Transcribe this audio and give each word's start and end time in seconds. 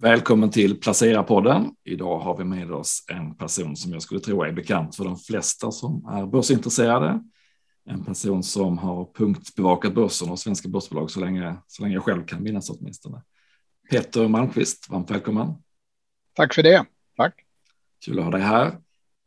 Välkommen 0.00 0.50
till 0.50 0.80
Placera-podden. 0.80 1.74
Idag 1.84 2.18
har 2.18 2.36
vi 2.36 2.44
med 2.44 2.72
oss 2.72 3.04
en 3.08 3.34
person 3.34 3.76
som 3.76 3.92
jag 3.92 4.02
skulle 4.02 4.20
tro 4.20 4.42
är 4.42 4.52
bekant 4.52 4.96
för 4.96 5.04
de 5.04 5.18
flesta 5.18 5.70
som 5.70 6.06
är 6.06 6.26
börsintresserade. 6.26 7.20
En 7.84 8.04
person 8.04 8.42
som 8.42 8.78
har 8.78 9.12
punktbevakat 9.14 9.94
börsen 9.94 10.30
och 10.30 10.38
svenska 10.38 10.68
börsbolag 10.68 11.10
så 11.10 11.20
länge, 11.20 11.56
så 11.66 11.82
länge 11.82 11.94
jag 11.94 12.02
själv 12.02 12.26
kan 12.26 12.42
minnas 12.42 12.70
åtminstone. 12.70 13.22
Peter 13.90 14.28
Malmqvist, 14.28 14.90
varmt 14.90 15.10
välkommen. 15.10 15.54
Tack 16.32 16.54
för 16.54 16.62
det. 16.62 16.84
Tack. 17.16 17.34
Kul 18.04 18.18
att 18.18 18.24
ha 18.24 18.30
dig 18.30 18.40
här. 18.40 18.78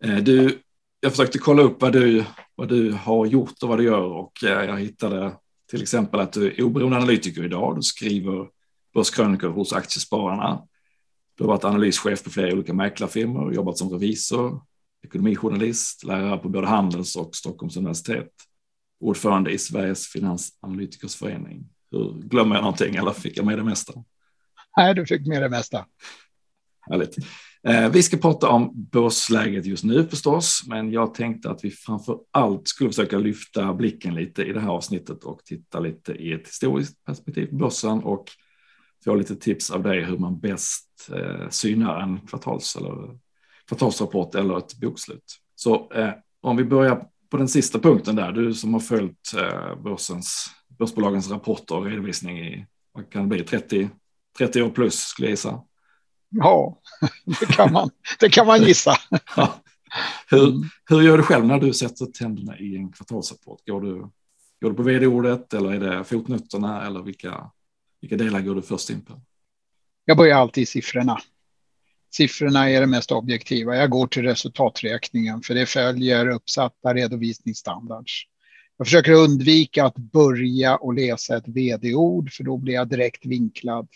Eh, 0.04 0.18
du, 0.18 0.62
jag 1.00 1.12
försökte 1.12 1.40
kolla 1.40 1.62
upp 1.62 1.82
vad 1.82 1.94
du, 1.94 2.26
vad 2.56 2.70
du 2.70 2.92
har 2.92 3.26
gjort 3.26 3.64
och 3.64 3.70
vad 3.70 3.78
du 3.78 3.84
gör 3.84 4.12
och 4.12 4.44
eh, 4.44 4.64
jag 4.64 4.80
hittade 4.80 5.34
till 5.70 5.82
exempel 5.82 6.20
att 6.20 6.34
du 6.34 6.48
är 6.48 6.64
oberoende 6.64 6.98
analytiker 6.98 7.44
idag. 7.44 7.76
Du 7.76 7.82
skriver 7.82 8.57
börskrönikor 8.98 9.50
hos 9.50 9.73
Aktiespararna. 9.73 10.61
Du 11.38 11.43
har 11.43 11.47
varit 11.47 11.64
analyschef 11.64 12.24
på 12.24 12.29
flera 12.29 12.54
olika 12.54 12.74
mäklarfirmor, 12.74 13.54
jobbat 13.54 13.78
som 13.78 13.89
revisor, 13.89 14.61
ekonomijournalist, 15.04 16.04
lärare 16.04 16.38
på 16.38 16.50
både 16.50 16.68
Handels 16.68 17.15
och 17.15 17.36
Stockholms 17.36 17.78
universitet, 17.78 18.32
ordförande 19.00 19.52
i 19.52 19.57
Sveriges 19.57 20.07
finansanalytikers 20.07 21.15
förening. 21.15 21.69
Hur, 21.91 22.21
glömmer 22.21 22.55
jag 22.55 22.61
någonting 22.61 22.96
eller 22.96 23.11
fick 23.11 23.38
jag 23.38 23.46
med 23.46 23.57
det 23.57 23.64
mesta? 23.64 23.93
Nej, 24.78 24.96
du 24.96 25.05
fick 25.05 25.27
med 25.27 25.41
det 25.41 25.50
mesta. 25.50 25.86
Härligt. 26.89 27.18
Eh, 27.64 27.89
vi 27.89 28.04
ska 28.04 28.18
prata 28.18 28.50
om 28.50 28.71
börsläget 28.74 29.66
just 29.66 29.83
nu 29.83 30.07
förstås, 30.07 30.64
men 30.68 30.91
jag 30.91 31.14
tänkte 31.14 31.50
att 31.50 31.64
vi 31.64 31.71
framför 31.71 32.19
allt 32.31 32.67
skulle 32.67 32.89
försöka 32.89 33.17
lyfta 33.17 33.73
blicken 33.73 34.16
lite 34.16 34.44
i 34.44 34.53
det 34.53 34.59
här 34.59 34.69
avsnittet 34.69 35.23
och 35.23 35.41
titta 35.45 35.80
lite 35.80 36.14
i 36.14 36.33
ett 36.33 36.47
historiskt 36.47 37.03
perspektiv 37.05 37.47
på 37.47 37.55
börsen 37.55 38.03
och 38.03 38.31
få 39.03 39.16
lite 39.16 39.36
tips 39.36 39.72
av 39.72 39.83
dig 39.83 40.03
hur 40.03 40.17
man 40.17 40.39
bäst 40.39 41.09
eh, 41.14 41.50
synar 41.50 42.02
en 42.02 42.19
kvartals 42.19 42.75
eller 42.75 43.17
kvartalsrapport 43.67 44.35
eller 44.35 44.58
ett 44.58 44.80
bokslut. 44.80 45.39
Så 45.55 45.91
eh, 45.91 46.11
om 46.41 46.58
vi 46.58 46.63
börjar 46.63 47.07
på 47.30 47.38
den 47.38 47.47
sista 47.47 47.80
punkten 47.80 48.16
där, 48.16 48.31
du 48.31 48.53
som 48.53 48.73
har 48.73 48.80
följt 48.80 49.33
eh, 49.38 49.75
börsens, 49.83 50.47
börsbolagens 50.80 51.31
rapporter 51.31 51.75
och 51.75 51.85
redovisning 51.85 52.39
i, 52.39 52.66
vad 52.91 53.09
kan 53.09 53.22
det 53.22 53.27
bli, 53.27 53.44
30, 53.44 53.89
30 54.38 54.61
år 54.61 54.69
plus 54.69 55.00
skulle 55.00 55.27
jag 55.27 55.31
gissa. 55.31 55.61
Ja, 56.29 56.79
det 57.39 57.45
kan 57.45 57.73
man, 57.73 57.89
det 58.19 58.29
kan 58.29 58.47
man 58.47 58.61
gissa. 58.61 58.97
Ja. 59.35 59.53
Hur, 60.29 60.53
hur 60.89 61.02
gör 61.02 61.17
du 61.17 61.23
själv 61.23 61.45
när 61.45 61.59
du 61.59 61.73
sätter 61.73 62.05
tänderna 62.05 62.59
i 62.59 62.75
en 62.75 62.91
kvartalsrapport? 62.91 63.67
Går 63.67 63.81
du, 63.81 63.94
går 64.61 64.69
du 64.69 64.73
på 64.73 64.83
vd-ordet 64.83 65.53
eller 65.53 65.73
är 65.73 65.79
det 65.79 66.03
fotnoterna 66.03 66.85
eller 66.85 67.02
vilka, 67.02 67.52
vilka 68.02 68.17
delar 68.17 68.42
går 68.42 68.56
du 68.56 68.62
först 68.62 68.90
in 68.90 69.02
på? 69.02 69.22
Jag 70.06 70.17
börjar 70.17 70.38
alltid 70.38 70.62
i 70.62 70.66
siffrorna. 70.66 71.17
Siffrorna 72.14 72.70
är 72.70 72.81
det 72.81 72.88
mest 72.88 73.12
objektiva. 73.12 73.76
Jag 73.76 73.90
går 73.90 74.08
till 74.08 74.23
resultaträkningen 74.23 75.42
för 75.42 75.56
det 75.56 75.66
följer 75.66 76.30
uppsatta 76.30 76.94
redovisningsstandards. 76.94 78.23
Jag 78.78 78.88
försöker 78.88 79.12
undvika 79.12 79.86
att 79.86 79.95
börja 79.95 80.75
och 80.75 80.94
läsa 80.94 81.38
ett 81.38 81.48
vd-ord 81.48 82.31
för 82.31 82.44
då 82.44 82.58
blir 82.58 82.73
jag 82.73 82.90
direkt 82.90 83.25
vinklad. 83.25 83.88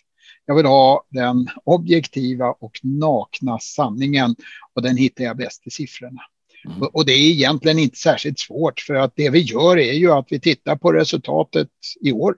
Jag 0.46 0.56
vill 0.56 0.66
ha 0.66 1.06
den 1.10 1.48
objektiva 1.64 2.52
och 2.52 2.80
nakna 2.84 3.60
sanningen 3.60 4.36
och 4.74 4.82
den 4.82 4.98
hittar 4.98 5.24
jag 5.24 5.38
bäst 5.38 5.68
i 5.68 5.70
siffrorna. 5.70 6.22
Mm. 6.66 6.82
Och 6.82 7.06
det 7.06 7.12
är 7.12 7.32
egentligen 7.32 7.80
inte 7.80 7.98
särskilt 7.98 8.40
svårt 8.40 8.80
för 8.80 8.94
att 8.94 9.14
det 9.16 9.30
vi 9.30 9.40
gör 9.40 9.78
är 9.78 9.94
ju 9.94 10.12
att 10.12 10.28
vi 10.30 10.40
tittar 10.40 10.76
på 10.76 10.92
resultatet 10.92 11.70
i 12.02 12.12
år. 12.12 12.36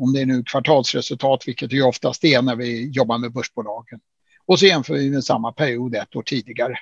Om 0.00 0.12
det 0.12 0.20
är 0.20 0.26
nu 0.26 0.42
kvartalsresultat, 0.42 1.48
vilket 1.48 1.70
det 1.70 1.82
oftast 1.82 2.24
är 2.24 2.42
när 2.42 2.56
vi 2.56 2.90
jobbar 2.90 3.18
med 3.18 3.32
börsbolagen. 3.32 4.00
Och 4.46 4.58
så 4.58 4.66
jämför 4.66 4.94
vi 4.94 5.10
med 5.10 5.24
samma 5.24 5.52
period 5.52 5.94
ett 5.94 6.16
år 6.16 6.22
tidigare. 6.22 6.78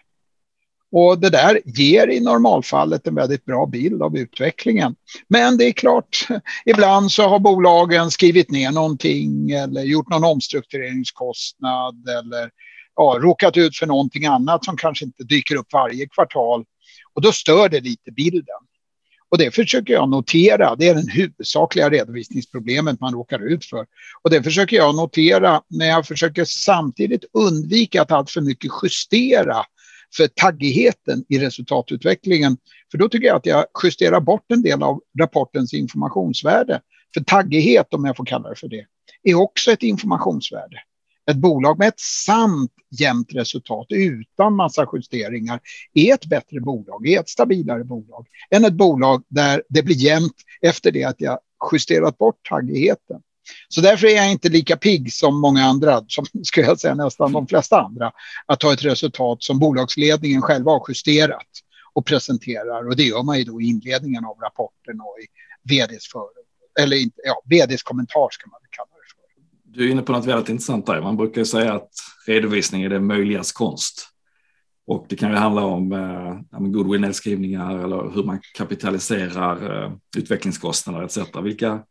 Och 0.92 1.18
det 1.20 1.30
där 1.30 1.60
ger 1.64 2.10
i 2.10 2.20
normalfallet 2.20 3.06
en 3.06 3.14
väldigt 3.14 3.44
bra 3.44 3.66
bild 3.66 4.02
av 4.02 4.16
utvecklingen. 4.16 4.96
Men 5.28 5.56
det 5.56 5.64
är 5.64 5.72
klart, 5.72 6.28
ibland 6.66 7.12
så 7.12 7.28
har 7.28 7.38
bolagen 7.38 8.10
skrivit 8.10 8.50
ner 8.50 8.70
någonting 8.70 9.50
eller 9.50 9.82
gjort 9.82 10.08
någon 10.08 10.24
omstruktureringskostnad 10.24 12.08
eller 12.08 12.50
ja, 12.96 13.18
råkat 13.20 13.56
ut 13.56 13.76
för 13.76 13.86
någonting 13.86 14.26
annat 14.26 14.64
som 14.64 14.76
kanske 14.76 15.04
inte 15.04 15.24
dyker 15.24 15.56
upp 15.56 15.72
varje 15.72 16.08
kvartal. 16.08 16.64
Och 17.14 17.22
då 17.22 17.32
stör 17.32 17.68
det 17.68 17.80
lite 17.80 18.12
bilden. 18.12 18.65
Och 19.28 19.38
det 19.38 19.50
försöker 19.50 19.92
jag 19.92 20.08
notera. 20.08 20.76
Det 20.76 20.88
är 20.88 20.94
den 20.94 21.08
huvudsakliga 21.08 21.90
redovisningsproblemet 21.90 23.00
man 23.00 23.12
råkar 23.12 23.52
ut 23.52 23.64
för. 23.64 23.86
Och 24.22 24.30
det 24.30 24.42
försöker 24.42 24.76
jag 24.76 24.96
notera 24.96 25.62
när 25.68 25.86
jag 25.86 26.06
försöker 26.06 26.44
samtidigt 26.44 27.24
undvika 27.32 28.02
att 28.02 28.12
alltför 28.12 28.40
mycket 28.40 28.70
justera 28.82 29.64
för 30.16 30.26
taggigheten 30.26 31.24
i 31.28 31.38
resultatutvecklingen. 31.38 32.56
För 32.90 32.98
då 32.98 33.08
tycker 33.08 33.26
jag 33.26 33.36
att 33.36 33.46
jag 33.46 33.64
justerar 33.84 34.20
bort 34.20 34.44
en 34.52 34.62
del 34.62 34.82
av 34.82 35.00
rapportens 35.20 35.74
informationsvärde. 35.74 36.80
För 37.14 37.20
taggighet, 37.20 37.94
om 37.94 38.04
jag 38.04 38.16
får 38.16 38.24
kalla 38.24 38.48
det 38.48 38.56
för 38.56 38.68
det, 38.68 38.86
är 39.22 39.34
också 39.34 39.72
ett 39.72 39.82
informationsvärde. 39.82 40.76
Ett 41.30 41.36
bolag 41.36 41.78
med 41.78 41.88
ett 41.88 42.00
sant 42.00 42.72
jämnt 42.90 43.32
resultat 43.32 43.86
utan 43.90 44.56
massa 44.56 44.86
justeringar 44.92 45.60
är 45.94 46.14
ett 46.14 46.26
bättre 46.26 46.60
bolag, 46.60 47.08
är 47.08 47.20
ett 47.20 47.28
stabilare 47.28 47.84
bolag 47.84 48.26
än 48.50 48.64
ett 48.64 48.72
bolag 48.72 49.22
där 49.28 49.62
det 49.68 49.82
blir 49.82 49.96
jämnt 49.96 50.36
efter 50.60 50.92
det 50.92 51.04
att 51.04 51.20
jag 51.20 51.38
justerat 51.72 52.18
bort 52.18 52.48
taggigheten. 52.48 53.20
Så 53.68 53.80
därför 53.80 54.06
är 54.06 54.16
jag 54.16 54.30
inte 54.30 54.48
lika 54.48 54.76
pigg 54.76 55.12
som 55.12 55.40
många 55.40 55.64
andra, 55.64 56.04
som 56.08 56.26
skulle 56.44 56.66
jag 56.66 56.80
säga 56.80 56.94
nästan 56.94 57.32
de 57.32 57.46
flesta 57.46 57.80
andra, 57.80 58.12
att 58.46 58.60
ta 58.60 58.72
ett 58.72 58.84
resultat 58.84 59.42
som 59.42 59.58
bolagsledningen 59.58 60.42
själva 60.42 60.70
har 60.72 60.84
justerat 60.88 61.48
och 61.92 62.06
presenterar. 62.06 62.88
Och 62.88 62.96
det 62.96 63.02
gör 63.02 63.22
man 63.22 63.38
ju 63.38 63.44
då 63.44 63.60
i 63.60 63.64
inledningen 63.64 64.24
av 64.24 64.38
rapporten 64.38 65.00
och 65.00 65.16
i 65.20 65.26
vds, 65.62 66.08
för, 66.12 66.26
eller, 66.80 66.96
ja, 67.24 67.42
vds 67.44 67.82
kommentar 67.82 68.28
ska 68.30 68.50
man 68.50 68.60
kalla 68.70 68.88
det. 68.90 68.95
Du 69.76 69.88
är 69.88 69.92
inne 69.92 70.02
på 70.02 70.12
något 70.12 70.26
väldigt 70.26 70.48
intressant 70.48 70.86
där. 70.86 71.02
Man 71.02 71.16
brukar 71.16 71.44
säga 71.44 71.74
att 71.74 71.90
redovisning 72.26 72.82
är 72.82 72.88
det 72.88 73.00
möjligas 73.00 73.52
konst. 73.52 74.08
Och 74.86 75.06
det 75.08 75.16
kan 75.16 75.30
ju 75.30 75.36
handla 75.36 75.64
om 75.64 75.92
eh, 75.92 76.60
goodwill-nedskrivningar 76.60 77.84
eller 77.84 78.10
hur 78.14 78.24
man 78.24 78.40
kapitaliserar 78.54 79.84
eh, 79.84 79.92
utvecklingskostnader 80.16 81.04
etc. 81.04 81.18
Vilka, 81.42 81.82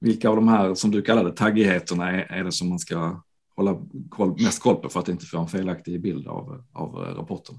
vilka 0.00 0.28
av 0.28 0.36
de 0.36 0.48
här 0.48 0.74
som 0.74 0.90
du 0.90 1.02
kallade 1.02 1.32
taggigheterna 1.32 2.10
är, 2.10 2.32
är 2.32 2.44
det 2.44 2.52
som 2.52 2.68
man 2.68 2.78
ska 2.78 3.22
hålla 3.56 3.76
koll, 4.10 4.42
mest 4.42 4.62
koll 4.62 4.76
på 4.76 4.88
för 4.88 5.00
att 5.00 5.08
inte 5.08 5.26
få 5.26 5.38
en 5.38 5.48
felaktig 5.48 6.00
bild 6.02 6.28
av, 6.28 6.64
av 6.72 6.88
eh, 6.88 7.14
rapporten? 7.14 7.54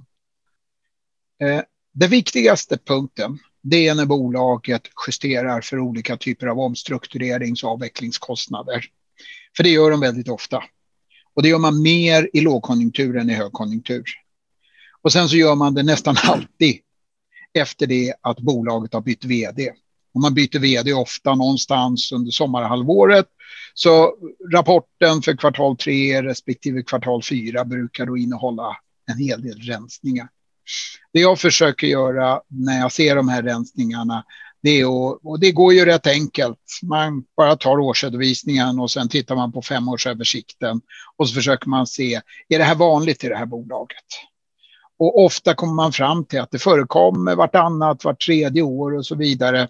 Eh, 1.41 1.61
den 1.91 2.09
viktigaste 2.09 2.77
punkten 2.77 3.39
det 3.61 3.87
är 3.87 3.95
när 3.95 4.05
bolaget 4.05 4.81
justerar 5.07 5.61
för 5.61 5.79
olika 5.79 6.17
typer 6.17 6.47
av 6.47 6.59
omstrukturerings 6.59 7.63
och 7.63 7.69
avvecklingskostnader. 7.69 8.85
För 9.57 9.63
det 9.63 9.69
gör 9.69 9.91
de 9.91 9.99
väldigt 9.99 10.29
ofta. 10.29 10.63
Och 11.33 11.43
det 11.43 11.49
gör 11.49 11.59
man 11.59 11.81
mer 11.81 12.29
i 12.33 12.41
lågkonjunktur 12.41 13.17
än 13.17 13.29
i 13.29 13.33
högkonjunktur. 13.33 14.03
Och 15.01 15.11
sen 15.11 15.29
så 15.29 15.35
gör 15.35 15.55
man 15.55 15.73
det 15.73 15.83
nästan 15.83 16.15
alltid 16.23 16.79
efter 17.53 17.87
det 17.87 18.13
att 18.21 18.39
bolaget 18.39 18.93
har 18.93 19.01
bytt 19.01 19.25
vd. 19.25 19.71
Och 20.13 20.21
man 20.21 20.33
byter 20.33 20.59
vd 20.59 20.93
ofta 20.93 21.35
någonstans 21.35 22.11
under 22.11 22.31
sommarhalvåret. 22.31 23.25
Så 23.73 24.15
rapporten 24.53 25.21
för 25.21 25.37
kvartal 25.37 25.77
tre 25.77 26.23
respektive 26.23 26.83
kvartal 26.83 27.23
fyra 27.23 27.65
brukar 27.65 28.05
då 28.05 28.17
innehålla 28.17 28.77
en 29.11 29.17
hel 29.17 29.41
del 29.41 29.59
rensningar. 29.59 30.29
Det 31.13 31.19
jag 31.19 31.39
försöker 31.39 31.87
göra 31.87 32.41
när 32.47 32.79
jag 32.79 32.91
ser 32.91 33.15
de 33.15 33.29
här 33.29 33.43
rensningarna 33.43 34.25
det 34.63 34.85
och, 34.85 35.25
och 35.25 35.39
det 35.39 35.51
går 35.51 35.73
ju 35.73 35.85
rätt 35.85 36.07
enkelt. 36.07 36.59
Man 36.83 37.23
bara 37.37 37.55
tar 37.55 37.79
årsredovisningen 37.79 38.79
och 38.79 38.91
sen 38.91 39.09
tittar 39.09 39.35
man 39.35 39.51
på 39.51 39.61
femårsöversikten 39.61 40.81
och 41.17 41.29
så 41.29 41.35
försöker 41.35 41.69
man 41.69 41.87
se, 41.87 42.21
är 42.49 42.57
det 42.57 42.63
här 42.63 42.75
vanligt 42.75 43.23
i 43.23 43.29
det 43.29 43.37
här 43.37 43.45
bolaget? 43.45 44.05
Och 44.99 45.23
ofta 45.25 45.53
kommer 45.53 45.73
man 45.73 45.91
fram 45.91 46.25
till 46.25 46.39
att 46.39 46.51
det 46.51 46.59
förekommer 46.59 47.35
vartannat, 47.35 48.03
vart 48.03 48.25
tredje 48.25 48.61
år 48.61 48.97
och 48.97 49.05
så 49.05 49.15
vidare. 49.15 49.67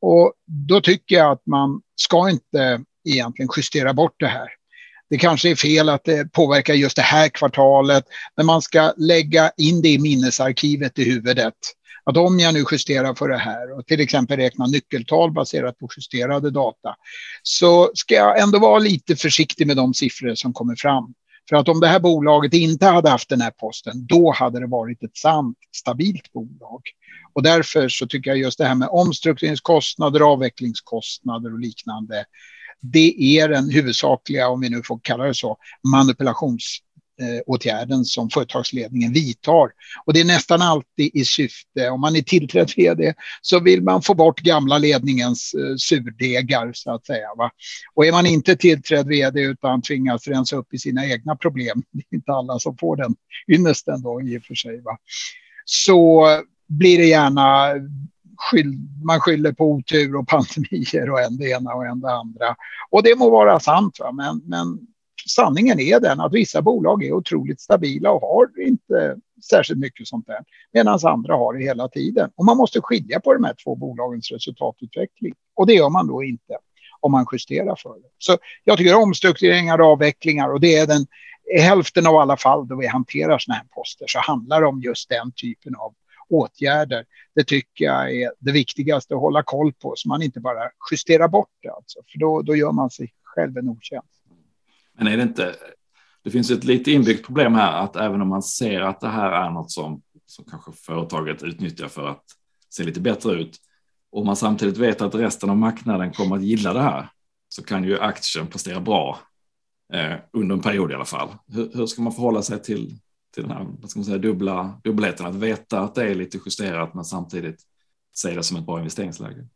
Och 0.00 0.32
då 0.68 0.80
tycker 0.80 1.16
jag 1.16 1.32
att 1.32 1.46
man 1.46 1.80
ska 1.96 2.30
inte 2.30 2.80
egentligen 3.08 3.48
justera 3.56 3.94
bort 3.94 4.14
det 4.18 4.26
här. 4.26 4.48
Det 5.10 5.18
kanske 5.18 5.50
är 5.50 5.54
fel 5.54 5.88
att 5.88 6.04
det 6.04 6.32
påverkar 6.32 6.74
just 6.74 6.96
det 6.96 7.02
här 7.02 7.28
kvartalet, 7.28 8.04
men 8.36 8.46
man 8.46 8.62
ska 8.62 8.92
lägga 8.96 9.52
in 9.56 9.82
det 9.82 9.88
i 9.88 9.98
minnesarkivet 9.98 10.98
i 10.98 11.04
huvudet. 11.04 11.54
Att 12.10 12.16
om 12.16 12.38
jag 12.38 12.54
nu 12.54 12.64
justerar 12.72 13.14
för 13.14 13.28
det 13.28 13.38
här 13.38 13.78
och 13.78 13.86
till 13.86 14.00
exempel 14.00 14.36
räknar 14.36 14.66
nyckeltal 14.66 15.32
baserat 15.32 15.78
på 15.78 15.88
justerade 15.96 16.50
data, 16.50 16.94
så 17.42 17.90
ska 17.94 18.14
jag 18.14 18.40
ändå 18.40 18.58
vara 18.58 18.78
lite 18.78 19.16
försiktig 19.16 19.66
med 19.66 19.76
de 19.76 19.94
siffror 19.94 20.34
som 20.34 20.52
kommer 20.52 20.76
fram. 20.76 21.14
För 21.48 21.56
att 21.56 21.68
om 21.68 21.80
det 21.80 21.86
här 21.86 22.00
bolaget 22.00 22.54
inte 22.54 22.86
hade 22.86 23.10
haft 23.10 23.28
den 23.28 23.40
här 23.40 23.50
posten, 23.50 24.06
då 24.06 24.32
hade 24.32 24.60
det 24.60 24.66
varit 24.66 25.02
ett 25.02 25.16
sant 25.16 25.58
stabilt 25.76 26.32
bolag. 26.32 26.80
Och 27.32 27.42
därför 27.42 27.88
så 27.88 28.06
tycker 28.06 28.30
jag 28.30 28.38
just 28.38 28.58
det 28.58 28.64
här 28.64 28.74
med 28.74 28.88
omstruktureringskostnader, 28.88 30.20
avvecklingskostnader 30.20 31.52
och 31.52 31.58
liknande, 31.58 32.24
det 32.80 33.38
är 33.38 33.48
den 33.48 33.70
huvudsakliga, 33.70 34.48
om 34.48 34.60
vi 34.60 34.68
nu 34.68 34.82
får 34.82 35.00
kalla 35.02 35.24
det 35.24 35.34
så, 35.34 35.56
manipulations 35.92 36.78
Eh, 37.20 37.40
åtgärden 37.46 38.04
som 38.04 38.30
företagsledningen 38.30 39.12
vidtar. 39.12 39.70
Och 40.04 40.12
det 40.12 40.20
är 40.20 40.24
nästan 40.24 40.62
alltid 40.62 41.10
i 41.14 41.24
syfte, 41.24 41.90
om 41.90 42.00
man 42.00 42.16
är 42.16 42.22
tillträdd 42.22 42.70
vd, 42.76 43.14
så 43.40 43.60
vill 43.60 43.82
man 43.82 44.02
få 44.02 44.14
bort 44.14 44.40
gamla 44.40 44.78
ledningens 44.78 45.54
eh, 45.54 45.76
surdegar 45.76 46.70
så 46.74 46.94
att 46.94 47.06
säga. 47.06 47.28
Va? 47.36 47.50
Och 47.94 48.06
är 48.06 48.12
man 48.12 48.26
inte 48.26 48.56
tillträdd 48.56 49.06
vd 49.06 49.40
utan 49.40 49.82
tvingas 49.82 50.28
rensa 50.28 50.56
upp 50.56 50.74
i 50.74 50.78
sina 50.78 51.06
egna 51.06 51.36
problem, 51.36 51.82
det 51.92 52.02
är 52.10 52.16
inte 52.16 52.32
alla 52.32 52.58
som 52.58 52.76
får 52.76 52.96
den 52.96 53.14
ynnesten 53.52 54.02
då 54.02 54.22
i 54.22 54.38
och 54.38 54.42
för 54.42 54.54
sig, 54.54 54.80
va? 54.80 54.98
så 55.64 56.26
blir 56.68 56.98
det 56.98 57.06
gärna 57.06 57.74
Skyll, 58.38 58.78
man 59.04 59.20
skyller 59.20 59.52
på 59.52 59.72
otur 59.72 60.16
och 60.16 60.28
pandemier 60.28 61.10
och 61.10 61.20
en 61.20 61.36
det 61.36 61.50
ena 61.50 61.74
och 61.74 61.86
en 61.86 62.00
det 62.00 62.12
andra. 62.12 62.56
Och 62.90 63.02
det 63.02 63.18
må 63.18 63.30
vara 63.30 63.60
sant, 63.60 63.96
va? 64.00 64.12
Men, 64.12 64.42
men 64.44 64.78
sanningen 65.26 65.80
är 65.80 66.00
den 66.00 66.20
att 66.20 66.32
vissa 66.32 66.62
bolag 66.62 67.04
är 67.04 67.12
otroligt 67.12 67.60
stabila 67.60 68.10
och 68.10 68.20
har 68.20 68.66
inte 68.66 69.16
särskilt 69.50 69.80
mycket 69.80 70.06
sånt 70.06 70.26
där. 70.26 70.40
Medan 70.72 70.98
andra 71.04 71.36
har 71.36 71.54
det 71.54 71.64
hela 71.64 71.88
tiden. 71.88 72.30
Och 72.36 72.44
man 72.44 72.56
måste 72.56 72.80
skilja 72.80 73.20
på 73.20 73.34
de 73.34 73.44
här 73.44 73.54
två 73.64 73.76
bolagens 73.76 74.30
resultatutveckling. 74.30 75.34
Och 75.54 75.66
det 75.66 75.74
gör 75.74 75.90
man 75.90 76.06
då 76.06 76.24
inte 76.24 76.58
om 77.00 77.12
man 77.12 77.26
justerar 77.32 77.76
för 77.76 77.94
det. 77.94 78.08
Så 78.18 78.38
jag 78.64 78.78
tycker 78.78 78.94
omstruktureringar 78.94 79.80
och 79.80 79.86
avvecklingar 79.86 80.52
och 80.52 80.60
det 80.60 80.76
är 80.76 80.86
den 80.86 81.06
i 81.56 81.60
hälften 81.60 82.06
av 82.06 82.16
alla 82.16 82.36
fall 82.36 82.68
då 82.68 82.76
vi 82.76 82.86
hanterar 82.86 83.38
sådana 83.38 83.58
här 83.58 83.66
poster 83.74 84.06
så 84.08 84.18
handlar 84.18 84.60
det 84.60 84.66
om 84.66 84.82
just 84.82 85.08
den 85.08 85.32
typen 85.32 85.76
av 85.76 85.94
åtgärder. 86.28 87.04
Det 87.34 87.44
tycker 87.44 87.84
jag 87.84 88.16
är 88.16 88.32
det 88.38 88.52
viktigaste 88.52 89.14
att 89.14 89.20
hålla 89.20 89.42
koll 89.42 89.72
på 89.72 89.92
så 89.96 90.08
man 90.08 90.22
inte 90.22 90.40
bara 90.40 90.70
justerar 90.90 91.28
bort 91.28 91.50
det. 91.62 91.70
Alltså, 91.70 92.00
för 92.12 92.18
då, 92.18 92.42
då 92.42 92.56
gör 92.56 92.72
man 92.72 92.90
sig 92.90 93.12
själv 93.22 93.58
en 93.58 93.68
otjänst. 93.68 94.22
Men 94.98 95.06
är 95.06 95.16
det 95.16 95.22
inte, 95.22 95.54
det 96.24 96.30
finns 96.30 96.50
ett 96.50 96.64
lite 96.64 96.92
inbyggt 96.92 97.26
problem 97.26 97.54
här 97.54 97.72
att 97.84 97.96
även 97.96 98.22
om 98.22 98.28
man 98.28 98.42
ser 98.42 98.80
att 98.80 99.00
det 99.00 99.08
här 99.08 99.32
är 99.32 99.50
något 99.50 99.70
som, 99.70 100.02
som 100.26 100.44
kanske 100.44 100.72
företaget 100.72 101.42
utnyttjar 101.42 101.88
för 101.88 102.08
att 102.08 102.24
se 102.68 102.84
lite 102.84 103.00
bättre 103.00 103.32
ut 103.32 103.60
och 104.10 104.26
man 104.26 104.36
samtidigt 104.36 104.76
vet 104.76 105.00
att 105.00 105.14
resten 105.14 105.50
av 105.50 105.56
marknaden 105.56 106.12
kommer 106.12 106.36
att 106.36 106.42
gilla 106.42 106.72
det 106.72 106.80
här 106.80 107.08
så 107.48 107.62
kan 107.62 107.84
ju 107.84 108.00
aktien 108.00 108.46
prestera 108.46 108.80
bra 108.80 109.18
eh, 109.92 110.12
under 110.32 110.54
en 110.54 110.62
period 110.62 110.90
i 110.90 110.94
alla 110.94 111.04
fall. 111.04 111.28
Hur, 111.46 111.70
hur, 111.74 111.86
ska 111.86 112.02
man 112.02 112.12
förhålla 112.12 112.42
sig 112.42 112.62
till, 112.62 112.98
till 113.34 113.42
den 113.42 113.52
här 113.52 113.66
vad 113.80 113.90
ska 113.90 114.00
man 114.00 114.04
säga, 114.04 114.18
dubbla, 114.18 114.80
dubbelheten? 114.84 115.26
Att 115.26 115.34
veta 115.34 115.80
att 115.80 115.94
det 115.94 116.04
är 116.04 116.14
lite 116.14 116.38
justerat 116.46 116.94
men 116.94 117.04
samtidigt 117.04 117.62
se 118.14 118.34
det 118.34 118.42
som 118.42 118.56
ett 118.56 118.66
bra 118.66 118.78
investeringsläge. 118.78 119.46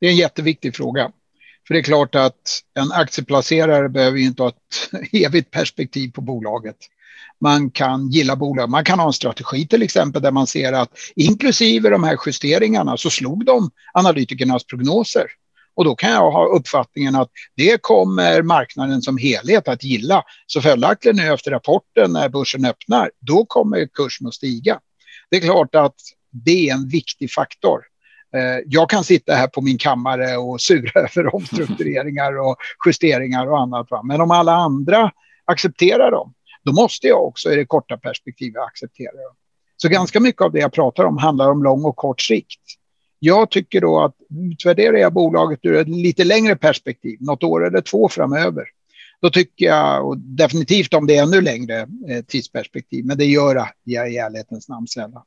Det 0.00 0.06
är 0.06 0.10
en 0.10 0.16
jätteviktig 0.16 0.76
fråga. 0.76 1.12
För 1.66 1.74
det 1.74 1.80
är 1.80 1.82
klart 1.82 2.14
att 2.14 2.60
en 2.78 2.92
aktieplacerare 2.92 3.88
behöver 3.88 4.18
ju 4.18 4.24
inte 4.24 4.42
ha 4.42 4.48
ett 4.48 5.12
evigt 5.12 5.50
perspektiv 5.50 6.12
på 6.12 6.20
bolaget. 6.20 6.76
Man 7.40 7.70
kan 7.70 8.10
gilla 8.10 8.36
bolag, 8.36 8.70
man 8.70 8.84
kan 8.84 8.98
ha 8.98 9.06
en 9.06 9.12
strategi 9.12 9.66
till 9.66 9.82
exempel 9.82 10.22
där 10.22 10.30
man 10.30 10.46
ser 10.46 10.72
att 10.72 10.90
inklusive 11.16 11.90
de 11.90 12.04
här 12.04 12.18
justeringarna 12.26 12.96
så 12.96 13.10
slog 13.10 13.44
de 13.44 13.70
analytikernas 13.94 14.64
prognoser. 14.64 15.26
Och 15.74 15.84
då 15.84 15.94
kan 15.94 16.10
jag 16.10 16.30
ha 16.30 16.46
uppfattningen 16.46 17.14
att 17.14 17.30
det 17.56 17.82
kommer 17.82 18.42
marknaden 18.42 19.02
som 19.02 19.18
helhet 19.18 19.68
att 19.68 19.84
gilla. 19.84 20.22
Så 20.46 20.60
följaktligen 20.60 21.16
nu 21.16 21.32
efter 21.32 21.50
rapporten 21.50 22.12
när 22.12 22.28
börsen 22.28 22.64
öppnar, 22.64 23.10
då 23.20 23.44
kommer 23.44 23.86
kursen 23.86 24.26
att 24.26 24.34
stiga. 24.34 24.80
Det 25.30 25.36
är 25.36 25.40
klart 25.40 25.74
att 25.74 25.94
det 26.30 26.68
är 26.68 26.74
en 26.74 26.88
viktig 26.88 27.32
faktor. 27.32 27.80
Eh, 28.34 28.62
jag 28.66 28.90
kan 28.90 29.04
sitta 29.04 29.34
här 29.34 29.46
på 29.46 29.60
min 29.60 29.78
kammare 29.78 30.36
och 30.36 30.60
sura 30.60 31.00
över 31.00 31.34
omstruktureringar 31.34 32.38
och 32.40 32.56
justeringar 32.86 33.46
och 33.46 33.60
annat. 33.60 33.88
Men 34.04 34.20
om 34.20 34.30
alla 34.30 34.52
andra 34.52 35.10
accepterar 35.44 36.10
dem, 36.10 36.34
då 36.64 36.72
måste 36.72 37.06
jag 37.06 37.26
också 37.26 37.52
i 37.52 37.56
det 37.56 37.66
korta 37.66 37.96
perspektivet 37.96 38.62
acceptera 38.62 39.12
dem. 39.12 39.36
Så 39.76 39.88
ganska 39.88 40.20
mycket 40.20 40.42
av 40.42 40.52
det 40.52 40.58
jag 40.58 40.72
pratar 40.72 41.04
om 41.04 41.18
handlar 41.18 41.50
om 41.50 41.62
lång 41.62 41.84
och 41.84 41.96
kort 41.96 42.20
sikt. 42.20 42.60
Jag 43.18 43.50
tycker 43.50 43.80
då 43.80 44.00
att 44.00 44.14
utvärderar 44.52 44.96
jag 44.96 45.12
bolaget 45.12 45.58
ur 45.62 45.74
ett 45.74 45.88
lite 45.88 46.24
längre 46.24 46.56
perspektiv, 46.56 47.18
något 47.20 47.42
år 47.42 47.66
eller 47.66 47.80
två 47.80 48.08
framöver, 48.08 48.64
då 49.22 49.30
tycker 49.30 49.66
jag, 49.66 50.08
och 50.08 50.18
definitivt 50.18 50.94
om 50.94 51.06
det 51.06 51.16
är 51.16 51.22
ännu 51.22 51.40
längre 51.40 51.80
eh, 52.08 52.24
tidsperspektiv, 52.26 53.06
men 53.06 53.18
det 53.18 53.24
gör 53.24 53.66
jag 53.84 54.12
i 54.12 54.16
ärlighetens 54.16 54.68
namn 54.68 54.86
sällan. 54.86 55.22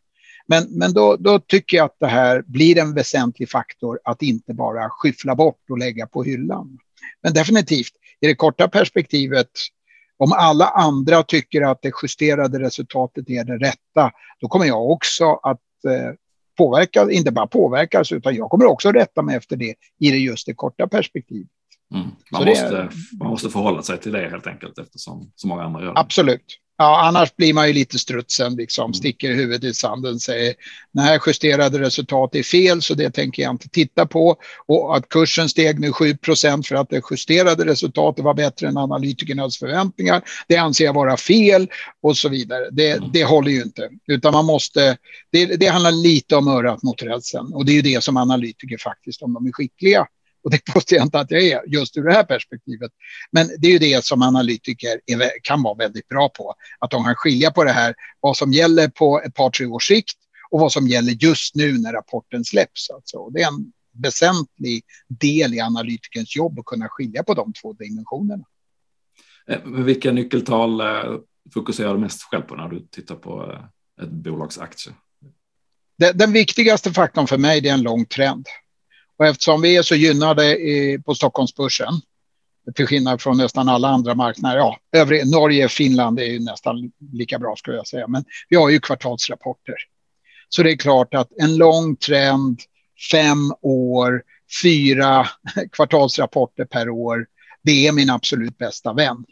Men, 0.48 0.68
men 0.70 0.94
då, 0.94 1.16
då 1.16 1.40
tycker 1.40 1.78
jag 1.78 1.86
att 1.86 1.98
det 2.00 2.08
här 2.08 2.44
blir 2.48 2.78
en 2.78 2.94
väsentlig 2.94 3.50
faktor 3.50 4.00
att 4.04 4.22
inte 4.22 4.54
bara 4.54 4.90
skyffla 4.90 5.36
bort 5.36 5.70
och 5.70 5.78
lägga 5.78 6.08
på 6.08 6.24
hyllan. 6.24 6.78
Men 7.24 7.34
definitivt, 7.34 7.94
i 8.22 8.28
det 8.28 8.36
korta 8.36 8.68
perspektivet, 8.68 9.50
om 10.18 10.32
alla 10.32 10.66
andra 10.66 11.24
tycker 11.24 11.62
att 11.62 11.82
det 11.82 11.92
justerade 12.04 12.60
resultatet 12.60 13.30
är 13.30 13.44
det 13.44 13.58
rätta, 13.58 14.12
då 14.40 14.48
kommer 14.48 14.66
jag 14.66 14.90
också 14.92 15.34
att 15.34 15.60
eh, 15.88 16.14
påverka, 16.58 17.12
inte 17.12 17.32
bara 17.32 17.48
påverkas, 17.48 18.12
utan 18.12 18.36
jag 18.36 18.50
kommer 18.50 18.66
också 18.66 18.92
rätta 18.92 19.22
mig 19.22 19.36
efter 19.36 19.56
det 19.56 19.76
i 20.00 20.12
det 20.12 20.18
just 20.18 20.46
det 20.46 20.54
korta 20.54 20.88
perspektivet. 20.88 21.48
Mm. 21.94 22.08
Man, 22.32 22.46
måste, 22.46 22.78
är, 22.78 22.90
man 23.20 23.30
måste 23.30 23.50
förhålla 23.50 23.82
sig 23.82 23.98
till 23.98 24.12
det 24.12 24.30
helt 24.30 24.48
enkelt 24.48 24.80
eftersom 24.80 25.32
så 25.36 25.48
många 25.48 25.64
andra 25.64 25.82
gör 25.82 25.94
det. 25.94 26.00
Absolut. 26.00 26.60
Ja, 26.84 27.02
annars 27.02 27.36
blir 27.36 27.54
man 27.54 27.68
ju 27.68 27.74
lite 27.74 28.00
strutsen, 28.00 28.56
liksom, 28.56 28.84
mm. 28.84 28.94
sticker 28.94 29.34
huvudet 29.34 29.64
i 29.64 29.74
sanden 29.74 30.14
och 30.14 30.22
säger 30.22 30.54
nej, 30.92 31.20
justerade 31.26 31.80
resultat 31.80 32.36
är 32.36 32.44
fel 32.44 32.82
så 32.82 32.94
det 32.94 33.10
tänker 33.10 33.44
jag 33.44 33.52
inte 33.52 33.70
titta 33.70 34.06
på. 34.06 34.36
Och 34.66 34.98
att 34.98 35.10
kursen 35.10 35.50
steg 35.50 35.80
nu 35.80 35.92
7% 35.92 36.64
för 36.64 36.76
att 36.76 36.90
det 36.90 37.02
justerade 37.12 37.66
resultatet 37.66 38.26
var 38.26 38.34
bättre 38.34 38.68
än 38.68 38.78
analytikernas 38.78 39.58
förväntningar, 39.58 40.22
det 40.48 40.58
anser 40.58 40.86
jag 40.86 40.94
vara 40.94 41.18
fel 41.18 41.68
och 42.02 42.18
så 42.18 42.30
vidare. 42.30 42.70
Det, 42.72 42.92
mm. 42.92 43.10
det 43.14 43.24
håller 43.24 43.52
ju 43.52 43.62
inte, 43.62 43.90
utan 44.08 44.34
man 44.34 44.46
måste, 44.46 44.98
det, 45.32 45.46
det 45.46 45.68
handlar 45.68 45.92
lite 45.92 46.36
om 46.36 46.48
örat 46.48 46.84
mot 46.84 47.04
rälsen 47.04 47.54
och 47.54 47.66
det 47.66 47.72
är 47.72 47.76
ju 47.76 47.82
det 47.82 48.04
som 48.04 48.18
analytiker 48.18 48.78
faktiskt, 48.78 49.22
om 49.22 49.34
de 49.34 49.48
är 49.48 49.52
skickliga, 49.52 50.08
och 50.44 50.52
det 50.52 50.66
påstår 50.74 50.96
jag 50.98 51.06
inte 51.06 51.20
att 51.20 51.32
jag 51.32 51.44
är 51.44 51.62
just 51.68 51.98
ur 51.98 52.04
det 52.04 52.14
här 52.14 52.24
perspektivet. 52.24 52.92
Men 53.32 53.50
det 53.60 53.68
är 53.68 53.72
ju 53.72 53.80
det 53.80 54.06
som 54.06 54.22
analytiker 54.22 55.02
är, 55.06 55.30
kan 55.44 55.64
vara 55.64 55.76
väldigt 55.76 56.08
bra 56.08 56.30
på. 56.30 56.56
Att 56.80 56.92
de 56.92 57.04
kan 57.04 57.16
skilja 57.16 57.52
på 57.52 57.64
det 57.64 57.72
här, 57.72 57.96
vad 58.20 58.38
som 58.38 58.54
gäller 58.54 58.88
på 58.88 59.22
ett 59.22 59.34
par, 59.34 59.50
tre 59.50 59.66
års 59.66 59.88
sikt 59.88 60.18
och 60.52 60.60
vad 60.60 60.72
som 60.72 60.88
gäller 60.88 61.12
just 61.12 61.56
nu 61.56 61.78
när 61.78 61.94
rapporten 61.94 62.46
släpps. 62.46 62.90
Alltså. 62.90 63.30
Det 63.30 63.42
är 63.42 63.48
en 63.48 63.72
väsentlig 64.04 64.84
del 65.08 65.54
i 65.54 65.60
analytikerns 65.60 66.36
jobb 66.36 66.60
att 66.60 66.66
kunna 66.66 66.88
skilja 66.90 67.24
på 67.24 67.34
de 67.34 67.54
två 67.54 67.74
dimensionerna. 67.74 68.44
Eh, 69.48 69.64
vilka 69.64 70.12
nyckeltal 70.12 70.82
eh, 70.82 71.20
fokuserar 71.54 71.94
du 71.94 72.00
mest 72.00 72.24
själv 72.24 72.42
på 72.42 72.56
när 72.56 72.68
du 72.68 72.80
tittar 72.80 73.16
på 73.16 73.52
eh, 73.52 74.06
ett 74.06 74.12
bolags 74.12 74.58
aktie? 74.58 74.94
Den 76.14 76.32
viktigaste 76.32 76.92
faktorn 76.92 77.28
för 77.28 77.38
mig 77.38 77.68
är 77.68 77.74
en 77.74 77.82
lång 77.82 78.06
trend. 78.06 78.48
Och 79.18 79.26
eftersom 79.26 79.62
vi 79.62 79.78
är 79.78 79.82
så 79.82 79.96
gynnade 79.96 80.58
i, 80.58 81.00
på 81.06 81.16
Stockholmsbörsen, 81.16 81.94
till 82.76 82.88
skillnad 82.88 83.22
från 83.22 83.38
nästan 83.38 83.70
alla 83.70 83.88
andra 83.88 84.16
marknader, 84.16 84.58
ja, 84.58 84.78
övrig, 84.92 85.32
Norge, 85.32 85.70
Finland 85.70 86.20
är 86.20 86.26
ju 86.26 86.40
nästan 86.40 86.92
lika 87.12 87.40
bra 87.40 87.56
skulle 87.56 87.78
jag 87.78 87.88
säga, 87.88 88.08
men 88.08 88.26
vi 88.50 88.56
har 88.56 88.70
ju 88.70 88.80
kvartalsrapporter. 88.80 89.76
Så 90.50 90.64
det 90.64 90.72
är 90.72 90.78
klart 90.78 91.14
att 91.14 91.32
en 91.42 91.58
lång 91.58 91.96
trend, 91.96 92.60
fem 93.12 93.54
år, 93.62 94.24
fyra 94.64 95.28
kvartalsrapporter 95.72 96.66
per 96.66 96.90
år, 96.90 97.26
det 97.64 97.88
är 97.88 97.92
min 97.92 98.10
absolut 98.10 98.58
bästa 98.58 98.94
vän. 98.94 99.26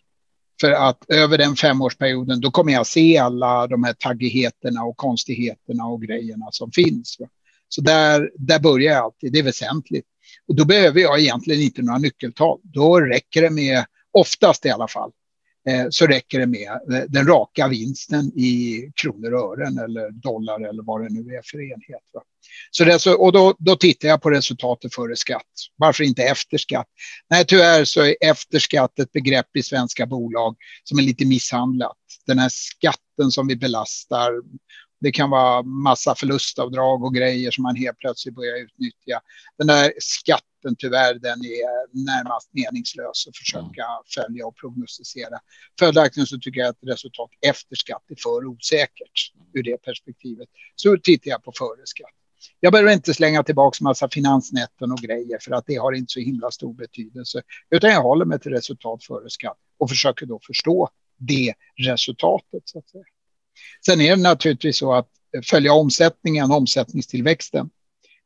För 0.61 0.71
att 0.71 1.05
över 1.07 1.37
den 1.37 1.55
femårsperioden, 1.55 2.41
då 2.41 2.51
kommer 2.51 2.73
jag 2.73 2.87
se 2.87 3.17
alla 3.17 3.67
de 3.67 3.83
här 3.83 3.93
taggigheterna 3.93 4.83
och 4.83 4.97
konstigheterna 4.97 5.85
och 5.85 6.01
grejerna 6.01 6.47
som 6.51 6.71
finns. 6.71 7.17
Så 7.75 7.81
där, 7.81 8.31
där 8.35 8.59
börjar 8.59 8.93
jag 8.93 9.03
alltid, 9.03 9.33
det 9.33 9.39
är 9.39 9.43
väsentligt. 9.43 10.05
Och 10.47 10.55
då 10.55 10.65
behöver 10.65 11.01
jag 11.01 11.19
egentligen 11.19 11.61
inte 11.61 11.81
några 11.81 11.99
nyckeltal. 11.99 12.59
Då 12.63 12.99
räcker 12.99 13.41
det 13.41 13.49
med, 13.49 13.85
oftast 14.11 14.65
i 14.65 14.69
alla 14.69 14.87
fall, 14.87 15.11
eh, 15.69 15.85
så 15.89 16.07
räcker 16.07 16.39
det 16.39 16.47
med 16.47 16.71
eh, 16.71 17.03
den 17.07 17.27
raka 17.27 17.67
vinsten 17.67 18.25
i 18.25 18.85
kronor 19.01 19.33
och 19.33 19.57
ören 19.57 19.77
eller 19.77 20.11
dollar 20.11 20.69
eller 20.69 20.83
vad 20.83 21.01
det 21.01 21.09
nu 21.09 21.35
är 21.35 21.41
för 21.51 21.61
enhet. 21.61 22.09
Va? 22.13 22.21
Så 22.71 22.83
det 22.83 23.05
och 23.15 23.31
då, 23.31 23.55
då 23.59 23.75
tittar 23.75 24.07
jag 24.07 24.21
på 24.21 24.29
resultatet 24.29 24.95
före 24.95 25.15
skatt. 25.15 25.51
Varför 25.75 26.03
inte 26.03 26.23
efter 26.23 26.57
skatt? 26.57 26.87
Nej, 27.29 27.45
tyvärr 27.45 27.85
så 27.85 28.01
är 28.01 28.15
efter 28.21 28.59
skatt 28.59 28.99
ett 28.99 29.11
begrepp 29.11 29.55
i 29.57 29.63
svenska 29.63 30.05
bolag 30.05 30.55
som 30.83 30.99
är 30.99 31.03
lite 31.03 31.25
misshandlat. 31.25 31.97
Den 32.27 32.39
här 32.39 32.49
skatten 32.49 33.31
som 33.31 33.47
vi 33.47 33.55
belastar 33.55 34.31
det 35.01 35.11
kan 35.11 35.29
vara 35.29 35.63
massa 35.63 36.15
förlustavdrag 36.15 37.03
och 37.03 37.15
grejer 37.15 37.51
som 37.51 37.61
man 37.61 37.75
helt 37.75 37.97
plötsligt 37.97 38.35
börjar 38.35 38.55
utnyttja. 38.63 39.21
Den 39.57 39.67
där 39.67 39.93
skatten 39.99 40.75
tyvärr, 40.77 41.13
den 41.13 41.39
är 41.39 42.05
närmast 42.05 42.49
meningslös 42.53 43.27
att 43.27 43.37
försöka 43.37 43.83
mm. 43.83 44.03
följa 44.15 44.47
och 44.47 44.55
prognostisera. 44.55 45.39
Följaktligen 45.79 46.27
så 46.27 46.37
tycker 46.39 46.59
jag 46.59 46.69
att 46.69 46.79
resultat 46.81 47.29
efter 47.47 47.75
skatt 47.75 48.03
är 48.09 48.15
för 48.23 48.45
osäkert 48.45 49.17
ur 49.53 49.63
det 49.63 49.77
perspektivet. 49.77 50.49
Så 50.75 50.97
tittar 51.03 51.31
jag 51.31 51.43
på 51.43 51.51
före 51.57 51.85
skatt. 51.85 52.15
Jag 52.59 52.71
behöver 52.73 52.93
inte 52.93 53.13
slänga 53.13 53.43
tillbaka 53.43 53.83
massa 53.83 54.09
finansnätten 54.09 54.91
och 54.91 54.97
grejer 54.97 55.37
för 55.41 55.51
att 55.51 55.65
det 55.67 55.75
har 55.75 55.91
inte 55.91 56.11
så 56.11 56.19
himla 56.19 56.51
stor 56.51 56.73
betydelse. 56.73 57.41
Utan 57.69 57.89
jag 57.89 58.01
håller 58.01 58.25
mig 58.25 58.39
till 58.39 58.51
resultat 58.51 59.03
före 59.03 59.29
skatt 59.29 59.57
och 59.79 59.89
försöker 59.89 60.25
då 60.25 60.39
förstå 60.47 60.89
det 61.17 61.53
resultatet. 61.77 62.61
Så 62.65 62.79
att 62.79 62.89
säga. 62.89 63.03
Sen 63.85 64.01
är 64.01 64.15
det 64.15 64.21
naturligtvis 64.21 64.77
så 64.77 64.93
att 64.93 65.07
följa 65.49 65.73
omsättningen, 65.73 66.51
omsättningstillväxten. 66.51 67.69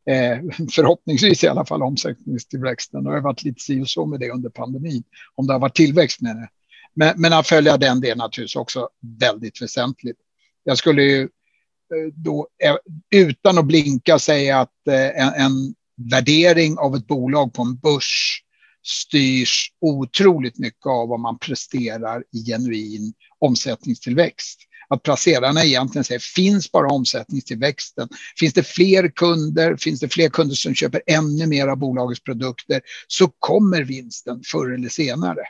Eh, 0.10 0.68
förhoppningsvis 0.72 1.44
i 1.44 1.48
alla 1.48 1.66
fall 1.66 1.82
omsättningstillväxten. 1.82 3.04
Det 3.04 3.10
har 3.10 3.22
varit 3.22 3.44
lite 3.44 3.62
si 3.62 3.82
och 3.82 3.90
så 3.90 4.06
med 4.06 4.20
det 4.20 4.32
under 4.32 4.50
pandemin, 4.50 5.04
om 5.36 5.48
det 5.48 5.54
har 5.54 5.60
varit 5.60 5.76
tillväxt 5.76 6.22
med 6.22 6.36
det. 6.36 6.50
Men, 6.94 7.22
men 7.22 7.34
att 7.34 7.48
följa 7.48 7.78
den, 7.78 8.02
det 8.02 8.10
är 8.10 8.16
naturligtvis 8.16 8.56
också 8.56 8.90
väldigt 9.20 9.62
väsentligt. 9.62 10.18
Jag 10.64 10.78
skulle 10.78 11.04
ju 11.04 11.22
eh, 11.22 12.14
då 12.14 12.48
eh, 12.64 12.76
utan 13.12 13.58
att 13.58 13.66
blinka 13.66 14.20
säga 14.20 14.60
att 14.60 14.88
eh, 14.88 15.22
en, 15.22 15.34
en 15.34 15.76
värdering 16.12 16.78
av 16.78 16.96
ett 16.96 17.08
bolag 17.08 17.54
på 17.54 17.62
en 17.62 17.76
börs 17.76 18.42
styrs 18.84 19.72
otroligt 19.82 20.60
mycket 20.60 20.86
av 20.86 21.10
vad 21.10 21.20
man 21.20 21.40
presterar 21.40 22.24
i 22.34 22.52
genuin 22.52 23.14
omsättningstillväxt. 23.40 24.60
Att 24.96 25.04
placerarna 25.04 25.64
egentligen 25.64 26.04
säger, 26.04 26.20
finns 26.20 26.72
bara 26.72 26.88
omsättningstillväxten? 26.88 28.08
Finns 28.40 28.54
det 28.54 28.64
fler 28.64 29.08
kunder? 29.08 29.78
Finns 29.78 30.00
det 30.00 30.10
fler 30.10 30.30
kunder 30.30 30.56
som 30.56 30.76
köper 30.76 31.02
ännu 31.08 31.48
mer 31.48 31.68
av 31.68 31.78
bolagets 31.78 32.24
produkter? 32.24 32.82
Så 33.08 33.28
kommer 33.40 33.84
vinsten 33.84 34.42
förr 34.52 34.74
eller 34.74 34.90
senare. 34.90 35.42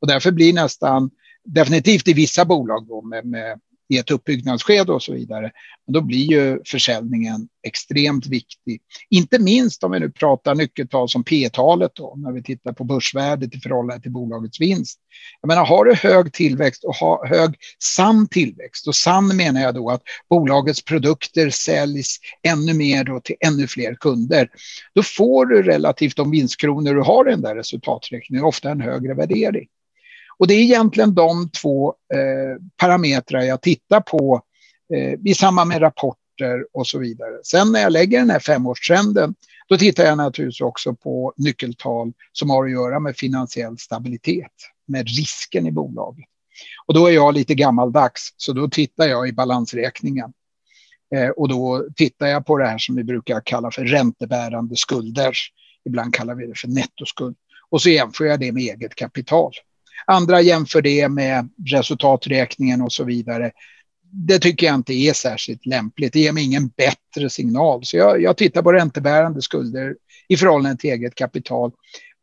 Och 0.00 0.08
därför 0.08 0.30
blir 0.30 0.52
nästan, 0.52 1.10
definitivt 1.44 2.08
i 2.08 2.12
vissa 2.12 2.44
bolag 2.44 2.86
då 2.88 3.02
med, 3.02 3.26
med 3.26 3.60
i 3.88 3.98
ett 3.98 4.10
uppbyggnadsskede 4.10 4.92
och 4.92 5.02
så 5.02 5.12
vidare. 5.12 5.52
Men 5.86 5.92
då 5.92 6.00
blir 6.00 6.30
ju 6.30 6.60
försäljningen 6.66 7.48
extremt 7.66 8.26
viktig. 8.26 8.80
Inte 9.10 9.38
minst 9.38 9.84
om 9.84 9.90
vi 9.90 10.00
nu 10.00 10.10
pratar 10.10 10.54
nyckeltal 10.54 11.08
som 11.08 11.24
P-talet 11.24 11.90
då, 11.94 12.14
när 12.16 12.32
vi 12.32 12.42
tittar 12.42 12.72
på 12.72 12.84
börsvärdet 12.84 13.54
i 13.54 13.60
förhållande 13.60 14.02
till 14.02 14.12
bolagets 14.12 14.60
vinst. 14.60 14.98
Jag 15.40 15.48
menar, 15.48 15.64
har 15.64 15.84
du 15.84 15.94
hög 15.94 16.32
tillväxt 16.32 16.84
och 16.84 16.94
har 16.94 17.26
hög 17.26 17.54
sann 17.96 18.28
tillväxt, 18.28 18.88
och 18.88 18.94
sann 18.94 19.36
menar 19.36 19.60
jag 19.60 19.74
då 19.74 19.90
att 19.90 20.02
bolagets 20.30 20.84
produkter 20.84 21.50
säljs 21.50 22.18
ännu 22.42 22.74
mer 22.74 23.04
då 23.04 23.20
till 23.20 23.36
ännu 23.40 23.66
fler 23.66 23.94
kunder, 23.94 24.48
då 24.94 25.02
får 25.02 25.46
du 25.46 25.62
relativt 25.62 26.16
de 26.16 26.30
vinstkronor 26.30 26.94
du 26.94 27.00
har 27.00 27.28
i 27.28 27.30
den 27.30 27.42
där 27.42 27.54
resultaträkningen 27.54 28.44
ofta 28.44 28.70
en 28.70 28.80
högre 28.80 29.14
värdering. 29.14 29.68
Och 30.38 30.46
det 30.46 30.54
är 30.54 30.62
egentligen 30.62 31.14
de 31.14 31.50
två 31.50 31.94
eh, 32.14 32.62
parametrar 32.76 33.42
jag 33.42 33.62
tittar 33.62 34.00
på 34.00 34.42
eh, 34.94 35.14
i 35.24 35.34
samband 35.34 35.68
med 35.68 35.82
rapporter 35.82 36.66
och 36.72 36.86
så 36.86 36.98
vidare. 36.98 37.32
Sen 37.42 37.72
när 37.72 37.80
jag 37.80 37.92
lägger 37.92 38.18
den 38.18 38.30
här 38.30 38.40
femårstrenden, 38.40 39.34
då 39.68 39.76
tittar 39.76 40.04
jag 40.04 40.16
naturligtvis 40.16 40.60
också 40.60 40.94
på 40.94 41.34
nyckeltal 41.36 42.12
som 42.32 42.50
har 42.50 42.64
att 42.64 42.70
göra 42.70 43.00
med 43.00 43.16
finansiell 43.16 43.78
stabilitet, 43.78 44.52
med 44.86 45.08
risken 45.08 45.66
i 45.66 45.72
bolaget. 45.72 46.24
Och 46.86 46.94
då 46.94 47.06
är 47.06 47.10
jag 47.10 47.34
lite 47.34 47.54
gammaldags, 47.54 48.34
så 48.36 48.52
då 48.52 48.68
tittar 48.68 49.08
jag 49.08 49.28
i 49.28 49.32
balansräkningen. 49.32 50.32
Eh, 51.14 51.28
och 51.28 51.48
då 51.48 51.88
tittar 51.96 52.26
jag 52.26 52.46
på 52.46 52.58
det 52.58 52.66
här 52.66 52.78
som 52.78 52.96
vi 52.96 53.04
brukar 53.04 53.42
kalla 53.44 53.70
för 53.70 53.84
räntebärande 53.84 54.76
skulder. 54.76 55.36
Ibland 55.84 56.14
kallar 56.14 56.34
vi 56.34 56.46
det 56.46 56.58
för 56.58 56.68
nettoskuld. 56.68 57.36
Och 57.70 57.82
så 57.82 57.90
jämför 57.90 58.24
jag 58.24 58.40
det 58.40 58.52
med 58.52 58.62
eget 58.62 58.94
kapital. 58.94 59.52
Andra 60.06 60.40
jämför 60.40 60.82
det 60.82 61.08
med 61.08 61.48
resultaträkningen 61.66 62.82
och 62.82 62.92
så 62.92 63.04
vidare. 63.04 63.50
Det 64.12 64.38
tycker 64.38 64.66
jag 64.66 64.74
inte 64.74 64.92
är 64.92 65.12
särskilt 65.12 65.66
lämpligt. 65.66 66.12
Det 66.12 66.20
ger 66.20 66.32
mig 66.32 66.44
ingen 66.44 66.68
bättre 66.68 67.30
signal. 67.30 67.84
Så 67.84 67.96
jag, 67.96 68.22
jag 68.22 68.36
tittar 68.36 68.62
på 68.62 68.72
räntebärande 68.72 69.42
skulder 69.42 69.96
i 70.28 70.36
förhållande 70.36 70.76
till 70.76 70.90
eget 70.90 71.14
kapital. 71.14 71.72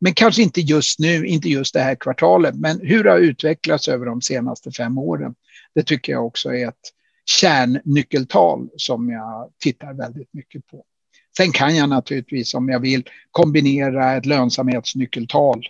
Men 0.00 0.14
kanske 0.14 0.42
inte 0.42 0.60
just 0.60 0.98
nu, 0.98 1.26
inte 1.26 1.48
just 1.48 1.74
det 1.74 1.80
här 1.80 1.94
kvartalet, 1.94 2.54
men 2.54 2.80
hur 2.82 3.04
det 3.04 3.10
har 3.10 3.18
utvecklats 3.18 3.88
över 3.88 4.06
de 4.06 4.22
senaste 4.22 4.72
fem 4.72 4.98
åren. 4.98 5.34
Det 5.74 5.82
tycker 5.82 6.12
jag 6.12 6.26
också 6.26 6.54
är 6.54 6.68
ett 6.68 6.92
kärnnyckeltal 7.40 8.68
som 8.76 9.10
jag 9.10 9.50
tittar 9.58 9.92
väldigt 9.94 10.32
mycket 10.32 10.66
på. 10.66 10.84
Sen 11.36 11.52
kan 11.52 11.76
jag 11.76 11.88
naturligtvis 11.88 12.54
om 12.54 12.68
jag 12.68 12.80
vill 12.80 13.08
kombinera 13.30 14.16
ett 14.16 14.26
lönsamhetsnyckeltal 14.26 15.66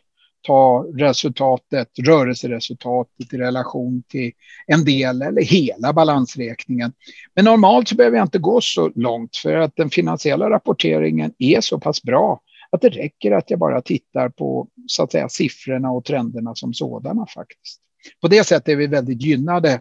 ta 0.46 0.86
resultatet, 0.94 1.88
rörelseresultatet 1.98 3.32
i 3.32 3.36
relation 3.36 4.02
till 4.08 4.32
en 4.66 4.84
del 4.84 5.22
eller 5.22 5.42
hela 5.42 5.92
balansräkningen. 5.92 6.92
Men 7.34 7.44
normalt 7.44 7.88
så 7.88 7.96
behöver 7.96 8.16
jag 8.16 8.24
inte 8.24 8.38
gå 8.38 8.60
så 8.60 8.92
långt 8.94 9.36
för 9.36 9.56
att 9.56 9.76
den 9.76 9.90
finansiella 9.90 10.50
rapporteringen 10.50 11.32
är 11.38 11.60
så 11.60 11.80
pass 11.80 12.02
bra 12.02 12.40
att 12.70 12.80
det 12.80 12.88
räcker 12.88 13.32
att 13.32 13.50
jag 13.50 13.58
bara 13.58 13.82
tittar 13.82 14.28
på 14.28 14.68
så 14.86 15.02
att 15.02 15.12
säga 15.12 15.28
siffrorna 15.28 15.90
och 15.90 16.04
trenderna 16.04 16.54
som 16.54 16.74
sådana 16.74 17.26
faktiskt. 17.26 17.80
På 18.20 18.28
det 18.28 18.44
sättet 18.44 18.68
är 18.68 18.76
vi 18.76 18.86
väldigt 18.86 19.22
gynnade 19.22 19.80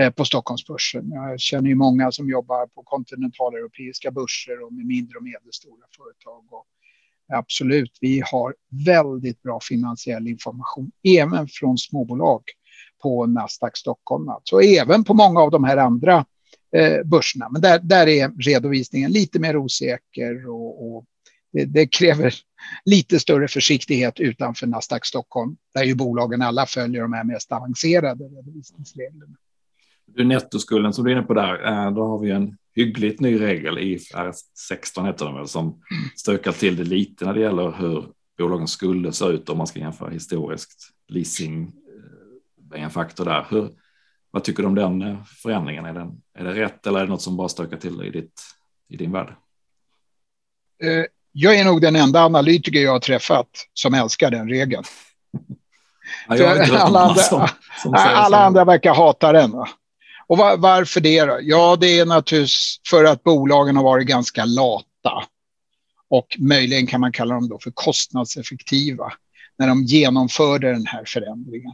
eh, 0.00 0.10
på 0.10 0.24
Stockholmsbörsen. 0.24 1.10
Jag 1.10 1.40
känner 1.40 1.68
ju 1.68 1.74
många 1.74 2.12
som 2.12 2.28
jobbar 2.28 2.66
på 2.66 2.82
kontinentaleuropeiska 2.82 4.10
börser 4.10 4.64
och 4.66 4.72
med 4.72 4.86
mindre 4.86 5.18
och 5.18 5.24
medelstora 5.24 5.86
företag. 5.96 6.52
Och 6.52 6.66
Absolut, 7.32 7.98
vi 8.00 8.22
har 8.32 8.54
väldigt 8.84 9.42
bra 9.42 9.58
finansiell 9.62 10.28
information, 10.28 10.90
även 11.18 11.48
från 11.48 11.78
småbolag 11.78 12.42
på 13.02 13.26
Nasdaq 13.26 13.76
Stockholm. 13.76 14.28
Alltså 14.28 14.62
även 14.62 15.04
på 15.04 15.14
många 15.14 15.40
av 15.40 15.50
de 15.50 15.64
här 15.64 15.76
andra 15.76 16.24
eh, 16.76 17.04
börserna. 17.04 17.48
Men 17.48 17.62
där, 17.62 17.78
där 17.78 18.06
är 18.06 18.28
redovisningen 18.28 19.12
lite 19.12 19.38
mer 19.38 19.56
osäker 19.56 20.48
och, 20.48 20.96
och 20.96 21.04
det, 21.52 21.64
det, 21.64 21.86
kräver 21.86 22.34
lite 22.84 23.20
större 23.20 23.48
försiktighet 23.48 24.20
utanför 24.20 24.66
Nasdaq 24.66 25.06
Stockholm, 25.06 25.56
där 25.74 25.84
ju 25.84 25.94
bolagen 25.94 26.42
alla 26.42 26.66
följer 26.66 27.02
de 27.02 27.12
här 27.12 27.24
mest 27.24 27.52
avancerade 27.52 28.24
redovisningsreglerna. 28.24 29.36
Du, 30.06 30.24
nettoskulden 30.24 30.92
som 30.92 31.04
du 31.04 31.10
är 31.10 31.16
inne 31.16 31.26
på 31.26 31.34
där, 31.34 31.66
eh, 31.66 31.90
då 31.92 32.06
har 32.06 32.18
vi 32.18 32.30
en 32.30 32.56
hyggligt 32.74 33.20
ny 33.20 33.40
regel 33.40 33.78
i 33.78 33.92
IFRS 33.92 34.36
16 34.68 35.06
heter 35.06 35.24
den 35.24 35.34
väl, 35.34 35.48
som 35.48 35.82
stökar 36.16 36.52
till 36.52 36.76
det 36.76 36.84
lite 36.84 37.24
när 37.24 37.34
det 37.34 37.40
gäller 37.40 37.72
hur 37.78 38.06
bolagens 38.38 38.70
skulder 38.70 39.10
ser 39.10 39.32
ut 39.32 39.48
om 39.48 39.58
man 39.58 39.66
ska 39.66 39.78
jämföra 39.78 40.10
historiskt. 40.10 40.90
Leasing 41.08 41.72
är 42.74 42.78
en 42.78 42.90
faktor 42.90 43.24
där. 43.24 43.46
Hur, 43.50 43.70
vad 44.30 44.44
tycker 44.44 44.62
du 44.62 44.68
om 44.68 44.74
den 44.74 45.02
eh, 45.02 45.24
förändringen? 45.24 45.86
Är, 45.86 45.92
den, 45.92 46.22
är 46.34 46.44
det 46.44 46.54
rätt 46.54 46.86
eller 46.86 46.98
är 46.98 47.04
det 47.04 47.10
något 47.10 47.22
som 47.22 47.36
bara 47.36 47.48
stökar 47.48 47.76
till 47.76 48.02
i, 48.02 48.10
ditt, 48.10 48.42
i 48.88 48.96
din 48.96 49.12
värld? 49.12 49.34
Eh, 50.82 51.04
jag 51.32 51.56
är 51.58 51.64
nog 51.64 51.80
den 51.80 51.96
enda 51.96 52.24
analytiker 52.24 52.80
jag 52.80 52.92
har 52.92 53.00
träffat 53.00 53.48
som 53.74 53.94
älskar 53.94 54.30
den 54.30 54.48
regeln. 54.48 54.84
Ja, 56.28 56.64
alla, 56.80 57.00
andra, 57.00 57.14
som, 57.14 57.48
som 57.82 57.94
alla 57.94 58.44
andra 58.44 58.64
verkar 58.64 58.94
hata 58.94 59.32
den. 59.32 59.50
Va? 59.50 59.68
Och 60.30 60.38
var, 60.38 60.56
varför 60.56 61.00
det 61.00 61.24
då? 61.24 61.38
Ja, 61.42 61.76
det 61.80 61.98
är 61.98 62.06
naturligtvis 62.06 62.80
för 62.90 63.04
att 63.04 63.22
bolagen 63.22 63.76
har 63.76 63.84
varit 63.84 64.06
ganska 64.06 64.44
lata. 64.44 65.24
Och 66.08 66.36
möjligen 66.38 66.86
kan 66.86 67.00
man 67.00 67.12
kalla 67.12 67.34
dem 67.34 67.48
då 67.48 67.58
för 67.58 67.70
kostnadseffektiva 67.70 69.12
när 69.58 69.68
de 69.68 69.84
genomförde 69.84 70.72
den 70.72 70.86
här 70.86 71.04
förändringen. 71.06 71.72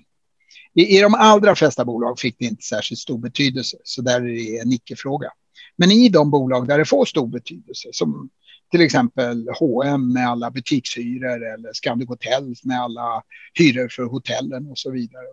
I, 0.75 0.97
I 0.99 1.01
de 1.01 1.15
allra 1.15 1.55
flesta 1.55 1.85
bolag 1.85 2.19
fick 2.19 2.39
det 2.39 2.45
inte 2.45 2.63
särskilt 2.63 3.01
stor 3.01 3.19
betydelse, 3.19 3.77
så 3.85 4.03
där 4.03 4.21
är 4.21 4.35
det 4.35 4.59
en 4.59 4.73
icke-fråga. 4.73 5.33
Men 5.77 5.91
i 5.91 6.09
de 6.09 6.31
bolag 6.31 6.69
där 6.69 6.79
det 6.79 6.85
får 6.85 7.05
stor 7.05 7.27
betydelse, 7.27 7.89
som 7.93 8.29
till 8.71 8.81
exempel 8.81 9.49
H&M 9.59 10.13
med 10.13 10.29
alla 10.29 10.51
butikshyror 10.51 11.55
eller 11.55 11.73
Scandic 11.73 12.09
Hotels 12.09 12.65
med 12.65 12.81
alla 12.81 13.23
hyror 13.55 13.89
för 13.89 14.03
hotellen 14.03 14.67
och 14.67 14.79
så 14.79 14.91
vidare. 14.91 15.27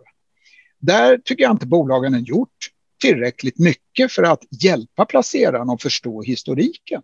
Där 0.78 1.18
tycker 1.18 1.42
jag 1.42 1.52
inte 1.52 1.66
bolagen 1.66 2.12
har 2.12 2.20
gjort 2.20 2.73
tillräckligt 3.04 3.58
mycket 3.58 4.12
för 4.12 4.22
att 4.22 4.44
hjälpa 4.62 5.04
placeraren 5.04 5.70
att 5.70 5.82
förstå 5.82 6.22
historiken. 6.22 7.02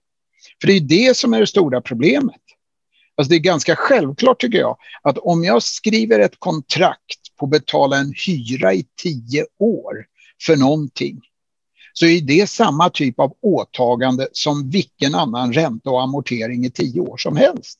För 0.61 0.67
det 0.67 0.73
är 0.73 0.81
det 0.81 1.17
som 1.17 1.35
är 1.35 1.41
det 1.41 1.47
stora 1.47 1.81
problemet. 1.81 2.41
Alltså 3.17 3.31
det 3.31 3.37
är 3.37 3.41
ganska 3.41 3.77
självklart 3.77 4.41
tycker 4.41 4.59
jag 4.59 4.77
att 5.03 5.19
om 5.19 5.45
jag 5.45 5.63
skriver 5.63 6.19
ett 6.19 6.39
kontrakt 6.39 7.37
på 7.39 7.47
att 7.47 7.51
betala 7.51 7.97
en 7.97 8.15
hyra 8.27 8.75
i 8.75 8.87
tio 9.03 9.47
år 9.59 10.07
för 10.47 10.57
någonting 10.57 11.21
så 11.93 12.07
är 12.07 12.21
det 12.21 12.51
samma 12.51 12.91
typ 12.91 13.21
av 13.21 13.33
åtagande 13.43 14.29
som 14.33 14.71
vilken 14.71 15.15
annan 15.15 15.53
ränta 15.53 15.91
och 15.91 16.03
amortering 16.03 16.65
i 16.65 16.71
tio 16.71 17.01
år 17.01 17.17
som 17.17 17.37
helst. 17.37 17.79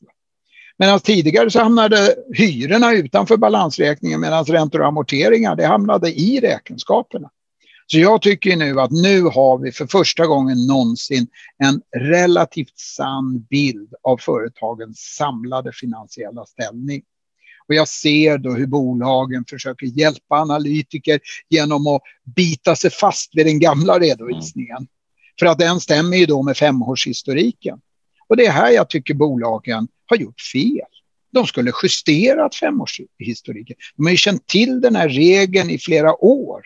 Medan 0.77 0.93
alltså, 0.93 1.05
tidigare 1.05 1.49
så 1.49 1.59
hamnade 1.59 2.15
hyrorna 2.33 2.93
utanför 2.93 3.37
balansräkningen 3.37 4.21
medan 4.21 4.45
räntor 4.45 4.81
och 4.81 4.87
amorteringar 4.87 5.55
det 5.55 5.65
hamnade 5.65 6.09
i 6.09 6.39
räkenskaperna. 6.39 7.29
Så 7.87 7.99
jag 7.99 8.21
tycker 8.21 8.55
nu 8.55 8.79
att 8.79 8.91
nu 8.91 9.21
har 9.21 9.57
vi 9.57 9.71
för 9.71 9.87
första 9.87 10.27
gången 10.27 10.67
någonsin 10.67 11.27
en 11.57 11.81
relativt 11.97 12.79
sann 12.79 13.39
bild 13.49 13.93
av 14.03 14.17
företagens 14.17 14.97
samlade 14.97 15.71
finansiella 15.73 16.45
ställning. 16.45 17.01
Och 17.67 17.75
jag 17.75 17.87
ser 17.87 18.37
då 18.37 18.51
hur 18.51 18.67
bolagen 18.67 19.45
försöker 19.49 19.85
hjälpa 19.85 20.35
analytiker 20.35 21.19
genom 21.49 21.87
att 21.87 22.01
bita 22.35 22.75
sig 22.75 22.91
fast 22.91 23.29
vid 23.35 23.45
den 23.45 23.59
gamla 23.59 23.99
redovisningen. 23.99 24.87
För 25.39 25.45
att 25.45 25.59
den 25.59 25.79
stämmer 25.79 26.17
ju 26.17 26.25
då 26.25 26.43
med 26.43 26.57
femårshistoriken. 26.57 27.79
Och 28.27 28.37
det 28.37 28.45
är 28.45 28.51
här 28.51 28.71
jag 28.71 28.89
tycker 28.89 29.13
bolagen 29.13 29.87
har 30.05 30.17
gjort 30.17 30.41
fel. 30.41 30.87
De 31.33 31.47
skulle 31.47 31.71
justerat 31.83 32.55
femårshistoriken. 32.55 33.75
De 33.95 34.05
har 34.05 34.11
ju 34.11 34.17
känt 34.17 34.47
till 34.47 34.81
den 34.81 34.95
här 34.95 35.09
regeln 35.09 35.69
i 35.69 35.77
flera 35.77 36.23
år. 36.25 36.61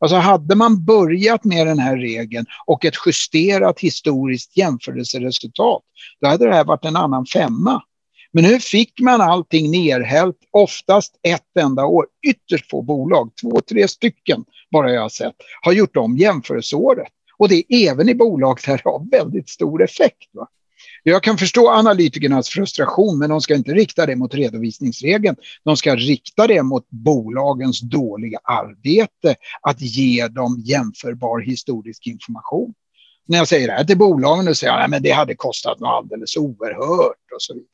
Alltså 0.00 0.16
hade 0.16 0.54
man 0.54 0.84
börjat 0.84 1.44
med 1.44 1.66
den 1.66 1.78
här 1.78 1.96
regeln 1.96 2.46
och 2.66 2.84
ett 2.84 2.94
justerat 3.06 3.80
historiskt 3.80 4.56
jämförelseresultat, 4.56 5.82
då 6.20 6.28
hade 6.28 6.46
det 6.46 6.54
här 6.54 6.64
varit 6.64 6.84
en 6.84 6.96
annan 6.96 7.26
femma. 7.26 7.82
Men 8.32 8.44
nu 8.44 8.60
fick 8.60 9.00
man 9.00 9.20
allting 9.20 9.70
nerhällt, 9.70 10.36
oftast 10.50 11.14
ett 11.22 11.56
enda 11.60 11.84
år. 11.84 12.06
Ytterst 12.26 12.70
få 12.70 12.82
bolag, 12.82 13.30
två, 13.42 13.60
tre 13.60 13.88
stycken 13.88 14.44
bara 14.70 14.92
jag 14.92 15.02
har 15.02 15.08
sett, 15.08 15.34
har 15.62 15.72
gjort 15.72 15.96
om 15.96 16.16
jämförelseåret. 16.16 17.12
Och 17.38 17.48
det 17.48 17.64
är 17.68 17.90
även 17.90 18.08
i 18.08 18.14
bolag 18.14 18.58
där 18.66 18.80
det 18.84 18.90
har 18.90 19.10
väldigt 19.10 19.48
stor 19.48 19.82
effekt. 19.82 20.28
Va? 20.32 20.48
Jag 21.02 21.22
kan 21.22 21.38
förstå 21.38 21.70
analytikernas 21.70 22.48
frustration, 22.48 23.18
men 23.18 23.30
de 23.30 23.40
ska 23.40 23.54
inte 23.54 23.72
rikta 23.72 24.06
det 24.06 24.16
mot 24.16 24.34
redovisningsregeln. 24.34 25.36
De 25.64 25.76
ska 25.76 25.96
rikta 25.96 26.46
det 26.46 26.62
mot 26.62 26.86
bolagens 26.90 27.80
dåliga 27.80 28.38
arbete 28.44 29.36
att 29.62 29.80
ge 29.80 30.28
dem 30.28 30.62
jämförbar 30.64 31.40
historisk 31.40 32.06
information. 32.06 32.74
När 33.26 33.38
jag 33.38 33.48
säger 33.48 33.68
det 33.68 33.74
här 33.74 33.84
till 33.84 33.98
bolagen 33.98 34.48
och 34.48 34.56
säger 34.56 34.72
att 34.72 35.02
det 35.02 35.10
hade 35.10 35.34
kostat 35.34 35.80
något 35.80 35.88
alldeles 35.88 36.36
oerhört 36.36 37.32
och 37.34 37.42
så 37.42 37.54
vidare. 37.54 37.66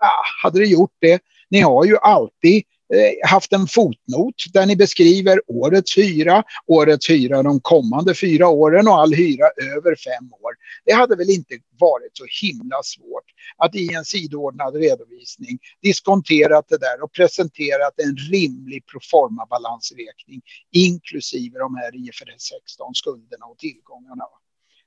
Ja, 0.00 0.12
hade 0.42 0.58
det 0.58 0.66
gjort 0.66 0.96
det? 1.00 1.22
Ni 1.50 1.60
har 1.60 1.84
ju 1.84 1.98
alltid 1.98 2.62
Eh, 2.94 3.28
haft 3.30 3.52
en 3.52 3.66
fotnot 3.66 4.34
där 4.52 4.66
ni 4.66 4.76
beskriver 4.76 5.40
årets 5.46 5.98
hyra, 5.98 6.42
årets 6.66 7.10
hyra 7.10 7.42
de 7.42 7.60
kommande 7.60 8.14
fyra 8.14 8.48
åren 8.48 8.88
och 8.88 9.00
all 9.00 9.12
hyra 9.12 9.46
över 9.76 9.96
fem 9.96 10.32
år. 10.32 10.52
Det 10.84 10.92
hade 10.92 11.16
väl 11.16 11.30
inte 11.30 11.54
varit 11.80 12.16
så 12.16 12.24
himla 12.42 12.82
svårt 12.82 13.24
att 13.56 13.74
i 13.74 13.94
en 13.94 14.04
sidoordnad 14.04 14.74
redovisning 14.76 15.58
diskonterat 15.82 16.66
det 16.68 16.78
där 16.78 17.02
och 17.02 17.12
presenterat 17.12 17.94
en 17.96 18.16
rimlig 18.16 18.86
proforma 18.86 19.46
balansräkning 19.46 20.42
inklusive 20.72 21.58
de 21.58 21.74
här 21.76 22.08
IFRS 22.08 22.42
16 22.66 22.94
skulderna 22.94 23.46
och 23.46 23.58
tillgångarna. 23.58 24.24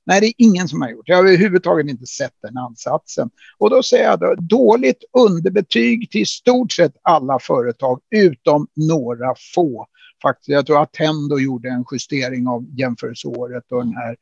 Nej, 0.05 0.21
det 0.21 0.27
är 0.27 0.33
ingen 0.37 0.67
som 0.67 0.81
har 0.81 0.89
gjort. 0.89 1.09
Jag 1.09 1.15
har 1.15 1.23
överhuvudtaget 1.23 1.89
inte 1.89 2.05
sett 2.05 2.33
den 2.41 2.57
ansatsen. 2.57 3.29
Och 3.57 3.69
då 3.69 3.83
säger 3.83 4.03
jag 4.03 4.19
då, 4.19 4.35
dåligt 4.35 5.03
underbetyg 5.17 6.11
till 6.11 6.21
i 6.21 6.25
stort 6.25 6.71
sett 6.71 6.93
alla 7.01 7.39
företag 7.39 7.99
utom 8.15 8.67
några 8.75 9.35
få. 9.55 9.87
Faktiskt, 10.21 10.49
jag 10.49 10.65
tror 10.65 10.81
att 10.81 10.89
Attendo 10.89 11.39
gjorde 11.39 11.69
en 11.69 11.85
justering 11.91 12.47
av 12.47 12.65
jämförelseåret 12.77 13.71
och 13.71 13.83
den 13.83 13.95
här 13.95 14.15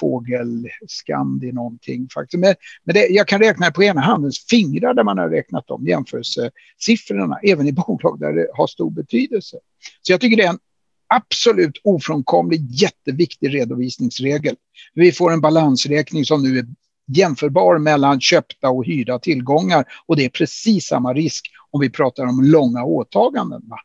fågelskandi 0.00 1.52
någonting. 1.52 2.08
Faktiskt. 2.14 2.40
Men, 2.40 2.54
men 2.84 2.94
det, 2.94 3.06
jag 3.06 3.28
kan 3.28 3.40
räkna 3.40 3.70
på 3.70 3.82
ena 3.82 4.00
handens 4.00 4.46
fingrar 4.50 4.94
där 4.94 5.04
man 5.04 5.18
har 5.18 5.28
räknat 5.28 5.66
de 5.66 5.86
jämförelsesiffrorna, 5.86 7.38
även 7.42 7.66
i 7.66 7.72
bolag 7.86 8.20
där 8.20 8.32
det 8.32 8.48
har 8.54 8.66
stor 8.66 8.90
betydelse. 8.90 9.56
Så 10.02 10.12
jag 10.12 10.20
tycker 10.20 10.36
det 10.36 10.42
är 10.42 10.50
en 10.50 10.58
absolut 11.08 11.80
ofrånkomlig 11.84 12.70
jätteviktig 12.70 13.54
redovisningsregel. 13.54 14.56
Vi 14.94 15.12
får 15.12 15.32
en 15.32 15.40
balansräkning 15.40 16.24
som 16.24 16.42
nu 16.42 16.58
är 16.58 16.66
jämförbar 17.06 17.78
mellan 17.78 18.20
köpta 18.20 18.68
och 18.68 18.84
hyrda 18.84 19.18
tillgångar 19.18 19.84
och 20.06 20.16
det 20.16 20.24
är 20.24 20.28
precis 20.28 20.86
samma 20.86 21.14
risk 21.14 21.46
om 21.70 21.80
vi 21.80 21.90
pratar 21.90 22.26
om 22.26 22.42
långa 22.42 22.84
åtaganden. 22.84 23.62
Va? 23.64 23.76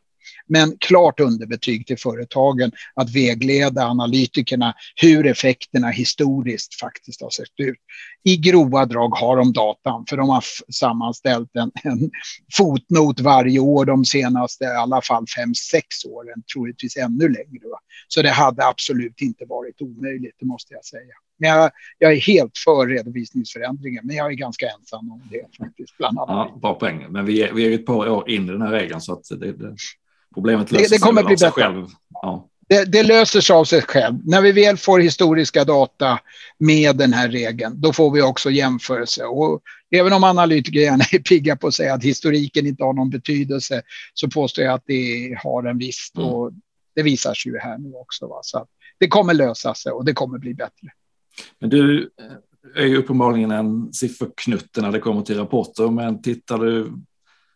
Men 0.52 0.76
klart 0.78 1.20
underbetyg 1.20 1.86
till 1.86 1.98
företagen 1.98 2.72
att 2.94 3.14
vägleda 3.14 3.84
analytikerna 3.84 4.74
hur 4.96 5.26
effekterna 5.26 5.88
historiskt 5.88 6.80
faktiskt 6.80 7.22
har 7.22 7.30
sett 7.30 7.60
ut. 7.60 7.78
I 8.24 8.36
grova 8.36 8.86
drag 8.86 9.08
har 9.08 9.36
de 9.36 9.52
datan, 9.52 10.04
för 10.08 10.16
de 10.16 10.28
har 10.28 10.44
sammanställt 10.72 11.50
en, 11.56 11.70
en 11.84 12.10
fotnot 12.56 13.20
varje 13.20 13.58
år 13.58 13.84
de 13.84 14.04
senaste 14.04 14.64
i 14.64 14.66
alla 14.66 15.02
fall 15.02 15.26
fem 15.36 15.54
sex 15.54 15.86
åren, 16.04 16.42
troligtvis 16.54 16.96
ännu 16.96 17.28
längre. 17.28 17.68
Va? 17.70 17.78
Så 18.08 18.22
det 18.22 18.30
hade 18.30 18.66
absolut 18.66 19.20
inte 19.20 19.44
varit 19.44 19.82
omöjligt, 19.82 20.36
det 20.38 20.46
måste 20.46 20.74
jag 20.74 20.84
säga. 20.84 21.14
Men 21.38 21.50
jag, 21.50 21.70
jag, 21.98 22.12
är 22.12 22.20
helt 22.20 22.58
för 22.64 22.86
redovisningsförändringen, 22.86 24.06
men 24.06 24.16
jag 24.16 24.32
är 24.32 24.36
ganska 24.36 24.66
ensam 24.66 25.12
om 25.12 25.22
det 25.30 25.56
faktiskt. 25.58 25.98
Bland 25.98 26.18
annat. 26.18 26.50
Ja, 26.52 26.58
bra 26.60 26.74
poäng. 26.74 27.06
Men 27.08 27.26
vi 27.26 27.42
är, 27.42 27.52
vi 27.52 27.66
är 27.66 27.74
ett 27.74 27.86
par 27.86 28.08
år 28.08 28.30
in 28.30 28.48
i 28.48 28.52
den 28.52 28.62
här 28.62 28.70
regeln 28.70 29.00
så 29.00 29.12
att 29.12 29.24
det, 29.40 29.52
det, 29.52 29.76
Problemet 30.34 30.72
löser 30.72 30.88
det, 30.88 30.96
det 30.96 30.98
kommer 30.98 31.22
sig 31.22 31.26
bli 31.26 31.34
av 31.34 31.38
sig 31.38 31.50
själv. 31.50 31.86
Ja. 32.10 32.48
Det, 32.68 32.84
det, 32.84 33.02
löser 33.02 33.40
sig 33.40 33.56
av 33.56 33.64
sig 33.64 33.82
själv. 33.82 34.18
När 34.24 34.40
vi 34.40 34.52
väl 34.52 34.76
får 34.76 35.00
historiska 35.00 35.64
data 35.64 36.18
med 36.58 36.96
den 36.96 37.12
här 37.12 37.28
regeln, 37.28 37.80
då 37.80 37.92
får 37.92 38.10
vi 38.10 38.22
också 38.22 38.50
jämförelse. 38.50 39.24
Och 39.24 39.62
även 39.90 40.12
om 40.12 40.24
analytiker 40.24 40.80
gärna 40.80 41.04
är 41.12 41.18
pigga 41.18 41.56
på 41.56 41.66
att 41.66 41.74
säga 41.74 41.94
att 41.94 42.04
historiken 42.04 42.66
inte 42.66 42.84
har 42.84 42.92
någon 42.92 43.10
betydelse, 43.10 43.82
så 44.14 44.30
påstår 44.30 44.64
jag 44.64 44.74
att 44.74 44.84
det 44.86 45.38
har 45.42 45.64
en 45.64 45.78
viss. 45.78 46.12
Mm. 46.16 46.28
Och 46.28 46.52
det 46.94 47.02
visar 47.02 47.34
sig 47.34 47.52
ju 47.52 47.58
här 47.58 47.78
nu 47.78 47.92
också. 47.94 48.26
Va? 48.26 48.40
Så 48.42 48.66
det 49.00 49.08
kommer 49.08 49.34
lösa 49.34 49.74
sig 49.74 49.92
och 49.92 50.04
det 50.04 50.12
kommer 50.12 50.38
bli 50.38 50.54
bättre. 50.54 50.88
Men 51.58 51.70
du 51.70 52.10
är 52.76 52.86
ju 52.86 52.96
uppenbarligen 52.96 53.50
en 53.50 53.92
sifferknutte 53.92 54.82
när 54.82 54.92
det 54.92 55.00
kommer 55.00 55.22
till 55.22 55.36
rapporter, 55.36 55.90
men 55.90 56.22
tittar 56.22 56.58
du 56.58 56.92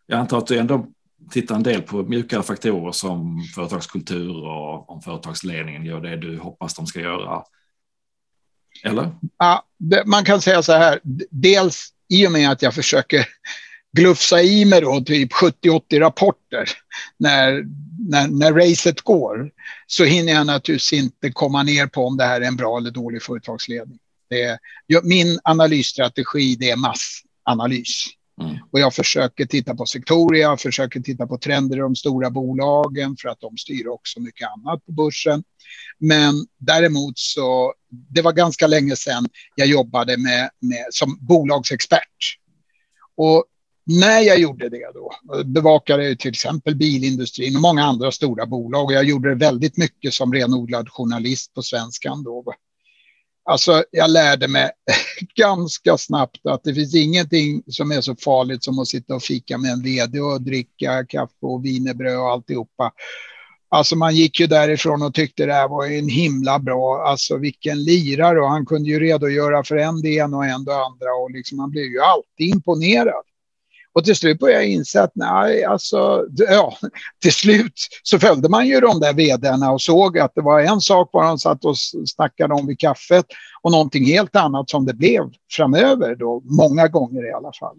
jag 0.07 0.19
antar 0.19 0.37
att 0.37 0.47
du 0.47 0.57
ändå 0.57 0.87
tittar 1.31 1.55
en 1.55 1.63
del 1.63 1.81
på 1.81 2.03
mjukare 2.03 2.43
faktorer 2.43 2.91
som 2.91 3.43
företagskultur 3.55 4.45
och 4.45 4.89
om 4.89 5.01
företagsledningen 5.01 5.85
gör 5.85 6.01
det 6.01 6.17
du 6.17 6.37
hoppas 6.37 6.75
de 6.75 6.87
ska 6.87 6.99
göra. 6.99 7.43
Eller? 8.83 9.11
Ja, 9.37 9.65
det, 9.77 10.05
man 10.05 10.25
kan 10.25 10.41
säga 10.41 10.63
så 10.63 10.73
här. 10.73 10.99
Dels 11.29 11.89
i 12.09 12.27
och 12.27 12.31
med 12.31 12.51
att 12.51 12.61
jag 12.61 12.73
försöker 12.73 13.27
glufsa 13.97 14.41
i 14.41 14.65
mig 14.65 14.81
då 14.81 15.01
typ 15.01 15.31
70-80 15.33 15.99
rapporter 15.99 16.69
när, 17.17 17.63
när, 18.09 18.27
när 18.27 18.53
racet 18.53 19.01
går 19.01 19.51
så 19.87 20.03
hinner 20.03 20.33
jag 20.33 20.45
naturligtvis 20.45 20.93
inte 20.93 21.31
komma 21.31 21.63
ner 21.63 21.87
på 21.87 22.05
om 22.05 22.17
det 22.17 22.23
här 22.23 22.41
är 22.41 22.45
en 22.45 22.55
bra 22.55 22.77
eller 22.77 22.91
dålig 22.91 23.23
företagsledning. 23.23 23.99
Det 24.29 24.41
är, 24.41 24.59
min 25.03 25.39
analysstrategi 25.43 26.55
det 26.55 26.69
är 26.69 26.75
massanalys. 26.75 28.05
Mm. 28.41 28.57
Och 28.71 28.79
jag 28.79 28.93
försöker 28.93 29.45
titta 29.45 29.75
på 29.75 29.85
sektorer, 29.85 30.39
jag 30.39 30.59
försöker 30.59 30.99
titta 30.99 31.27
på 31.27 31.37
trender 31.37 31.77
i 31.77 31.79
de 31.79 31.95
stora 31.95 32.29
bolagen 32.29 33.15
för 33.21 33.29
att 33.29 33.39
de 33.39 33.57
styr 33.57 33.87
också 33.87 34.19
mycket 34.19 34.47
annat 34.57 34.85
på 34.85 34.91
börsen. 34.91 35.43
Men 35.99 36.33
däremot 36.57 37.17
så, 37.17 37.73
det 37.89 38.21
var 38.21 38.33
ganska 38.33 38.67
länge 38.67 38.95
sedan 38.95 39.25
jag 39.55 39.67
jobbade 39.67 40.17
med, 40.17 40.49
med 40.59 40.85
som 40.89 41.17
bolagsexpert. 41.21 42.37
Och 43.15 43.45
när 43.85 44.19
jag 44.19 44.39
gjorde 44.39 44.69
det 44.69 44.91
då, 44.93 45.11
bevakade 45.43 46.07
jag 46.07 46.19
till 46.19 46.29
exempel 46.29 46.75
bilindustrin 46.75 47.55
och 47.55 47.61
många 47.61 47.83
andra 47.83 48.11
stora 48.11 48.45
bolag 48.45 48.85
och 48.85 48.93
jag 48.93 49.03
gjorde 49.03 49.29
det 49.29 49.35
väldigt 49.35 49.77
mycket 49.77 50.13
som 50.13 50.33
renodlad 50.33 50.89
journalist 50.89 51.53
på 51.53 51.61
svenskan 51.61 52.23
då. 52.23 52.53
Alltså, 53.49 53.83
jag 53.91 54.11
lärde 54.11 54.47
mig 54.47 54.69
ganska 55.35 55.97
snabbt 55.97 56.45
att 56.45 56.63
det 56.63 56.73
finns 56.73 56.95
ingenting 56.95 57.63
som 57.67 57.91
är 57.91 58.01
så 58.01 58.15
farligt 58.15 58.63
som 58.63 58.79
att 58.79 58.87
sitta 58.87 59.15
och 59.15 59.23
fika 59.23 59.57
med 59.57 59.71
en 59.71 59.83
vd 59.83 60.19
och 60.19 60.41
dricka 60.41 61.05
kaffe 61.05 61.33
och 61.41 61.65
vinerbröd 61.65 62.17
och 62.17 62.29
alltihopa. 62.29 62.91
Alltså 63.69 63.95
man 63.95 64.15
gick 64.15 64.39
ju 64.39 64.47
därifrån 64.47 65.01
och 65.01 65.13
tyckte 65.13 65.45
det 65.45 65.53
här 65.53 65.67
var 65.67 65.85
en 65.85 66.09
himla 66.09 66.59
bra, 66.59 67.03
alltså 67.07 67.37
vilken 67.37 67.83
lirare 67.83 68.41
och 68.41 68.49
han 68.49 68.65
kunde 68.65 68.89
ju 68.89 68.99
redogöra 68.99 69.63
för 69.63 69.75
en 69.75 70.01
det 70.01 70.09
ena 70.09 70.37
och 70.37 70.45
en 70.45 70.63
det 70.63 70.75
andra 70.75 71.13
och 71.23 71.31
liksom 71.31 71.57
man 71.57 71.69
blev 71.69 71.83
ju 71.83 71.99
alltid 71.99 72.55
imponerad. 72.55 73.23
Och 73.97 74.03
till 74.03 74.15
slut 74.15 74.39
började 74.39 74.63
jag 74.63 74.71
inse 74.71 75.01
att 75.01 75.11
nej, 75.15 75.63
alltså, 75.63 76.25
ja, 76.35 76.77
till 77.21 77.33
slut 77.33 77.73
så 78.03 78.19
följde 78.19 78.49
man 78.49 78.67
ju 78.67 78.79
de 78.79 78.99
där 78.99 79.13
vdarna 79.13 79.71
och 79.71 79.81
såg 79.81 80.19
att 80.19 80.31
det 80.35 80.41
var 80.41 80.59
en 80.59 80.81
sak 80.81 81.09
vad 81.13 81.25
de 81.25 81.39
satt 81.39 81.65
och 81.65 81.77
snackade 82.05 82.53
om 82.53 82.67
vid 82.67 82.79
kaffet 82.79 83.25
och 83.61 83.71
någonting 83.71 84.05
helt 84.05 84.35
annat 84.35 84.69
som 84.69 84.85
det 84.85 84.93
blev 84.93 85.23
framöver 85.51 86.15
då, 86.15 86.41
många 86.45 86.87
gånger 86.87 87.29
i 87.29 87.33
alla 87.33 87.51
fall. 87.59 87.77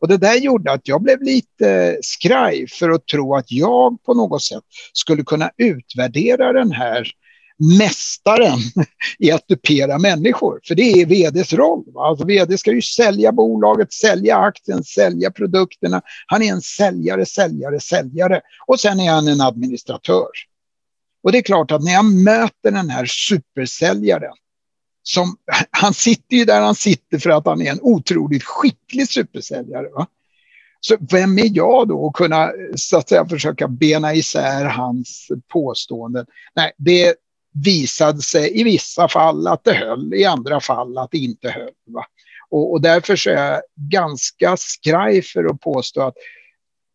Och 0.00 0.08
det 0.08 0.16
där 0.16 0.34
gjorde 0.34 0.72
att 0.72 0.88
jag 0.88 1.02
blev 1.02 1.22
lite 1.22 1.98
skraj 2.02 2.66
för 2.68 2.90
att 2.90 3.06
tro 3.06 3.34
att 3.34 3.52
jag 3.52 4.02
på 4.02 4.14
något 4.14 4.42
sätt 4.42 4.64
skulle 4.92 5.22
kunna 5.22 5.50
utvärdera 5.56 6.52
den 6.52 6.72
här 6.72 7.06
mästaren 7.78 8.58
i 9.18 9.30
att 9.30 9.48
dupera 9.48 9.98
människor. 9.98 10.60
För 10.64 10.74
det 10.74 10.82
är 10.82 11.06
vds 11.06 11.52
roll. 11.52 11.84
Va? 11.86 12.08
Alltså 12.08 12.26
vd 12.26 12.58
ska 12.58 12.72
ju 12.72 12.82
sälja 12.82 13.32
bolaget, 13.32 13.92
sälja 13.92 14.36
aktien, 14.36 14.84
sälja 14.84 15.30
produkterna. 15.30 16.02
Han 16.26 16.42
är 16.42 16.52
en 16.52 16.62
säljare, 16.62 17.26
säljare, 17.26 17.80
säljare. 17.80 18.40
Och 18.66 18.80
sen 18.80 19.00
är 19.00 19.10
han 19.10 19.28
en 19.28 19.40
administratör. 19.40 20.28
Och 21.22 21.32
det 21.32 21.38
är 21.38 21.42
klart 21.42 21.70
att 21.70 21.82
när 21.82 21.92
jag 21.92 22.04
möter 22.04 22.70
den 22.70 22.90
här 22.90 23.06
supersäljaren 23.06 24.34
som, 25.02 25.36
han 25.70 25.94
sitter 25.94 26.36
ju 26.36 26.44
där 26.44 26.60
han 26.60 26.74
sitter 26.74 27.18
för 27.18 27.30
att 27.30 27.46
han 27.46 27.62
är 27.62 27.70
en 27.70 27.80
otroligt 27.82 28.44
skicklig 28.44 29.08
supersäljare. 29.08 29.88
Va? 29.88 30.06
Så 30.80 30.96
vem 31.10 31.38
är 31.38 31.50
jag 31.56 31.88
då 31.88 32.06
att 32.06 32.12
kunna 32.12 32.50
så 32.74 32.98
att 32.98 33.08
säga, 33.08 33.26
försöka 33.28 33.68
bena 33.68 34.14
isär 34.14 34.64
hans 34.64 35.28
påståenden? 35.52 36.26
Nej, 36.54 36.72
det, 36.76 37.14
visade 37.52 38.22
sig 38.22 38.60
i 38.60 38.64
vissa 38.64 39.08
fall 39.08 39.46
att 39.46 39.64
det 39.64 39.74
höll, 39.74 40.14
i 40.14 40.24
andra 40.24 40.60
fall 40.60 40.98
att 40.98 41.10
det 41.10 41.18
inte 41.18 41.50
höll. 41.50 41.72
Va? 41.86 42.04
Och, 42.50 42.72
och 42.72 42.80
därför 42.80 43.16
så 43.16 43.30
är 43.30 43.34
jag 43.34 43.62
ganska 43.76 44.56
skraj 44.56 45.22
för 45.22 45.44
att 45.44 45.60
påstå 45.60 46.00
att 46.02 46.14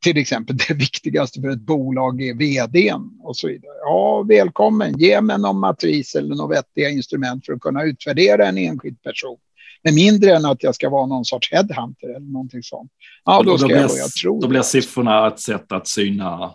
till 0.04 0.18
exempel 0.18 0.58
det 0.58 0.74
viktigaste 0.74 1.42
för 1.42 1.50
ett 1.50 1.62
bolag 1.62 2.22
är 2.22 2.34
vdn 2.34 3.20
och 3.24 3.38
så 3.38 3.48
vidare. 3.48 3.74
Ja, 3.82 4.26
välkommen, 4.28 5.00
ge 5.00 5.22
mig 5.22 5.40
någon 5.40 5.60
matris 5.60 6.16
eller 6.16 6.36
några 6.36 6.56
vettiga 6.56 6.90
instrument 6.90 7.46
för 7.46 7.54
att 7.54 7.60
kunna 7.60 7.84
utvärdera 7.84 8.48
en 8.48 8.58
enskild 8.58 9.02
person. 9.02 9.38
Men 9.84 9.96
mindre 9.96 10.36
än 10.36 10.46
att 10.46 10.64
jag 10.64 10.76
ska 10.76 10.90
vara 10.90 11.06
någon 11.06 11.26
sorts 11.26 11.52
headhunter 11.52 12.08
eller 12.16 12.32
någonting 12.32 12.64
sånt. 12.64 12.92
Ja, 13.26 13.44
då, 13.44 13.58
ska 13.58 13.68
då 13.68 13.74
jag 13.74 13.90
börja 13.90 14.08
tro. 14.22 14.40
Då 14.40 14.48
blir 14.48 14.62
siffrorna 14.62 15.28
ett 15.28 15.40
sätt 15.40 15.72
att 15.72 15.88
syna 15.88 16.54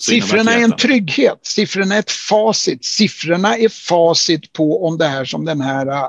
Siffrorna 0.00 0.54
är 0.54 0.64
en 0.64 0.76
trygghet, 0.76 1.38
siffrorna 1.42 1.94
är 1.94 1.98
ett 1.98 2.10
facit. 2.10 2.84
Siffrorna 2.84 3.56
är 3.56 3.68
facit 3.68 4.52
på 4.52 4.86
om 4.86 4.98
det 4.98 5.06
här 5.06 5.24
som 5.24 5.44
den 5.44 5.60
här 5.60 5.86
äh, 5.86 6.08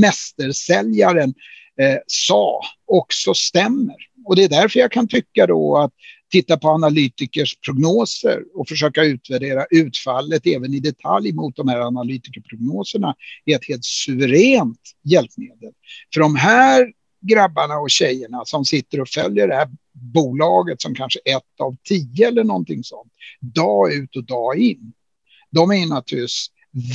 mästersäljaren 0.00 1.34
eh, 1.80 1.98
sa 2.06 2.60
också 2.86 3.34
stämmer. 3.34 3.96
Och 4.24 4.36
det 4.36 4.44
är 4.44 4.48
därför 4.48 4.80
jag 4.80 4.92
kan 4.92 5.08
tycka 5.08 5.46
då 5.46 5.76
att 5.76 5.92
titta 6.32 6.56
på 6.56 6.68
analytikers 6.68 7.56
prognoser 7.66 8.42
och 8.54 8.68
försöka 8.68 9.04
utvärdera 9.04 9.66
utfallet 9.70 10.46
även 10.46 10.74
i 10.74 10.80
detalj 10.80 11.32
mot 11.32 11.56
de 11.56 11.68
här 11.68 11.80
analytikerprognoserna 11.80 13.14
är 13.44 13.56
ett 13.56 13.68
helt 13.68 13.84
suveränt 13.84 14.80
hjälpmedel. 15.04 15.72
För 16.14 16.20
de 16.20 16.36
här 16.36 16.92
grabbarna 17.22 17.78
och 17.78 17.90
tjejerna 17.90 18.44
som 18.44 18.64
sitter 18.64 19.00
och 19.00 19.08
följer 19.08 19.48
det 19.48 19.54
här 19.54 19.68
bolaget 19.92 20.82
som 20.82 20.94
kanske 20.94 21.18
ett 21.24 21.60
av 21.60 21.76
tio 21.88 22.28
eller 22.28 22.44
någonting 22.44 22.84
sånt, 22.84 23.12
dag 23.40 23.92
ut 23.92 24.16
och 24.16 24.24
dag 24.24 24.58
in. 24.58 24.92
De 25.50 25.72
är 25.72 25.86
naturligtvis 25.86 26.46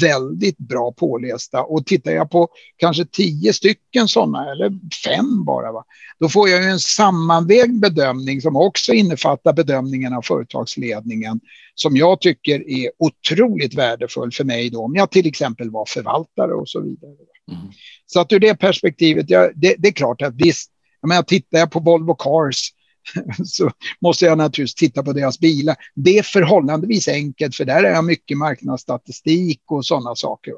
väldigt 0.01 0.57
bra 0.57 0.91
pålästa 0.91 1.63
och 1.63 1.85
tittar 1.85 2.11
jag 2.11 2.31
på 2.31 2.47
kanske 2.77 3.05
tio 3.05 3.53
stycken 3.53 4.07
sådana 4.07 4.51
eller 4.51 4.71
fem 5.05 5.45
bara, 5.45 5.71
va? 5.71 5.83
då 6.19 6.29
får 6.29 6.49
jag 6.49 6.71
en 6.71 6.79
sammanvägd 6.79 7.79
bedömning 7.79 8.41
som 8.41 8.55
också 8.55 8.93
innefattar 8.93 9.53
bedömningen 9.53 10.13
av 10.13 10.21
företagsledningen 10.21 11.39
som 11.75 11.97
jag 11.97 12.21
tycker 12.21 12.69
är 12.69 12.91
otroligt 12.99 13.73
värdefull 13.73 14.31
för 14.31 14.43
mig 14.43 14.69
då 14.69 14.83
om 14.83 14.95
jag 14.95 15.11
till 15.11 15.27
exempel 15.27 15.71
var 15.71 15.85
förvaltare 15.85 16.53
och 16.53 16.69
så 16.69 16.81
vidare. 16.81 17.11
Mm. 17.51 17.61
Så 18.05 18.19
att 18.19 18.31
ur 18.31 18.39
det 18.39 18.55
perspektivet, 18.55 19.29
ja, 19.29 19.49
det, 19.55 19.75
det, 19.77 19.87
är 19.87 19.91
klart 19.91 20.21
att 20.21 20.35
visst, 20.35 20.71
jag 21.01 21.07
menar, 21.07 21.23
tittar 21.23 21.57
jag 21.57 21.71
på 21.71 21.79
Volvo 21.79 22.15
Cars 22.15 22.71
så 23.45 23.71
måste 24.01 24.25
jag 24.25 24.37
naturligtvis 24.37 24.75
titta 24.75 25.03
på 25.03 25.13
deras 25.13 25.39
bilar. 25.39 25.75
Det 25.95 26.17
är 26.17 26.23
förhållandevis 26.23 27.07
enkelt 27.07 27.55
för 27.55 27.65
där 27.65 27.83
är 27.83 27.91
jag 27.91 28.05
mycket 28.05 28.37
marknadsstatistik 28.37 29.61
och 29.67 29.85
sådana 29.85 30.15
saker. 30.15 30.53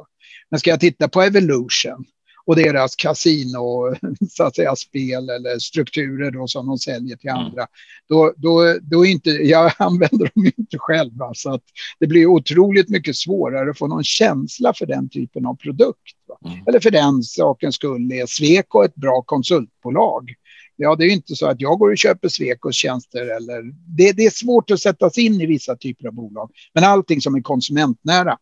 Men 0.51 0.59
ska 0.59 0.69
jag 0.69 0.79
titta 0.79 1.07
på 1.07 1.21
Evolution 1.21 2.05
och 2.49 2.55
deras 2.55 2.95
kasino, 2.95 3.95
så 4.29 4.43
att 4.43 4.55
säga, 4.55 4.75
spel 4.75 5.29
eller 5.29 5.59
strukturer 5.59 6.31
då, 6.31 6.47
som 6.47 6.67
de 6.67 6.77
säljer 6.77 7.15
till 7.15 7.29
mm. 7.29 7.41
andra. 7.41 7.67
Då, 8.07 8.33
då, 8.37 8.77
då 8.81 9.05
inte, 9.05 9.29
jag 9.29 9.71
använder 9.77 10.31
dem 10.35 10.45
inte 10.57 10.77
själv. 10.77 11.11
Så 11.33 11.53
att 11.53 11.63
det 11.99 12.07
blir 12.07 12.25
otroligt 12.25 12.89
mycket 12.89 13.15
svårare 13.15 13.69
att 13.69 13.77
få 13.77 13.87
någon 13.87 14.03
känsla 14.03 14.73
för 14.73 14.85
den 14.85 15.09
typen 15.09 15.45
av 15.45 15.55
produkt. 15.55 16.15
Mm. 16.45 16.59
Eller 16.67 16.79
för 16.79 16.91
den 16.91 17.23
sakens 17.23 17.75
skull 17.75 18.11
är 18.11 18.25
Sweco 18.27 18.83
ett 18.83 18.95
bra 18.95 19.21
konsultbolag. 19.21 20.33
Ja, 20.81 20.95
det 20.95 21.05
är 21.05 21.09
inte 21.09 21.35
så 21.35 21.47
att 21.47 21.61
jag 21.61 21.79
går 21.79 21.91
och 21.91 21.97
köper 21.97 22.27
Swecos 22.27 22.75
tjänster. 22.75 23.21
Eller, 23.21 23.61
det, 23.97 24.11
det 24.11 24.25
är 24.25 24.29
svårt 24.29 24.71
att 24.71 24.79
sätta 24.79 25.09
sig 25.09 25.25
in 25.25 25.41
i 25.41 25.45
vissa 25.45 25.75
typer 25.75 26.07
av 26.07 26.13
bolag. 26.13 26.51
Men 26.73 26.83
allting 26.83 27.21
som 27.21 27.35
är 27.35 27.41
konsumentnära, 27.41 28.37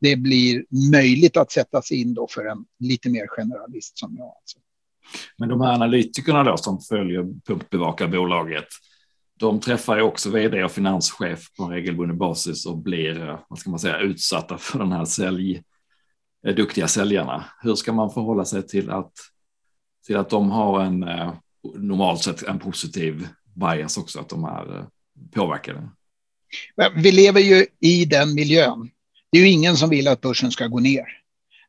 det 0.00 0.16
blir 0.16 0.64
möjligt 0.92 1.36
att 1.36 1.52
sätta 1.52 1.82
sig 1.82 2.00
in 2.00 2.14
då 2.14 2.26
för 2.30 2.46
en 2.46 2.64
lite 2.78 3.10
mer 3.10 3.26
generalist 3.26 3.98
som 3.98 4.16
jag. 4.18 4.26
Alltså. 4.26 4.58
Men 5.38 5.48
de 5.48 5.60
här 5.60 5.74
analytikerna 5.74 6.44
då 6.44 6.56
som 6.56 6.80
följer 6.80 7.26
bevakar 7.70 8.08
bolaget, 8.08 8.66
de 9.38 9.60
träffar 9.60 9.96
ju 9.96 10.02
också 10.02 10.30
vd 10.30 10.64
och 10.64 10.72
finanschef 10.72 11.40
på 11.56 11.64
en 11.64 11.70
regelbunden 11.70 12.18
basis 12.18 12.66
och 12.66 12.78
blir, 12.78 13.28
eh, 13.28 13.38
vad 13.48 13.58
ska 13.58 13.70
man 13.70 13.78
säga, 13.78 13.98
utsatta 13.98 14.58
för 14.58 14.78
den 14.78 14.92
här 14.92 15.04
sälj, 15.04 15.62
eh, 16.46 16.54
duktiga 16.54 16.88
säljarna. 16.88 17.44
Hur 17.62 17.74
ska 17.74 17.92
man 17.92 18.10
förhålla 18.10 18.44
sig 18.44 18.66
till 18.66 18.90
att, 18.90 19.12
till 20.06 20.16
att 20.16 20.30
de 20.30 20.50
har 20.50 20.80
en 20.80 21.02
eh, 21.02 21.34
normalt 21.74 22.22
sett 22.22 22.42
en 22.42 22.58
positiv 22.58 23.28
bias 23.54 23.98
också, 23.98 24.20
att 24.20 24.28
de 24.28 24.44
är 24.44 24.86
påverkade? 25.34 25.88
Vi 26.96 27.12
lever 27.12 27.40
ju 27.40 27.66
i 27.80 28.04
den 28.04 28.34
miljön 28.34 28.90
det 29.32 29.38
är 29.38 29.42
ju 29.42 29.48
ingen 29.48 29.76
som 29.76 29.90
vill 29.90 30.08
att 30.08 30.20
börsen 30.20 30.50
ska 30.50 30.66
gå 30.66 30.80
ner. 30.80 31.04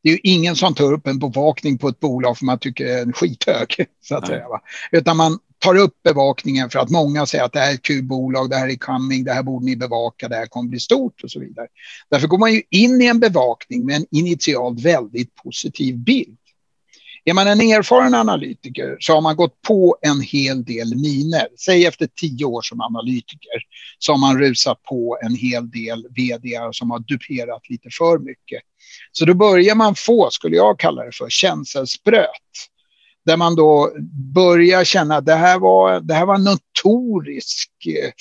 Det 0.03 0.10
är 0.10 0.13
ju 0.13 0.19
ingen 0.23 0.56
som 0.56 0.75
tar 0.75 0.93
upp 0.93 1.08
en 1.08 1.19
bevakning 1.19 1.77
på 1.77 1.88
ett 1.88 1.99
bolag 1.99 2.38
för 2.38 2.45
man 2.45 2.60
tycker 2.60 2.86
det 2.86 2.93
är 2.93 3.01
en 3.01 3.13
skithög. 3.13 3.75
Så 4.01 4.15
att 4.15 4.27
säga, 4.27 4.47
va? 4.49 4.62
Utan 4.91 5.17
man 5.17 5.39
tar 5.60 5.75
upp 5.75 5.93
bevakningen 6.03 6.69
för 6.69 6.79
att 6.79 6.89
många 6.89 7.25
säger 7.25 7.43
att 7.43 7.53
det 7.53 7.60
här 7.60 7.69
är 7.69 7.73
ett 7.73 7.82
kul 7.82 8.03
bolag, 8.03 8.49
det 8.49 8.56
här 8.56 8.69
är 8.69 8.75
coming, 8.75 9.23
det 9.23 9.34
här 9.34 9.43
borde 9.43 9.65
ni 9.65 9.75
bevaka, 9.75 10.27
det 10.27 10.36
här 10.36 10.45
kommer 10.45 10.69
bli 10.69 10.79
stort 10.79 11.23
och 11.23 11.32
så 11.32 11.39
vidare. 11.39 11.67
Därför 12.10 12.27
går 12.27 12.38
man 12.38 12.53
ju 12.53 12.62
in 12.69 13.01
i 13.01 13.06
en 13.06 13.19
bevakning 13.19 13.86
med 13.86 13.95
en 13.95 14.06
initialt 14.12 14.79
väldigt 14.79 15.36
positiv 15.36 15.97
bild. 15.97 16.38
Är 17.25 17.33
man 17.33 17.47
en 17.47 17.62
erfaren 17.62 18.13
analytiker 18.13 18.97
så 18.99 19.13
har 19.13 19.21
man 19.21 19.36
gått 19.36 19.62
på 19.62 19.97
en 20.01 20.21
hel 20.21 20.63
del 20.63 20.95
miner. 20.95 21.47
Säg 21.65 21.86
efter 21.86 22.07
tio 22.21 22.45
år 22.45 22.62
som 22.62 22.81
analytiker 22.81 23.62
så 23.99 24.12
har 24.12 24.19
man 24.19 24.39
rusat 24.39 24.83
på 24.83 25.17
en 25.21 25.36
hel 25.36 25.69
del 25.69 26.07
vd 26.15 26.59
som 26.71 26.91
har 26.91 26.99
duperat 26.99 27.69
lite 27.69 27.89
för 27.97 28.19
mycket. 28.19 28.62
Så 29.12 29.25
då 29.25 29.33
börjar 29.33 29.75
man 29.75 29.95
få, 29.95 30.29
skulle 30.31 30.55
jag 30.55 30.79
kalla 30.79 31.03
det 31.03 31.12
för, 31.15 31.29
känselspröt. 31.29 32.27
Där 33.25 33.38
man 33.38 33.55
då 33.55 33.91
börjar 34.33 34.83
känna 34.83 35.17
att 35.17 35.25
det 35.25 35.36
här 35.36 35.59
var, 35.59 35.99
det 35.99 36.13
här 36.13 36.25
var 36.25 36.38
notorisk 36.38 37.71
eh, 37.88 38.12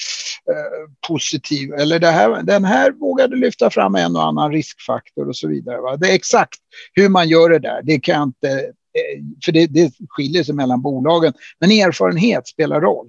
positiv, 1.08 1.72
eller 1.72 1.98
det 1.98 2.10
här, 2.10 2.42
den 2.42 2.64
här 2.64 2.92
vågade 2.92 3.36
lyfta 3.36 3.70
fram 3.70 3.94
en 3.94 4.16
och 4.16 4.26
annan 4.26 4.52
riskfaktor 4.52 5.28
och 5.28 5.36
så 5.36 5.48
vidare. 5.48 5.80
Va? 5.80 5.96
Det 5.96 6.10
är 6.10 6.14
exakt 6.14 6.58
hur 6.92 7.08
man 7.08 7.28
gör 7.28 7.50
det 7.50 7.58
där, 7.58 7.82
det 7.82 8.00
kan 8.00 8.14
jag 8.14 8.22
inte 8.22 8.72
Eh, 8.94 9.22
för 9.44 9.52
det, 9.52 9.66
det 9.66 9.92
skiljer 10.08 10.44
sig 10.44 10.54
mellan 10.54 10.82
bolagen. 10.82 11.32
Men 11.60 11.70
erfarenhet 11.70 12.48
spelar 12.48 12.80
roll. 12.80 13.08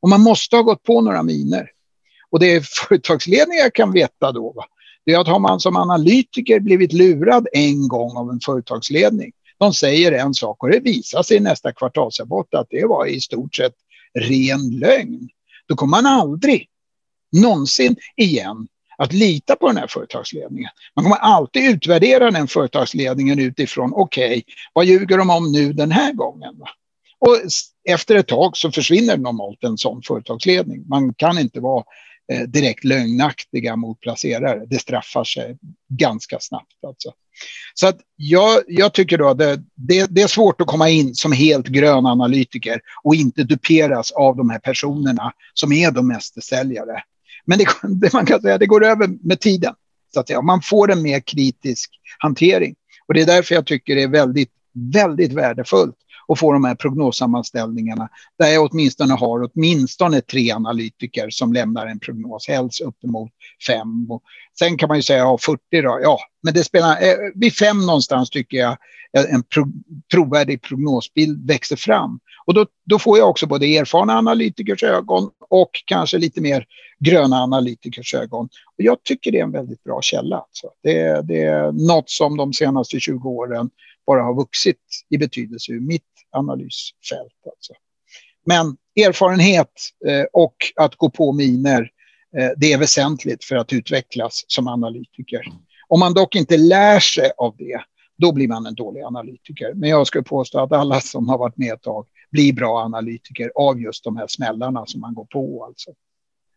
Och 0.00 0.08
man 0.08 0.20
måste 0.20 0.56
ha 0.56 0.62
gått 0.62 0.82
på 0.82 1.00
några 1.00 1.22
miner. 1.22 1.70
Och 2.30 2.40
det 2.40 2.66
företagsledningar 2.66 3.70
kan 3.70 3.92
veta 3.92 4.32
då, 4.32 4.52
va? 4.52 4.64
det 5.06 5.12
är 5.12 5.18
att 5.18 5.28
har 5.28 5.38
man 5.38 5.60
som 5.60 5.76
analytiker 5.76 6.60
blivit 6.60 6.92
lurad 6.92 7.46
en 7.52 7.88
gång 7.88 8.16
av 8.16 8.30
en 8.30 8.40
företagsledning, 8.40 9.32
de 9.58 9.74
säger 9.74 10.12
en 10.12 10.34
sak 10.34 10.62
och 10.62 10.70
det 10.70 10.80
visar 10.80 11.22
sig 11.22 11.36
i 11.36 11.40
nästa 11.40 11.72
kvartalsrapport 11.72 12.54
att 12.54 12.66
det 12.70 12.86
var 12.86 13.06
i 13.06 13.20
stort 13.20 13.54
sett 13.54 13.74
ren 14.18 14.70
lögn. 14.70 15.28
Då 15.66 15.76
kommer 15.76 15.90
man 15.90 16.06
aldrig 16.06 16.68
någonsin 17.32 17.96
igen 18.16 18.68
att 18.98 19.12
lita 19.12 19.56
på 19.56 19.66
den 19.66 19.76
här 19.76 19.86
företagsledningen. 19.86 20.70
Man 20.96 21.04
kommer 21.04 21.16
alltid 21.16 21.70
utvärdera 21.70 22.30
den 22.30 22.48
företagsledningen 22.48 23.38
utifrån, 23.38 23.92
okej, 23.94 24.26
okay, 24.26 24.42
vad 24.72 24.84
ljuger 24.84 25.18
de 25.18 25.30
om 25.30 25.52
nu 25.52 25.72
den 25.72 25.90
här 25.90 26.12
gången? 26.12 26.54
Och 27.18 27.38
efter 27.88 28.14
ett 28.14 28.28
tag 28.28 28.56
så 28.56 28.70
försvinner 28.70 29.16
normalt 29.16 29.64
en 29.64 29.78
sån 29.78 30.02
företagsledning. 30.02 30.84
Man 30.88 31.14
kan 31.14 31.38
inte 31.38 31.60
vara 31.60 31.84
eh, 32.32 32.40
direkt 32.42 32.84
lögnaktiga 32.84 33.76
mot 33.76 34.00
placerare. 34.00 34.66
Det 34.66 34.78
straffar 34.78 35.24
sig 35.24 35.56
ganska 35.88 36.40
snabbt. 36.40 36.84
Alltså. 36.86 37.12
Så 37.74 37.86
att 37.86 37.98
jag, 38.16 38.62
jag 38.66 38.92
tycker 38.92 39.18
då 39.18 39.28
att 39.28 39.38
det, 39.38 39.62
det, 39.74 40.06
det, 40.10 40.22
är 40.22 40.26
svårt 40.26 40.60
att 40.60 40.66
komma 40.66 40.88
in 40.88 41.14
som 41.14 41.32
helt 41.32 41.66
grön 41.66 42.06
analytiker 42.06 42.80
och 43.02 43.14
inte 43.14 43.44
duperas 43.44 44.12
av 44.12 44.36
de 44.36 44.50
här 44.50 44.58
personerna 44.58 45.32
som 45.54 45.72
är 45.72 45.90
de 45.90 46.08
mest 46.08 46.44
säljare. 46.44 47.02
Men 47.44 47.58
det, 47.58 47.66
det, 47.88 48.12
man 48.12 48.26
kan 48.26 48.40
säga 48.40 48.58
det 48.58 48.66
går 48.66 48.84
över 48.84 49.10
med 49.22 49.40
tiden. 49.40 49.74
Så 50.14 50.20
att 50.20 50.26
säga. 50.26 50.42
Man 50.42 50.62
får 50.62 50.92
en 50.92 51.02
mer 51.02 51.20
kritisk 51.20 51.90
hantering. 52.18 52.74
Och 53.08 53.14
det 53.14 53.20
är 53.20 53.26
därför 53.26 53.54
jag 53.54 53.66
tycker 53.66 53.94
det 53.94 54.02
är 54.02 54.08
väldigt, 54.08 54.50
väldigt 54.92 55.32
värdefullt 55.32 55.96
och 56.26 56.38
få 56.38 56.52
de 56.52 56.64
här 56.64 56.74
prognossammanställningarna 56.74 58.08
där 58.38 58.48
jag 58.48 58.68
åtminstone 58.72 59.14
har 59.14 59.50
åtminstone 59.52 60.20
tre 60.20 60.50
analytiker 60.50 61.30
som 61.30 61.52
lämnar 61.52 61.86
en 61.86 61.98
prognos, 61.98 62.48
helst 62.48 62.80
uppemot 62.80 63.30
fem. 63.66 64.10
Och 64.10 64.22
sen 64.58 64.76
kan 64.76 64.88
man 64.88 64.98
ju 64.98 65.02
säga 65.02 65.18
ja, 65.18 65.38
40 65.38 65.60
då, 65.70 65.98
ja, 66.02 66.18
men 66.42 66.54
det 66.54 66.64
spelar, 66.64 67.02
eh, 67.02 67.16
vid 67.34 67.54
fem 67.54 67.86
någonstans 67.86 68.30
tycker 68.30 68.56
jag 68.56 68.76
eh, 69.16 69.34
en 69.34 69.42
pro, 69.42 69.66
trovärdig 70.12 70.62
prognosbild 70.62 71.46
växer 71.46 71.76
fram. 71.76 72.20
Och 72.46 72.54
då, 72.54 72.66
då 72.84 72.98
får 72.98 73.18
jag 73.18 73.28
också 73.28 73.46
både 73.46 73.66
erfarna 73.66 74.18
analytikers 74.18 74.82
ögon 74.82 75.30
och 75.50 75.70
kanske 75.86 76.18
lite 76.18 76.40
mer 76.40 76.66
gröna 76.98 77.36
analytikers 77.36 78.14
ögon. 78.14 78.44
Och 78.44 78.84
jag 78.84 79.02
tycker 79.02 79.32
det 79.32 79.38
är 79.38 79.44
en 79.44 79.52
väldigt 79.52 79.84
bra 79.84 80.02
källa. 80.02 80.36
Alltså. 80.36 80.68
Det, 80.82 81.26
det 81.26 81.42
är 81.42 81.72
något 81.72 82.10
som 82.10 82.36
de 82.36 82.52
senaste 82.52 83.00
20 83.00 83.28
åren 83.28 83.70
bara 84.06 84.22
har 84.22 84.34
vuxit 84.34 84.80
i 85.10 85.18
betydelse 85.18 85.72
ur 85.72 85.80
mitt 85.80 86.02
analysfält. 86.30 87.46
Alltså. 87.50 87.72
Men 88.46 88.76
erfarenhet 89.06 89.72
eh, 90.06 90.24
och 90.32 90.56
att 90.76 90.96
gå 90.96 91.10
på 91.10 91.32
miner, 91.32 91.90
eh, 92.36 92.50
det 92.56 92.72
är 92.72 92.78
väsentligt 92.78 93.44
för 93.44 93.56
att 93.56 93.72
utvecklas 93.72 94.44
som 94.46 94.68
analytiker. 94.68 95.42
Om 95.88 96.00
man 96.00 96.14
dock 96.14 96.36
inte 96.36 96.56
lär 96.56 97.00
sig 97.00 97.30
av 97.38 97.56
det, 97.58 97.80
då 98.16 98.32
blir 98.32 98.48
man 98.48 98.66
en 98.66 98.74
dålig 98.74 99.02
analytiker. 99.02 99.74
Men 99.74 99.90
jag 99.90 100.06
skulle 100.06 100.24
påstå 100.24 100.60
att 100.60 100.72
alla 100.72 101.00
som 101.00 101.28
har 101.28 101.38
varit 101.38 101.56
med 101.56 101.72
ett 101.72 101.82
tag 101.82 102.06
blir 102.30 102.52
bra 102.52 102.78
analytiker 102.78 103.52
av 103.54 103.80
just 103.80 104.04
de 104.04 104.16
här 104.16 104.26
smällarna 104.28 104.86
som 104.86 105.00
man 105.00 105.14
går 105.14 105.24
på. 105.24 105.64
Alltså. 105.64 105.90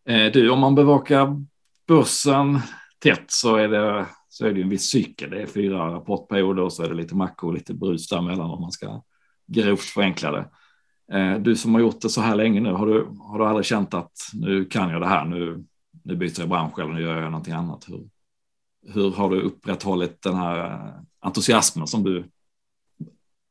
Eh, 0.10 0.31
du, 0.31 0.49
om 0.49 0.60
man 0.60 0.75
bevakar 0.75 1.45
börsen 1.88 2.60
tätt 2.99 3.25
så 3.27 3.55
är 3.55 3.67
det, 3.67 4.05
så 4.38 4.45
är 4.45 4.54
det 4.54 4.62
en 4.62 4.69
viss 4.69 4.89
cykel. 4.89 5.30
Det 5.30 5.41
är 5.41 5.47
fyra 5.47 5.93
rapportperioder 5.93 6.63
och 6.63 6.73
så 6.73 6.84
är 6.84 6.89
det 6.89 6.95
lite 6.95 7.15
mackor 7.15 7.47
och 7.47 7.54
lite 7.54 7.73
brus 7.73 8.08
däremellan 8.08 8.50
om 8.50 8.62
man 8.62 8.71
ska 8.71 9.04
grovt 9.47 9.82
förenkla 9.82 10.32
det. 10.32 10.50
Eh, 11.17 11.39
du 11.39 11.56
som 11.56 11.73
har 11.73 11.82
gjort 11.82 12.02
det 12.02 12.10
så 12.10 12.21
här 12.21 12.36
länge 12.36 12.60
nu, 12.60 12.71
har 12.71 12.88
du, 12.88 13.08
har 13.19 13.39
du 13.39 13.45
aldrig 13.45 13.65
känt 13.65 13.93
att 13.93 14.12
nu 14.34 14.65
kan 14.65 14.89
jag 14.89 15.02
det 15.02 15.08
här, 15.08 15.26
nu, 15.26 15.65
nu 16.04 16.15
byter 16.15 16.39
jag 16.39 16.50
bransch 16.50 16.80
eller 16.80 16.93
nu 16.93 17.02
gör 17.02 17.21
jag 17.21 17.32
någonting 17.32 17.54
annat? 17.54 17.89
Hur, 17.89 18.10
hur 18.93 19.12
har 19.12 19.30
du 19.30 19.41
upprätthållit 19.41 20.21
den 20.21 20.36
här 20.36 20.71
eh, 20.71 21.02
entusiasmen 21.19 21.88
som 21.88 22.04
du 22.04 22.30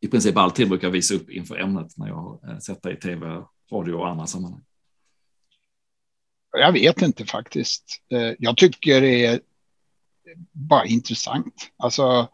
i 0.00 0.08
princip 0.08 0.36
alltid 0.36 0.68
brukar 0.68 0.90
visa 0.90 1.14
upp 1.14 1.30
inför 1.30 1.56
ämnet 1.56 1.96
när 1.96 2.08
jag 2.08 2.14
har 2.14 2.60
sett 2.60 2.82
dig 2.82 2.92
i 2.92 2.96
tv, 2.96 3.44
radio 3.72 3.92
och 3.92 4.08
andra 4.08 4.26
sammanhang? 4.26 4.62
Jag 6.52 6.72
vet 6.72 7.02
inte 7.02 7.24
faktiskt. 7.24 8.02
Eh, 8.12 8.32
jag 8.38 8.56
tycker 8.56 9.00
det 9.00 9.26
är 9.26 9.40
bara 10.52 10.86
intressant. 10.86 11.54
Alltså, 11.78 12.28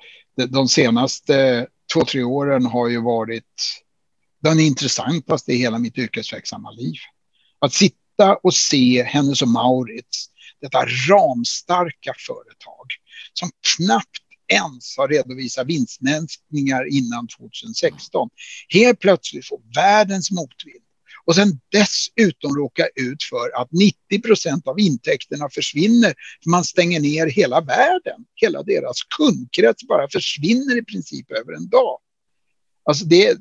de 0.49 0.69
senaste 0.69 1.67
två, 1.93 2.05
tre 2.05 2.23
åren 2.23 2.67
har 2.67 2.89
ju 2.89 3.03
varit 3.03 3.83
den 4.43 4.61
intressantaste 4.61 5.53
i 5.53 5.57
hela 5.57 5.79
mitt 5.79 5.99
yrkesverksamma 5.99 6.71
liv. 6.71 6.95
Att 7.59 7.73
sitta 7.73 8.37
och 8.43 8.55
se 8.55 9.03
Hennes 9.03 9.43
och 9.43 9.49
Maurits, 9.49 10.27
detta 10.61 10.87
ramstarka 11.09 12.15
företag 12.27 12.87
som 13.33 13.51
knappt 13.77 14.23
ens 14.49 14.97
har 14.97 15.09
redovisat 15.09 15.67
vinstminskningar 15.67 16.95
innan 16.95 17.29
2016. 17.29 18.29
Helt 18.69 19.01
plötsligt 19.01 19.49
får 19.49 19.61
världens 19.75 20.31
motvind 20.31 20.85
och 21.25 21.35
sen 21.35 21.61
dessutom 21.73 22.57
råka 22.57 22.87
ut 22.95 23.23
för 23.31 23.61
att 23.63 23.73
90 23.73 24.23
procent 24.23 24.67
av 24.67 24.81
intäkterna 24.81 25.49
försvinner. 25.53 26.15
För 26.43 26.51
man 26.51 26.65
stänger 26.65 27.01
ner 27.01 27.27
hela 27.27 27.61
världen. 27.61 28.25
Hela 28.35 28.63
deras 28.63 28.97
kundkrets 29.17 29.87
bara 29.89 30.09
försvinner 30.09 30.79
i 30.79 30.85
princip 30.85 31.31
över 31.31 31.53
en 31.53 31.69
dag. 31.69 31.99
Alltså 32.85 33.05
det, 33.05 33.37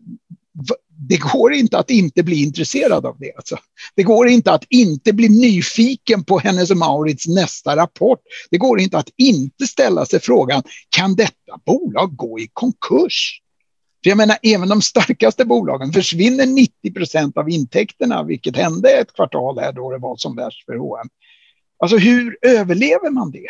det 1.09 1.17
går 1.17 1.53
inte 1.53 1.77
att 1.77 1.89
inte 1.89 2.23
bli 2.23 2.43
intresserad 2.43 3.05
av 3.05 3.15
det. 3.19 3.35
Alltså. 3.35 3.57
Det 3.95 4.03
går 4.03 4.27
inte 4.27 4.51
att 4.51 4.65
inte 4.69 5.13
bli 5.13 5.29
nyfiken 5.29 6.23
på 6.23 6.39
hennes 6.39 6.71
och 6.71 6.77
Maurits 6.77 7.27
nästa 7.27 7.75
rapport. 7.75 8.19
Det 8.49 8.57
går 8.57 8.79
inte 8.79 8.97
att 8.97 9.09
inte 9.17 9.67
ställa 9.67 10.05
sig 10.05 10.19
frågan, 10.19 10.63
kan 10.89 11.15
detta 11.15 11.57
bolag 11.65 12.15
gå 12.15 12.39
i 12.39 12.49
konkurs? 12.53 13.40
För 14.03 14.09
jag 14.09 14.17
menar, 14.17 14.37
även 14.43 14.69
de 14.69 14.81
starkaste 14.81 15.45
bolagen 15.45 15.93
försvinner 15.93 16.45
90 16.45 16.93
procent 16.93 17.37
av 17.37 17.49
intäkterna, 17.49 18.23
vilket 18.23 18.57
hände 18.57 18.89
ett 18.91 19.13
kvartal 19.13 19.59
här 19.59 19.71
då 19.71 19.91
det 19.91 19.97
var 19.97 20.15
som 20.17 20.35
värst 20.35 20.65
för 20.65 20.75
H&M. 20.75 21.09
Alltså 21.79 21.97
hur 21.97 22.37
överlever 22.41 23.09
man 23.09 23.31
det? 23.31 23.47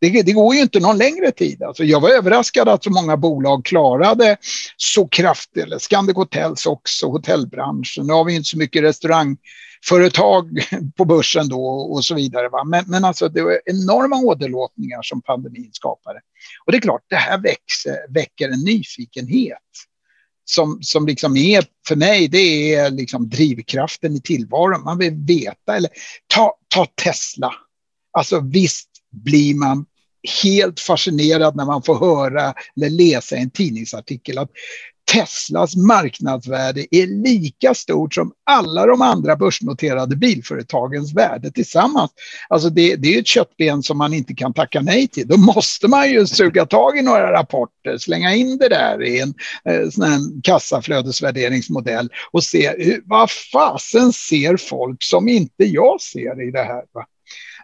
Det, 0.00 0.22
det, 0.22 0.32
går 0.32 0.54
ju 0.54 0.60
inte 0.60 0.80
någon 0.80 0.98
längre 0.98 1.30
tid. 1.30 1.62
Alltså 1.62 1.84
jag 1.84 2.00
var 2.00 2.10
överraskad 2.10 2.68
att 2.68 2.84
så 2.84 2.90
många 2.90 3.16
bolag 3.16 3.64
klarade 3.64 4.36
så 4.76 5.08
kraftigt. 5.08 5.64
Eller 5.64 5.78
Scandic 5.78 6.16
Hotels 6.16 6.66
också, 6.66 7.06
hotellbranschen. 7.06 8.06
Nu 8.06 8.12
har 8.12 8.24
vi 8.24 8.34
inte 8.34 8.48
så 8.48 8.58
mycket 8.58 8.82
restaurang 8.82 9.36
Företag 9.84 10.48
på 10.96 11.04
börsen 11.04 11.48
då 11.48 11.66
och 11.66 12.04
så 12.04 12.14
vidare. 12.14 12.48
Va? 12.48 12.64
Men, 12.64 12.84
men 12.86 13.04
alltså 13.04 13.28
det 13.28 13.42
var 13.42 13.60
enorma 13.64 14.16
åderlåtningar 14.16 15.02
som 15.02 15.22
pandemin 15.22 15.70
skapade. 15.72 16.20
Och 16.64 16.72
det 16.72 16.78
är 16.78 16.82
klart, 16.82 17.04
det 17.08 17.16
här 17.16 17.38
växer, 17.38 18.12
väcker 18.14 18.48
en 18.48 18.60
nyfikenhet. 18.60 19.58
Som, 20.44 20.78
som 20.82 21.06
liksom 21.06 21.36
är, 21.36 21.64
för 21.88 21.96
mig, 21.96 22.28
det 22.28 22.74
är 22.74 22.90
liksom 22.90 23.28
drivkraften 23.28 24.16
i 24.16 24.20
tillvaron. 24.20 24.84
Man 24.84 24.98
vill 24.98 25.14
veta, 25.14 25.76
eller 25.76 25.90
ta, 26.34 26.54
ta 26.74 26.86
Tesla. 27.04 27.52
Alltså 28.12 28.40
visst 28.40 28.88
blir 29.10 29.54
man 29.54 29.86
helt 30.42 30.80
fascinerad 30.80 31.56
när 31.56 31.64
man 31.64 31.82
får 31.82 31.98
höra 31.98 32.54
eller 32.76 32.90
läsa 32.90 33.36
en 33.36 33.50
tidningsartikel 33.50 34.38
att 34.38 34.50
Teslas 35.04 35.76
marknadsvärde 35.76 36.86
är 36.90 37.06
lika 37.06 37.74
stort 37.74 38.14
som 38.14 38.32
alla 38.46 38.86
de 38.86 39.02
andra 39.02 39.36
börsnoterade 39.36 40.16
bilföretagens 40.16 41.14
värde 41.14 41.50
tillsammans. 41.50 42.10
Alltså 42.48 42.70
det, 42.70 42.96
det 42.96 43.14
är 43.14 43.20
ett 43.20 43.26
köttben 43.26 43.82
som 43.82 43.98
man 43.98 44.14
inte 44.14 44.34
kan 44.34 44.54
tacka 44.54 44.80
nej 44.80 45.08
till. 45.08 45.28
Då 45.28 45.36
måste 45.36 45.88
man 45.88 46.10
ju 46.10 46.26
suga 46.26 46.66
tag 46.66 46.98
i 46.98 47.02
några 47.02 47.32
rapporter, 47.32 47.98
slänga 47.98 48.34
in 48.34 48.58
det 48.58 48.68
där 48.68 49.02
i 49.02 49.20
en 49.20 49.34
eh, 49.64 49.88
sån 49.90 50.04
här 50.04 50.42
kassaflödesvärderingsmodell 50.42 52.08
och 52.32 52.44
se 52.44 52.74
hur, 52.78 53.02
vad 53.04 53.30
fasen 53.30 54.12
ser 54.12 54.56
folk 54.56 55.02
som 55.02 55.28
inte 55.28 55.64
jag 55.64 56.00
ser 56.00 56.48
i 56.48 56.50
det 56.50 56.64
här. 56.64 56.82
Va? 56.94 57.06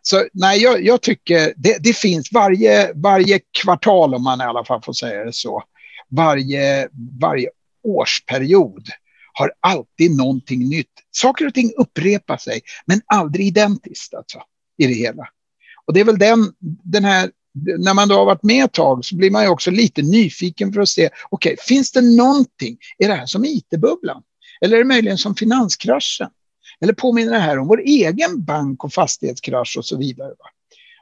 Så 0.03 0.24
nej, 0.33 0.62
jag, 0.62 0.85
jag 0.85 1.03
tycker 1.03 1.53
det, 1.57 1.77
det, 1.81 1.96
finns 1.96 2.33
varje, 2.33 2.92
varje 2.94 3.40
kvartal, 3.62 4.14
om 4.14 4.22
man 4.22 4.40
i 4.40 4.44
alla 4.44 4.64
fall 4.64 4.83
får 4.83 4.92
säga 4.92 5.24
det 5.24 5.33
så, 5.33 5.62
varje, 6.11 6.88
varje 7.21 7.49
årsperiod 7.85 8.88
har 9.33 9.53
alltid 9.61 10.16
någonting 10.16 10.68
nytt. 10.68 10.92
Saker 11.11 11.47
och 11.47 11.55
ting 11.55 11.73
upprepar 11.77 12.37
sig, 12.37 12.61
men 12.87 13.01
aldrig 13.07 13.47
identiskt 13.47 14.14
alltså, 14.14 14.42
i 14.79 14.87
det 14.87 14.94
hela. 14.94 15.29
Och 15.87 15.94
det 15.94 16.01
är 16.01 16.05
väl 16.05 16.18
den, 16.18 16.53
den 16.85 17.05
här, 17.05 17.31
när 17.79 17.94
man 17.94 18.09
då 18.09 18.14
har 18.14 18.25
varit 18.25 18.42
med 18.42 18.64
ett 18.64 18.73
tag 18.73 19.05
så 19.05 19.16
blir 19.16 19.31
man 19.31 19.42
ju 19.42 19.49
också 19.49 19.71
lite 19.71 20.03
nyfiken 20.03 20.73
för 20.73 20.81
att 20.81 20.88
se, 20.88 21.07
okej, 21.31 21.53
okay, 21.53 21.57
finns 21.61 21.92
det 21.92 22.01
någonting, 22.01 22.79
är 22.99 23.09
det 23.09 23.14
här 23.14 23.27
som 23.27 23.44
IT-bubblan? 23.44 24.23
Eller 24.61 24.77
är 24.77 24.79
det 24.79 24.88
möjligen 24.88 25.18
som 25.18 25.35
finanskraschen? 25.35 26.29
Eller 26.81 26.92
påminner 26.92 27.33
det 27.33 27.38
här 27.38 27.59
om 27.59 27.68
vår 27.68 27.81
egen 27.81 28.44
bank 28.44 28.85
och 28.85 28.92
fastighetskrasch 28.92 29.77
och 29.79 29.85
så 29.85 29.97
vidare. 29.97 30.31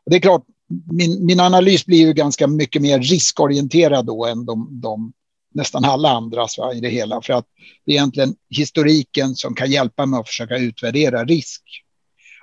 Och 0.05 0.11
det 0.11 0.16
är 0.16 0.21
klart, 0.21 0.45
min, 0.93 1.27
min 1.27 1.41
analys 1.41 1.87
blir 1.87 1.99
ju 1.99 2.13
ganska 2.13 2.47
mycket 2.47 2.83
mer 2.83 3.01
riskorienterad 3.01 4.07
då 4.07 4.27
än 4.27 4.45
de, 4.45 4.81
de 4.81 5.13
nästan 5.55 5.85
alla 5.85 6.11
andras 6.11 6.59
va, 6.59 6.75
i 6.75 6.81
det 6.81 6.89
hela. 6.89 7.23
För 7.23 7.33
att 7.33 7.47
det 7.87 7.93
är 7.93 7.97
egentligen 7.97 8.35
historiken 8.51 9.35
som 9.35 9.55
kan 9.55 9.71
hjälpa 9.71 10.07
mig 10.07 10.21
att 10.21 10.29
försöka 10.29 10.57
utvärdera 10.57 11.25
risk. 11.25 11.63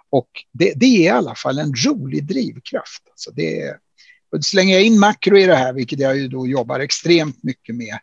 Och 0.10 0.30
det, 0.52 0.74
det 0.76 0.86
är 0.86 1.02
i 1.02 1.10
alla 1.10 1.36
fall 1.36 1.60
en 1.60 1.74
rolig 1.86 2.28
drivkraft. 2.28 3.04
Alltså 3.10 3.32
det 3.32 3.62
är, 3.62 3.78
slänger 4.42 4.74
jag 4.74 4.84
in 4.84 5.00
makro 5.00 5.38
i 5.38 5.46
det 5.46 5.56
här, 5.56 5.74
vilket 5.74 6.00
jag 6.00 6.18
ju 6.18 6.28
då 6.28 6.48
jobbar 6.48 6.80
extremt 6.80 7.44
mycket 7.44 7.76
med, 7.76 8.00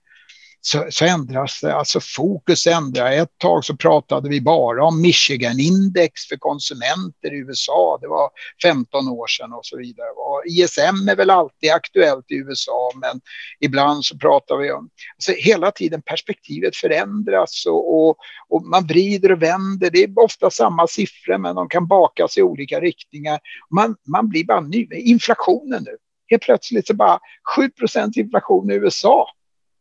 så, 0.62 0.86
så 0.90 1.04
ändras 1.04 1.60
det, 1.60 1.74
alltså 1.74 2.00
fokus 2.00 2.66
ändras. 2.66 3.12
Ett 3.12 3.38
tag 3.38 3.64
så 3.64 3.76
pratade 3.76 4.28
vi 4.28 4.40
bara 4.40 4.84
om 4.84 5.02
Michigan-index 5.02 6.12
för 6.28 6.36
konsumenter 6.36 7.34
i 7.34 7.38
USA. 7.38 7.98
Det 8.00 8.08
var 8.08 8.30
15 8.62 9.08
år 9.08 9.26
sedan 9.26 9.52
och 9.52 9.66
så 9.66 9.76
vidare. 9.76 10.08
Och 10.10 10.42
ISM 10.46 11.08
är 11.08 11.16
väl 11.16 11.30
alltid 11.30 11.70
aktuellt 11.70 12.30
i 12.30 12.34
USA, 12.34 12.92
men 12.94 13.20
ibland 13.60 14.04
så 14.04 14.18
pratar 14.18 14.56
vi 14.56 14.72
om... 14.72 14.90
Alltså 15.16 15.32
hela 15.32 15.70
tiden 15.70 16.02
perspektivet 16.02 16.76
förändras 16.76 17.66
och, 17.66 17.94
och, 17.94 18.16
och 18.48 18.62
man 18.62 18.86
vrider 18.86 19.32
och 19.32 19.42
vänder. 19.42 19.90
Det 19.90 20.02
är 20.02 20.18
ofta 20.24 20.50
samma 20.50 20.86
siffror, 20.86 21.38
men 21.38 21.54
de 21.54 21.68
kan 21.68 21.86
bakas 21.86 22.38
i 22.38 22.42
olika 22.42 22.80
riktningar. 22.80 23.40
Man, 23.74 23.96
man 24.08 24.28
blir 24.28 24.44
bara 24.44 24.60
ny. 24.60 24.88
Inflationen 24.92 25.82
nu. 25.86 25.96
Helt 26.30 26.42
plötsligt 26.42 26.86
så 26.86 26.94
bara 26.94 27.18
7% 27.56 28.18
inflation 28.18 28.70
i 28.70 28.74
USA. 28.74 29.26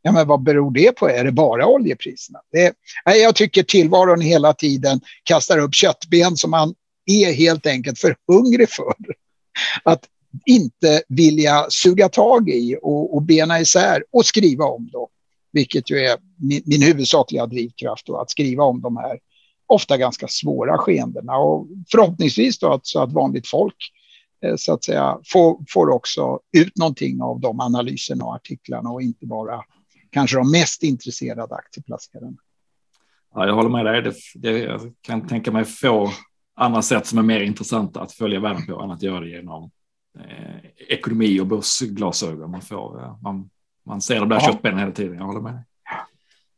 Ja, 0.01 0.12
men 0.12 0.27
vad 0.27 0.43
beror 0.43 0.71
det 0.71 0.91
på? 0.91 1.09
Är 1.09 1.23
det 1.23 1.31
bara 1.31 1.67
oljepriserna? 1.67 2.39
Det, 2.51 2.73
nej, 3.05 3.21
jag 3.21 3.35
tycker 3.35 3.63
tillvaron 3.63 4.21
hela 4.21 4.53
tiden 4.53 5.01
kastar 5.23 5.57
upp 5.57 5.75
köttben 5.75 6.35
som 6.35 6.51
man 6.51 6.75
är 7.05 7.33
helt 7.33 7.65
enkelt 7.65 7.99
för 7.99 8.15
hungrig 8.27 8.69
för. 8.69 8.95
Att 9.83 10.05
inte 10.45 11.03
vilja 11.07 11.65
suga 11.69 12.09
tag 12.09 12.49
i 12.49 12.77
och, 12.81 13.15
och 13.15 13.21
bena 13.21 13.59
isär 13.59 14.03
och 14.12 14.25
skriva 14.25 14.65
om 14.65 14.89
då. 14.91 15.09
Vilket 15.51 15.91
ju 15.91 15.97
är 15.99 16.17
min, 16.38 16.62
min 16.65 16.81
huvudsakliga 16.81 17.45
drivkraft 17.45 18.05
då, 18.05 18.17
att 18.17 18.31
skriva 18.31 18.63
om 18.63 18.81
de 18.81 18.97
här 18.97 19.19
ofta 19.67 19.97
ganska 19.97 20.27
svåra 20.27 20.77
skeendena 20.77 21.38
och 21.38 21.67
förhoppningsvis 21.91 22.59
då 22.59 22.73
att, 22.73 22.88
så 22.88 23.01
att 23.01 23.13
vanligt 23.13 23.47
folk 23.47 23.75
eh, 24.45 24.55
så 24.57 24.73
att 24.73 24.83
säga 24.83 25.19
får, 25.25 25.57
får 25.69 25.89
också 25.89 26.39
ut 26.57 26.77
någonting 26.77 27.21
av 27.21 27.39
de 27.39 27.59
analyserna 27.59 28.25
och 28.25 28.35
artiklarna 28.35 28.89
och 28.89 29.01
inte 29.01 29.25
bara 29.25 29.63
kanske 30.09 30.37
de 30.37 30.51
mest 30.51 30.83
intresserade 30.83 31.55
aktieplacerarna. 31.55 32.37
Ja, 33.33 33.47
jag 33.47 33.53
håller 33.53 33.69
med 33.69 33.85
dig. 33.85 34.01
Det, 34.01 34.13
det, 34.35 34.59
jag 34.59 34.81
kan 35.01 35.27
tänka 35.27 35.51
mig 35.51 35.65
få 35.65 36.11
andra 36.55 36.81
sätt 36.81 37.07
som 37.07 37.17
är 37.17 37.23
mer 37.23 37.39
intressanta 37.39 38.01
att 38.01 38.11
följa 38.11 38.39
världen 38.39 38.65
på 38.65 38.81
än 38.81 38.91
att 38.91 39.03
göra 39.03 39.19
det 39.19 39.29
genom 39.29 39.71
eh, 40.19 40.71
ekonomi 40.87 41.39
och 41.39 41.47
börsglasögon. 41.47 42.51
Man, 42.51 42.61
får, 42.61 43.03
eh, 43.03 43.21
man, 43.21 43.49
man 43.85 44.01
ser 44.01 44.19
de 44.19 44.29
där 44.29 44.35
ja. 44.35 44.51
köttbenen 44.51 44.79
hela 44.79 44.91
tiden. 44.91 45.17
Jag 45.17 45.25
håller 45.25 45.41
med 45.41 45.53
dig. 45.53 45.63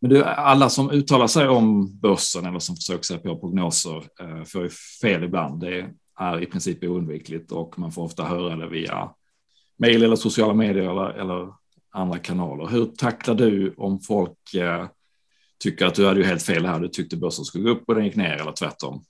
Men 0.01 0.09
du, 0.09 0.23
alla 0.23 0.69
som 0.69 0.91
uttalar 0.91 1.27
sig 1.27 1.47
om 1.47 1.99
börsen 1.99 2.45
eller 2.45 2.59
som 2.59 2.75
försöker 2.75 3.03
sig 3.03 3.17
på 3.17 3.39
prognoser 3.39 4.03
eh, 4.19 4.43
får 4.43 4.69
fel 5.01 5.23
ibland. 5.23 5.59
Det 5.61 5.89
är 6.19 6.41
i 6.41 6.45
princip 6.45 6.83
oundvikligt 6.83 7.51
och 7.51 7.79
man 7.79 7.91
får 7.91 8.03
ofta 8.03 8.23
höra 8.23 8.55
det 8.55 8.67
via 8.67 9.09
Mail 9.77 10.03
eller 10.03 10.15
sociala 10.15 10.53
medier 10.53 10.89
eller, 10.91 11.09
eller 11.09 11.53
andra 11.91 12.19
kanaler. 12.19 12.67
Hur 12.67 12.86
tacklar 12.86 13.36
du 13.36 13.73
om 13.77 13.99
folk 13.99 14.54
eh, 14.54 14.88
tycker 15.60 15.86
att 15.86 15.95
du 15.95 16.08
hade 16.08 16.19
ju 16.19 16.25
helt 16.25 16.43
fel 16.43 16.65
här, 16.65 16.80
du 16.80 16.88
tyckte 16.88 17.17
börsen 17.17 17.45
skulle 17.45 17.63
gå 17.63 17.69
upp 17.69 17.84
och 17.88 17.95
den 17.95 18.06
gick 18.06 18.15
ner 18.15 18.34
eller 18.34 18.51
tvärtom? 18.51 19.04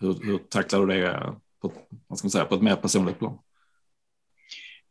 Hur, 0.00 0.18
hur 0.22 0.38
tacklar 0.38 0.86
du 0.86 0.86
det 0.86 1.34
på, 1.62 1.72
vad 2.06 2.18
ska 2.18 2.26
man 2.26 2.30
säga, 2.30 2.44
på 2.44 2.54
ett 2.54 2.62
mer 2.62 2.76
personligt 2.76 3.18
plan? 3.18 3.38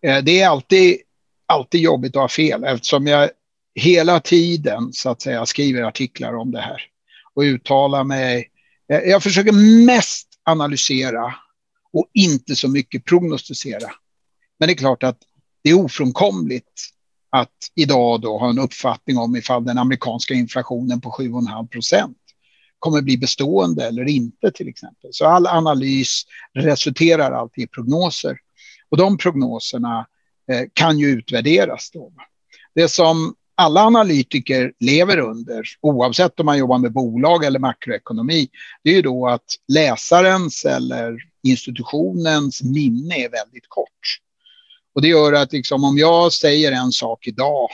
Eh, 0.05 0.23
det 0.23 0.41
är 0.41 0.47
alltid, 0.47 0.97
alltid 1.45 1.81
jobbigt 1.81 2.15
att 2.15 2.21
ha 2.21 2.29
fel 2.29 2.63
eftersom 2.63 3.07
jag 3.07 3.29
hela 3.75 4.19
tiden 4.19 4.93
så 4.93 5.09
att 5.09 5.21
säga 5.21 5.45
skriver 5.45 5.81
artiklar 5.81 6.35
om 6.35 6.51
det 6.51 6.61
här 6.61 6.81
och 7.33 7.41
uttalar 7.41 8.03
mig. 8.03 8.49
Eh, 8.91 8.99
jag 8.99 9.23
försöker 9.23 9.85
mest 9.85 10.27
analysera 10.43 11.35
och 11.93 12.09
inte 12.13 12.55
så 12.55 12.69
mycket 12.69 13.05
prognostisera. 13.05 13.91
Men 14.59 14.67
det 14.67 14.73
är 14.73 14.77
klart 14.77 15.03
att 15.03 15.17
det 15.63 15.69
är 15.69 15.79
ofrånkomligt 15.79 16.92
att 17.35 17.71
idag 17.75 18.21
då 18.21 18.37
ha 18.37 18.49
en 18.49 18.59
uppfattning 18.59 19.17
om 19.17 19.35
ifall 19.35 19.65
den 19.65 19.77
amerikanska 19.77 20.33
inflationen 20.33 21.01
på 21.01 21.09
7,5 21.09 21.67
procent 21.67 22.17
kommer 22.79 23.01
bli 23.01 23.17
bestående 23.17 23.87
eller 23.87 24.09
inte 24.09 24.51
till 24.51 24.67
exempel. 24.67 25.09
Så 25.13 25.25
all 25.25 25.47
analys 25.47 26.23
resulterar 26.53 27.31
alltid 27.31 27.63
i 27.63 27.67
prognoser. 27.67 28.37
Och 28.89 28.97
de 28.97 29.17
prognoserna 29.17 30.07
eh, 30.51 30.61
kan 30.73 30.99
ju 30.99 31.07
utvärderas. 31.07 31.91
Då. 31.93 32.11
Det 32.75 32.89
som 32.89 33.35
alla 33.55 33.81
analytiker 33.81 34.73
lever 34.79 35.17
under, 35.17 35.63
oavsett 35.81 36.39
om 36.39 36.45
man 36.45 36.57
jobbar 36.57 36.77
med 36.77 36.93
bolag 36.93 37.45
eller 37.45 37.59
makroekonomi, 37.59 38.49
det 38.83 38.89
är 38.89 38.95
ju 38.95 39.01
då 39.01 39.27
att 39.27 39.55
läsarens 39.73 40.65
eller 40.65 41.17
institutionens 41.43 42.63
minne 42.63 43.15
är 43.15 43.29
väldigt 43.29 43.67
kort. 43.67 44.19
Och 44.95 45.01
det 45.01 45.07
gör 45.07 45.33
att 45.33 45.53
liksom, 45.53 45.83
om 45.83 45.97
jag 45.97 46.33
säger 46.33 46.71
en 46.71 46.91
sak 46.91 47.27
idag, 47.27 47.69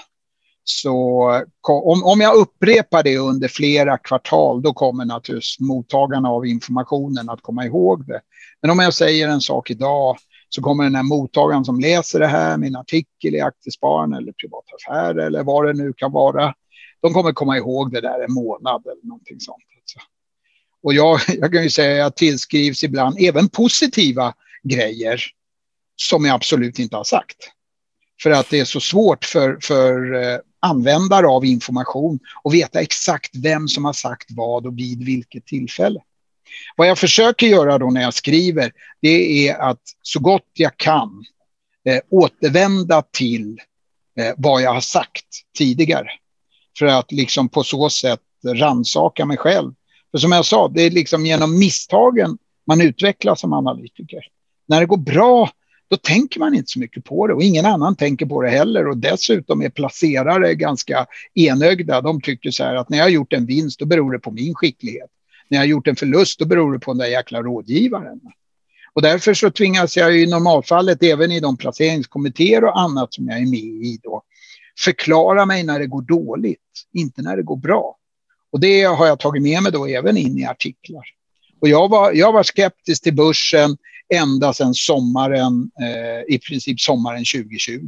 så 0.64 1.24
om, 1.68 2.04
om 2.04 2.22
jag 2.22 2.36
upprepar 2.36 3.04
det 3.04 3.18
under 3.18 3.48
flera 3.48 3.98
kvartal, 3.98 4.62
då 4.62 4.74
kommer 4.74 5.06
naturligtvis 5.06 5.60
mottagarna 5.60 6.30
av 6.30 6.46
informationen 6.46 7.30
att 7.30 7.42
komma 7.42 7.66
ihåg 7.66 8.08
det. 8.08 8.22
Men 8.62 8.72
om 8.72 8.80
jag 8.80 8.94
säger 8.94 9.28
en 9.28 9.42
sak 9.42 9.72
idag, 9.72 10.18
så 10.50 10.62
kommer 10.62 10.84
den 10.84 10.96
här 10.96 11.04
mottagaren 11.04 11.66
som 11.66 11.80
läser 11.80 12.20
det 12.20 12.28
här, 12.28 12.58
min 12.58 12.76
artikel 12.76 13.36
i 13.36 13.42
Aktiespararen 13.42 14.14
eller 14.14 14.32
privata 14.32 14.76
affärer, 14.76 15.26
eller 15.26 15.44
vad 15.44 15.66
det 15.66 15.74
nu 15.74 15.94
kan 15.94 16.12
vara, 16.12 16.54
de 17.02 17.14
kommer 17.14 17.32
komma 17.32 17.58
ihåg 17.58 17.92
det 17.92 18.02
där 18.02 18.24
en 18.24 18.34
månad 18.34 18.82
eller 18.86 19.08
någonting 19.08 19.40
sånt. 19.40 19.64
Alltså. 19.78 20.00
Och 20.84 20.94
jag, 20.94 21.20
jag 21.42 21.54
kan 21.54 21.64
ju 21.64 21.70
säga 21.70 21.92
att 21.92 21.98
jag 21.98 22.16
tillskrivs 22.16 22.84
ibland 22.84 23.18
även 23.20 23.50
positiva 23.50 24.34
grejer 24.64 25.22
som 26.02 26.26
jag 26.26 26.36
absolut 26.36 26.80
inte 26.80 26.96
har 26.96 27.04
sagt. 27.04 27.38
För 28.22 28.32
att 28.32 28.50
det 28.50 28.60
är 28.60 28.66
så 28.66 28.80
svårt 28.80 29.26
för, 29.26 29.58
för 29.62 30.14
eh, 30.14 30.40
användare 30.60 31.28
av 31.28 31.46
information 31.46 32.20
att 32.44 32.54
veta 32.54 32.82
exakt 32.82 33.36
vem 33.36 33.68
som 33.68 33.86
har 33.86 33.94
sagt 33.94 34.26
vad 34.30 34.66
och 34.66 34.80
vid 34.80 35.06
vilket 35.06 35.46
tillfälle. 35.46 36.00
Vad 36.76 36.88
jag 36.88 36.98
försöker 36.98 37.48
göra 37.48 37.78
då 37.78 37.90
när 37.90 38.02
jag 38.02 38.14
skriver, 38.14 38.72
det 39.02 39.48
är 39.48 39.56
att 39.56 39.82
så 40.02 40.20
gott 40.20 40.48
jag 40.54 40.78
kan 40.78 41.26
eh, 41.86 42.00
återvända 42.10 43.02
till 43.02 43.62
eh, 44.20 44.34
vad 44.38 44.62
jag 44.62 44.74
har 44.74 44.82
sagt 44.82 45.26
tidigare. 45.58 46.10
För 46.80 46.86
att 46.86 47.12
liksom 47.12 47.50
på 47.50 47.64
så 47.64 47.90
sätt 47.90 48.20
ransaka 48.46 49.26
mig 49.26 49.38
själv. 49.38 49.74
För 50.12 50.18
som 50.18 50.32
jag 50.32 50.46
sa, 50.46 50.68
det 50.68 50.82
är 50.82 50.92
liksom 50.92 51.26
genom 51.26 51.60
misstagen 51.60 52.38
man 52.68 52.82
utvecklas 52.82 53.40
som 53.40 53.54
analytiker. 53.54 54.22
När 54.68 54.80
det 54.80 54.86
går 54.86 54.98
bra, 54.98 55.50
då 55.90 55.98
tänker 55.98 56.40
man 56.40 56.56
inte 56.56 56.72
så 56.72 56.80
mycket 56.80 57.04
på 57.04 57.28
det 57.28 57.34
och 57.34 57.44
ingen 57.44 57.66
annan 57.66 57.96
tänker 57.96 58.26
på 58.26 58.42
det 58.42 58.50
heller. 58.50 58.88
Och 58.88 58.98
dessutom 58.98 59.62
är 59.62 59.70
placerare 59.70 60.56
ganska 60.56 61.06
enögda. 61.34 62.02
De 62.02 62.22
tycker 62.22 62.52
så 62.52 62.64
här 62.64 62.76
att 62.76 62.90
när 62.90 62.98
jag 62.98 63.06
har 63.06 63.10
gjort 63.10 63.34
en 63.34 63.46
vinst, 63.46 63.80
då 63.80 63.86
beror 63.86 64.12
det 64.12 64.20
på 64.20 64.32
min 64.32 64.56
skicklighet 64.56 65.10
när 65.50 65.58
jag 65.58 65.62
har 65.62 65.68
gjort 65.68 65.88
en 65.88 65.96
förlust, 65.96 66.40
då 66.40 66.46
beror 66.46 66.74
det 66.74 66.80
på 66.80 66.92
den 66.92 66.98
där 66.98 67.08
jäkla 67.08 67.42
rådgivaren. 67.42 68.20
Och 68.94 69.02
därför 69.02 69.34
så 69.34 69.52
tvingas 69.52 69.98
jag 69.98 70.18
i 70.18 70.28
normalfallet, 70.28 71.04
även 71.04 71.32
i 71.32 71.40
de 71.40 71.58
placeringskommittéer 71.58 72.64
och 72.64 72.80
annat 72.80 73.14
som 73.14 73.28
jag 73.28 73.38
är 73.38 73.46
med 73.46 73.60
i 73.60 74.00
då, 74.04 74.24
förklara 74.80 75.46
mig 75.46 75.64
när 75.64 75.80
det 75.80 75.88
går 75.88 76.02
dåligt, 76.02 76.60
inte 76.94 77.22
när 77.22 77.38
det 77.38 77.44
går 77.44 77.58
bra. 77.58 77.96
Och 78.52 78.60
det 78.60 78.84
har 78.84 79.08
jag 79.08 79.20
tagit 79.20 79.44
med 79.44 79.64
mig 79.64 79.72
då 79.72 79.86
även 79.86 80.18
in 80.18 80.38
i 80.38 80.46
artiklar. 80.46 81.04
Och 81.62 81.68
jag 81.68 81.90
var, 81.90 82.12
jag 82.12 82.32
var 82.32 82.44
skeptisk 82.44 83.04
till 83.04 83.16
börsen 83.16 83.78
ända 84.14 84.54
sedan 84.54 84.74
sommaren, 84.74 85.72
eh, 85.82 86.36
i 86.36 86.40
princip 86.40 86.80
sommaren 86.80 87.26
2020. 87.26 87.80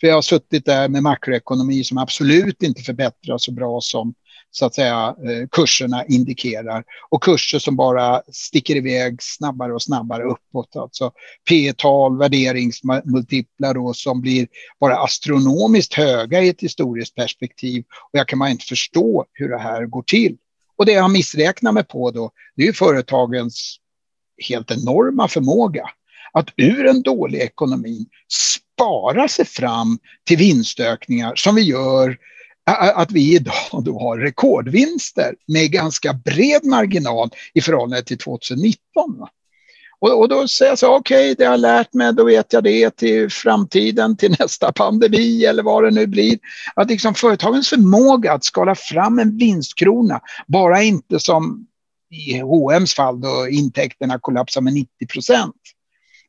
För 0.00 0.06
jag 0.06 0.14
har 0.14 0.22
suttit 0.22 0.64
där 0.64 0.88
med 0.88 1.02
makroekonomi 1.02 1.84
som 1.84 1.98
absolut 1.98 2.62
inte 2.62 2.82
förbättras 2.82 3.44
så 3.44 3.52
bra 3.52 3.80
som 3.80 4.14
så 4.50 4.66
att 4.66 4.74
säga 4.74 5.06
eh, 5.08 5.48
kurserna 5.50 6.04
indikerar. 6.04 6.84
Och 7.10 7.22
kurser 7.22 7.58
som 7.58 7.76
bara 7.76 8.22
sticker 8.32 8.76
iväg 8.76 9.16
snabbare 9.20 9.74
och 9.74 9.82
snabbare 9.82 10.24
uppåt. 10.24 10.76
Alltså 10.76 11.12
P-tal, 11.48 12.18
värderingsmultiplar 12.18 13.74
då, 13.74 13.92
som 13.92 14.20
blir 14.20 14.46
bara 14.80 14.96
astronomiskt 14.96 15.94
höga 15.94 16.42
i 16.42 16.48
ett 16.48 16.62
historiskt 16.62 17.14
perspektiv. 17.14 17.84
Och 18.12 18.18
jag 18.18 18.28
kan 18.28 18.38
bara 18.38 18.50
inte 18.50 18.64
förstå 18.64 19.24
hur 19.32 19.48
det 19.48 19.58
här 19.58 19.86
går 19.86 20.02
till. 20.02 20.36
Och 20.76 20.86
det 20.86 20.92
jag 20.92 21.10
missräknar 21.10 21.72
mig 21.72 21.84
på 21.84 22.10
då, 22.10 22.30
det 22.56 22.62
är 22.62 22.66
ju 22.66 22.72
företagens 22.72 23.76
helt 24.48 24.70
enorma 24.70 25.28
förmåga 25.28 25.90
att 26.32 26.48
ur 26.56 26.86
en 26.86 27.02
dålig 27.02 27.38
ekonomi 27.38 28.06
spara 28.32 29.28
sig 29.28 29.44
fram 29.44 29.98
till 30.26 30.38
vinstökningar 30.38 31.32
som 31.36 31.54
vi 31.54 31.62
gör 31.62 32.16
att 32.94 33.12
vi 33.12 33.34
idag 33.34 33.84
då 33.84 33.98
har 33.98 34.18
rekordvinster 34.18 35.34
med 35.46 35.70
ganska 35.70 36.12
bred 36.12 36.64
marginal 36.64 37.30
i 37.54 37.60
förhållande 37.60 38.02
till 38.02 38.18
2019. 38.18 38.78
Och, 40.00 40.18
och 40.18 40.28
då 40.28 40.48
säger 40.48 40.72
jag 40.72 40.78
så, 40.78 40.96
okej, 40.96 41.32
okay, 41.32 41.34
det 41.34 41.44
har 41.44 41.52
jag 41.52 41.60
lärt 41.60 41.94
mig, 41.94 42.12
då 42.12 42.24
vet 42.24 42.52
jag 42.52 42.64
det 42.64 42.96
till 42.96 43.30
framtiden, 43.30 44.16
till 44.16 44.30
nästa 44.38 44.72
pandemi 44.72 45.44
eller 45.44 45.62
vad 45.62 45.84
det 45.84 45.90
nu 45.90 46.06
blir. 46.06 46.38
Att 46.74 46.90
liksom 46.90 47.14
företagens 47.14 47.68
förmåga 47.68 48.32
att 48.32 48.44
skala 48.44 48.74
fram 48.74 49.18
en 49.18 49.38
vinstkrona, 49.38 50.20
bara 50.46 50.82
inte 50.82 51.20
som 51.20 51.66
i 52.10 52.38
H&M's 52.40 52.94
fall 52.94 53.20
då 53.20 53.48
intäkterna 53.50 54.18
kollapsar 54.18 54.60
med 54.60 54.72
90 54.72 55.06
procent. 55.12 55.56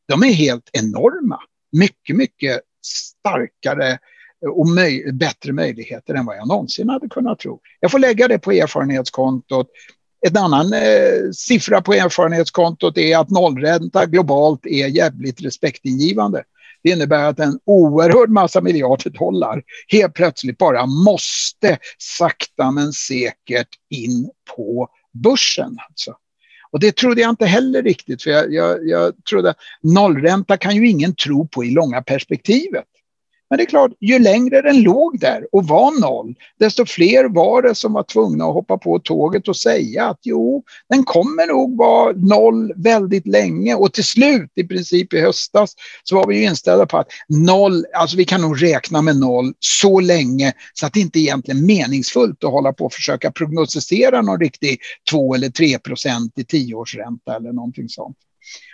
De 0.08 0.24
är 0.24 0.34
helt 0.34 0.70
enorma. 0.74 1.40
Mycket, 1.72 2.16
mycket 2.16 2.62
starkare 2.86 4.00
och 4.52 4.68
möj 4.68 5.12
bättre 5.12 5.54
möjligheter 5.54 6.14
än 6.14 6.26
vad 6.26 6.38
jag 6.38 6.48
någonsin 6.48 6.90
hade 6.90 7.10
kunnat 7.10 7.40
tro. 7.40 7.60
Jag 7.80 7.92
får 7.92 8.00
lägga 8.00 8.28
det 8.28 8.40
på 8.40 8.52
erfarenhetskontot. 8.52 9.68
En 10.28 10.38
annan 10.38 10.74
eh, 10.74 11.32
siffra 11.34 11.82
på 11.82 11.94
erfarenhetskontot 11.94 12.98
är 12.98 13.18
att 13.18 13.30
nollränta 13.30 14.06
globalt 14.06 14.66
är 14.66 14.88
jävligt 14.88 15.42
respektingivande. 15.42 16.44
Det 16.84 16.90
innebär 16.90 17.24
att 17.24 17.40
en 17.40 17.60
oerhörd 17.66 18.30
massa 18.30 18.62
miljarder 18.62 19.10
dollar 19.10 19.64
helt 19.88 20.14
plötsligt 20.14 20.58
bara 20.58 20.86
måste 20.86 21.78
sakta 21.98 22.72
men 22.72 22.94
säkert 22.94 23.70
in 23.90 24.30
på 24.56 24.90
börsen. 25.14 25.78
Alltså. 25.90 26.16
Och 26.72 26.80
det 26.80 26.96
trodde 26.96 27.22
jag 27.22 27.30
inte 27.30 27.46
heller 27.46 27.84
riktigt, 27.84 28.24
för 28.24 28.32
jag, 28.32 28.54
jag, 28.54 28.88
jag 28.88 29.26
trodde 29.30 29.54
nollränta 29.82 30.58
kan 30.58 30.76
ju 30.76 30.90
ingen 30.90 31.16
tro 31.16 31.48
på 31.48 31.64
i 31.64 31.72
långa 31.72 32.02
perspektivet. 32.02 32.86
Men 33.50 33.58
det 33.58 33.64
är 33.64 33.66
klart, 33.66 33.92
ju 34.00 34.20
längre 34.20 34.62
den 34.62 34.82
låg 34.82 35.20
där 35.20 35.48
och 35.52 35.68
var 35.68 36.00
noll, 36.02 36.36
desto 36.60 36.86
fler 36.86 37.26
var 37.26 37.62
det 37.62 37.76
som 37.76 37.94
var 37.94 38.04
tvungna 38.04 38.46
att 38.46 38.54
hoppa 38.54 38.78
på 38.78 39.00
tåget 39.00 39.48
och 39.48 39.58
säga 39.58 40.06
att 40.06 40.20
jo, 40.22 40.64
den 40.90 41.04
kommer 41.04 41.48
nog 41.48 41.78
vara 41.78 42.14
noll 42.16 42.74
väldigt 42.76 43.28
länge. 43.28 43.76
Och 43.76 43.94
till 43.94 44.04
slut, 44.04 44.52
i 44.56 44.64
princip 44.64 45.14
i 45.14 45.22
höstas, 45.22 45.74
så 46.04 46.16
var 46.16 46.28
vi 46.28 46.38
ju 46.38 46.44
inställda 46.44 46.86
på 46.86 46.98
att 46.98 47.08
noll, 47.28 47.86
alltså 47.94 48.18
vi 48.18 48.26
kan 48.26 48.42
nog 48.42 48.64
räkna 48.64 49.02
med 49.02 49.18
noll 49.18 49.54
så 49.60 50.00
länge 50.00 50.54
så 50.74 50.86
att 50.86 50.94
det 50.94 51.00
inte 51.00 51.20
egentligen 51.20 51.64
är 51.64 51.66
meningsfullt 51.66 52.44
att 52.44 52.52
hålla 52.52 52.74
på 52.74 52.86
och 52.86 52.94
försöka 52.94 53.32
prognostisera 53.32 54.22
någon 54.22 54.40
riktig 54.40 54.80
2 55.12 55.36
eller 55.36 55.50
3 55.50 55.80
procent 55.80 56.34
i 56.38 56.44
tioårsränta 56.44 57.36
eller 57.36 57.54
någonting 57.54 57.90
sånt. 57.90 58.18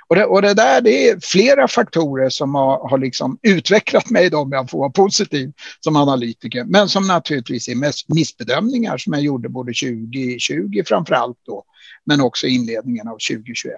Och 0.07 0.15
det, 0.15 0.25
och 0.25 0.41
det 0.41 0.53
där 0.53 0.81
det 0.81 1.09
är 1.09 1.19
flera 1.23 1.67
faktorer 1.67 2.29
som 2.29 2.55
har, 2.55 2.89
har 2.89 2.97
liksom 2.97 3.39
utvecklat 3.41 4.09
mig 4.09 4.29
då, 4.29 4.37
om 4.37 4.51
jag 4.51 4.69
får 4.69 4.79
vara 4.79 4.89
positiv 4.89 5.51
som 5.79 5.95
analytiker. 5.95 6.63
Men 6.63 6.89
som 6.89 7.07
naturligtvis 7.07 7.69
är 7.69 7.75
mest 7.75 8.09
missbedömningar 8.09 8.97
som 8.97 9.13
jag 9.13 9.21
gjorde 9.21 9.49
både 9.49 9.73
2020 9.73 10.83
framför 10.85 11.15
allt 11.15 11.37
då, 11.45 11.63
men 12.05 12.21
också 12.21 12.47
inledningen 12.47 13.07
av 13.07 13.17
2021. 13.29 13.75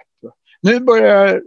Nu 0.62 0.80
börjar 0.80 1.42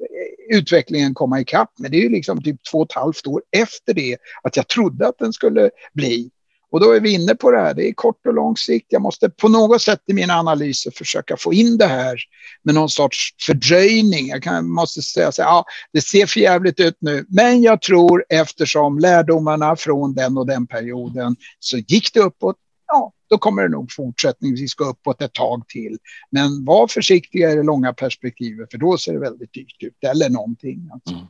utvecklingen 0.50 1.14
komma 1.14 1.40
ikapp, 1.40 1.70
men 1.78 1.90
det 1.90 1.96
är 1.96 2.02
ju 2.02 2.08
liksom 2.08 2.42
typ 2.42 2.56
två 2.70 2.78
och 2.78 2.86
ett 2.86 2.96
halvt 2.96 3.26
år 3.26 3.42
efter 3.56 3.94
det 3.94 4.16
att 4.42 4.56
jag 4.56 4.68
trodde 4.68 5.08
att 5.08 5.18
den 5.18 5.32
skulle 5.32 5.70
bli. 5.92 6.30
Och 6.70 6.80
då 6.80 6.92
är 6.92 7.00
vi 7.00 7.14
inne 7.14 7.34
på 7.34 7.50
det 7.50 7.58
här, 7.58 7.74
det 7.74 7.88
är 7.88 7.92
kort 7.92 8.26
och 8.26 8.34
lång 8.34 8.56
sikt. 8.56 8.86
Jag 8.88 9.02
måste 9.02 9.30
på 9.30 9.48
något 9.48 9.82
sätt 9.82 10.00
i 10.06 10.12
mina 10.12 10.34
analyser 10.34 10.90
försöka 10.90 11.36
få 11.36 11.52
in 11.52 11.78
det 11.78 11.86
här 11.86 12.18
med 12.62 12.74
någon 12.74 12.88
sorts 12.88 13.34
fördröjning. 13.46 14.28
Jag 14.28 14.42
kan, 14.42 14.70
måste 14.70 15.02
säga 15.02 15.32
så 15.32 15.42
här, 15.42 15.48
ja, 15.48 15.64
det 15.92 16.00
ser 16.00 16.26
för 16.26 16.40
jävligt 16.40 16.80
ut 16.80 16.96
nu, 17.00 17.24
men 17.28 17.62
jag 17.62 17.82
tror 17.82 18.24
eftersom 18.28 18.98
lärdomarna 18.98 19.76
från 19.76 20.14
den 20.14 20.38
och 20.38 20.46
den 20.46 20.66
perioden 20.66 21.36
så 21.58 21.78
gick 21.78 22.14
det 22.14 22.20
uppåt, 22.20 22.56
ja, 22.86 23.12
då 23.30 23.38
kommer 23.38 23.62
det 23.62 23.68
nog 23.68 23.92
fortsättningsvis 23.92 24.74
gå 24.74 24.84
uppåt 24.84 25.22
ett 25.22 25.32
tag 25.32 25.68
till. 25.68 25.98
Men 26.30 26.64
var 26.64 26.86
försiktiga 26.86 27.52
i 27.52 27.56
det 27.56 27.62
långa 27.62 27.92
perspektivet, 27.92 28.70
för 28.70 28.78
då 28.78 28.98
ser 28.98 29.12
det 29.12 29.18
väldigt 29.18 29.52
dyrt 29.52 29.82
ut, 29.82 30.10
eller 30.10 30.28
någonting. 30.28 30.90
Alltså. 30.92 31.14
Mm. 31.14 31.26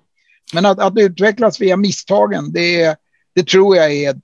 Men 0.54 0.66
att, 0.66 0.78
att 0.78 0.92
utvecklas 0.96 1.60
via 1.60 1.76
misstagen, 1.76 2.52
det, 2.52 2.96
det 3.34 3.46
tror 3.46 3.76
jag 3.76 3.92
är 3.92 4.20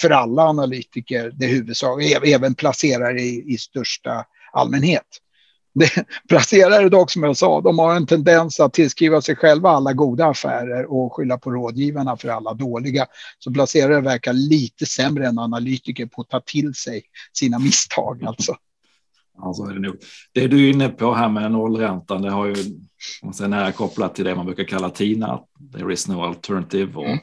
för 0.00 0.10
alla 0.10 0.42
analytiker 0.42 1.32
det 1.34 1.46
huvudsak, 1.46 2.02
även 2.02 2.54
placerare 2.54 3.20
i, 3.20 3.54
i 3.54 3.58
största 3.58 4.24
allmänhet. 4.52 5.06
Det, 5.74 6.06
placerare 6.28 6.88
dock, 6.88 7.10
som 7.10 7.22
jag 7.22 7.36
sa, 7.36 7.60
de 7.60 7.78
har 7.78 7.96
en 7.96 8.06
tendens 8.06 8.60
att 8.60 8.72
tillskriva 8.72 9.20
sig 9.20 9.36
själva 9.36 9.70
alla 9.70 9.92
goda 9.92 10.26
affärer 10.26 10.92
och 10.92 11.12
skylla 11.12 11.38
på 11.38 11.50
rådgivarna 11.50 12.16
för 12.16 12.28
alla 12.28 12.54
dåliga. 12.54 13.06
Så 13.38 13.52
placerare 13.52 14.00
verkar 14.00 14.32
lite 14.32 14.86
sämre 14.86 15.26
än 15.26 15.38
analytiker 15.38 16.06
på 16.06 16.20
att 16.20 16.28
ta 16.28 16.40
till 16.40 16.74
sig 16.74 17.02
sina 17.32 17.58
misstag. 17.58 18.24
Alltså. 18.24 18.56
Ja, 19.38 19.54
så 19.54 19.68
är 19.68 19.74
det 19.74 19.80
nog. 19.80 19.96
Det 20.32 20.46
du 20.46 20.66
är 20.66 20.72
inne 20.72 20.88
på 20.88 21.14
här 21.14 21.28
med 21.28 21.52
nollräntan, 21.52 22.22
det 22.22 22.30
har 22.30 22.46
ju 22.46 22.54
man 23.22 23.34
säger, 23.34 23.48
nära 23.48 23.72
kopplat 23.72 24.14
till 24.14 24.24
det 24.24 24.34
man 24.34 24.46
brukar 24.46 24.64
kalla 24.64 24.90
TINA, 24.90 25.40
there 25.72 25.92
is 25.92 26.08
no 26.08 26.22
alternative. 26.22 26.94
Och, 26.94 27.06
mm 27.06 27.18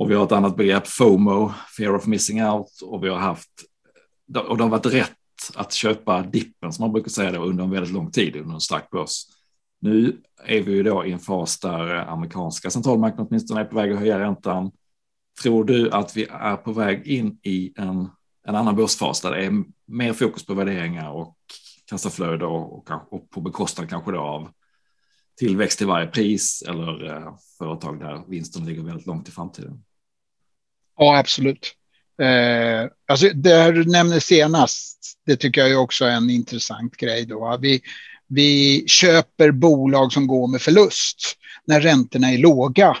och 0.00 0.10
vi 0.10 0.14
har 0.14 0.24
ett 0.24 0.32
annat 0.32 0.56
begrepp, 0.56 0.86
FOMO, 0.86 1.52
fear 1.76 1.94
of 1.94 2.06
missing 2.06 2.44
out, 2.44 2.80
och 2.82 3.04
vi 3.04 3.08
har 3.08 3.18
haft, 3.18 3.50
och 4.48 4.56
det 4.56 4.62
har 4.62 4.70
varit 4.70 4.86
rätt 4.86 5.12
att 5.54 5.72
köpa 5.72 6.22
dippen 6.22 6.72
som 6.72 6.82
man 6.82 6.92
brukar 6.92 7.10
säga 7.10 7.32
då, 7.32 7.42
under 7.42 7.64
en 7.64 7.70
väldigt 7.70 7.92
lång 7.92 8.10
tid 8.10 8.36
under 8.36 8.54
en 8.54 8.60
stark 8.60 8.90
börs. 8.90 9.22
Nu 9.80 10.22
är 10.44 10.62
vi 10.62 10.72
ju 10.72 10.82
då 10.82 11.06
i 11.06 11.12
en 11.12 11.18
fas 11.18 11.60
där 11.60 11.94
amerikanska 11.94 12.70
centralbanken 12.70 13.26
åtminstone 13.26 13.60
är 13.60 13.64
på 13.64 13.76
väg 13.76 13.92
att 13.92 13.98
höja 13.98 14.18
räntan. 14.18 14.70
Tror 15.42 15.64
du 15.64 15.90
att 15.90 16.16
vi 16.16 16.26
är 16.30 16.56
på 16.56 16.72
väg 16.72 17.06
in 17.06 17.38
i 17.42 17.72
en, 17.76 18.08
en 18.46 18.54
annan 18.54 18.76
börsfas 18.76 19.20
där 19.20 19.30
det 19.30 19.44
är 19.44 19.64
mer 19.86 20.12
fokus 20.12 20.46
på 20.46 20.54
värderingar 20.54 21.10
och 21.10 21.36
kassaflöde 21.86 22.46
och, 22.46 22.78
och, 22.78 23.12
och 23.12 23.30
på 23.30 23.40
bekostnad 23.40 23.88
kanske 23.88 24.12
då 24.12 24.20
av 24.20 24.48
tillväxt 25.38 25.78
till 25.78 25.86
varje 25.86 26.06
pris 26.06 26.62
eller 26.68 27.16
eh, 27.16 27.34
företag 27.58 28.00
där 28.00 28.24
vinsten 28.28 28.64
ligger 28.64 28.82
väldigt 28.82 29.06
långt 29.06 29.28
i 29.28 29.32
framtiden? 29.32 29.82
Ja, 30.96 31.18
absolut. 31.18 31.74
Eh, 32.22 32.90
alltså 33.08 33.28
det 33.34 33.54
här 33.54 33.72
du 33.72 33.84
nämner 33.84 34.20
senast, 34.20 34.98
det 35.26 35.36
tycker 35.36 35.60
jag 35.60 35.70
är 35.70 35.78
också 35.78 36.04
en 36.04 36.30
intressant 36.30 36.96
grej. 36.96 37.26
Då. 37.26 37.58
Vi, 37.60 37.80
vi 38.28 38.84
köper 38.86 39.50
bolag 39.50 40.12
som 40.12 40.26
går 40.26 40.48
med 40.48 40.62
förlust 40.62 41.36
när 41.66 41.80
räntorna 41.80 42.30
är 42.30 42.38
låga. 42.38 42.96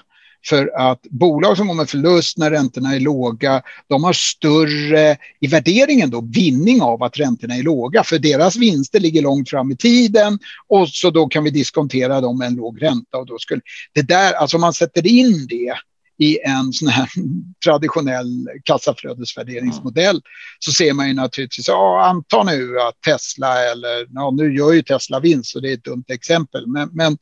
För 0.46 0.70
att 0.76 1.00
bolag 1.02 1.56
som 1.56 1.68
går 1.68 1.74
med 1.74 1.88
förlust 1.88 2.38
när 2.38 2.50
räntorna 2.50 2.94
är 2.94 3.00
låga, 3.00 3.62
de 3.88 4.04
har 4.04 4.12
större 4.12 5.16
i 5.40 5.46
värderingen 5.46 6.10
då 6.10 6.20
vinning 6.20 6.82
av 6.82 7.02
att 7.02 7.18
räntorna 7.18 7.54
är 7.54 7.62
låga. 7.62 8.04
För 8.04 8.18
deras 8.18 8.56
vinster 8.56 9.00
ligger 9.00 9.22
långt 9.22 9.50
fram 9.50 9.70
i 9.70 9.76
tiden 9.76 10.38
och 10.68 10.88
så 10.88 11.10
då 11.10 11.28
kan 11.28 11.44
vi 11.44 11.50
diskontera 11.50 12.20
dem 12.20 12.38
med 12.38 12.46
en 12.46 12.54
låg 12.54 12.82
ränta. 12.82 13.18
Och 13.18 13.26
då 13.26 13.38
skulle, 13.38 13.60
det 13.94 14.02
där, 14.02 14.32
alltså 14.32 14.56
om 14.56 14.60
man 14.60 14.72
sätter 14.72 15.06
in 15.06 15.46
det 15.46 15.74
i 16.20 16.38
en 16.44 16.72
sån 16.72 16.88
här 16.88 17.08
traditionell 17.64 18.48
kassaflödesvärderingsmodell 18.64 20.22
så 20.58 20.72
ser 20.72 20.92
man 20.92 21.08
ju 21.08 21.14
naturligtvis, 21.14 21.68
ja, 21.68 22.04
anta 22.04 22.42
nu 22.42 22.80
att 22.80 23.00
Tesla 23.00 23.64
eller, 23.64 24.06
ja, 24.10 24.30
nu 24.30 24.56
gör 24.56 24.72
ju 24.72 24.82
Tesla 24.82 25.20
vinst 25.20 25.50
så 25.50 25.60
det 25.60 25.70
är 25.70 25.74
ett 25.74 25.84
dumt 25.84 26.04
exempel, 26.08 26.66
men, 26.66 26.88
men 26.92 27.18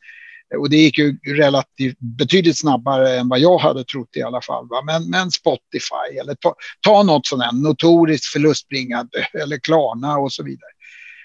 och 0.57 0.71
det 0.71 0.77
gick 0.77 0.99
ju 0.99 1.19
relativt 1.25 1.99
betydligt 1.99 2.59
snabbare 2.59 3.19
än 3.19 3.29
vad 3.29 3.39
jag 3.39 3.59
hade 3.59 3.85
trott 3.85 4.17
i 4.17 4.23
alla 4.23 4.41
fall. 4.41 4.69
Va? 4.69 4.83
Men, 4.83 5.11
men 5.11 5.31
Spotify 5.31 6.19
eller 6.21 6.35
ta, 6.35 6.55
ta 6.81 7.03
något 7.03 7.27
sånt 7.27 7.43
här 7.43 7.53
notoriskt 7.53 8.27
förlustbringande 8.27 9.29
eller 9.43 9.59
Klarna 9.59 10.19
och 10.19 10.33
så 10.33 10.45
vidare. 10.45 10.71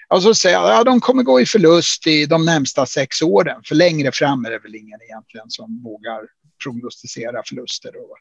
Alltså 0.08 0.34
säga 0.34 0.60
att 0.60 0.68
ja, 0.68 0.84
de 0.84 1.00
kommer 1.00 1.22
gå 1.22 1.40
i 1.40 1.46
förlust 1.46 2.06
i 2.06 2.26
de 2.26 2.44
närmsta 2.44 2.86
sex 2.86 3.22
åren. 3.22 3.60
För 3.64 3.74
längre 3.74 4.12
fram 4.12 4.44
är 4.44 4.50
det 4.50 4.58
väl 4.58 4.74
ingen 4.74 4.98
egentligen 5.02 5.50
som 5.50 5.82
vågar 5.82 6.20
prognostisera 6.62 7.42
förluster. 7.46 7.96
Och, 7.96 8.18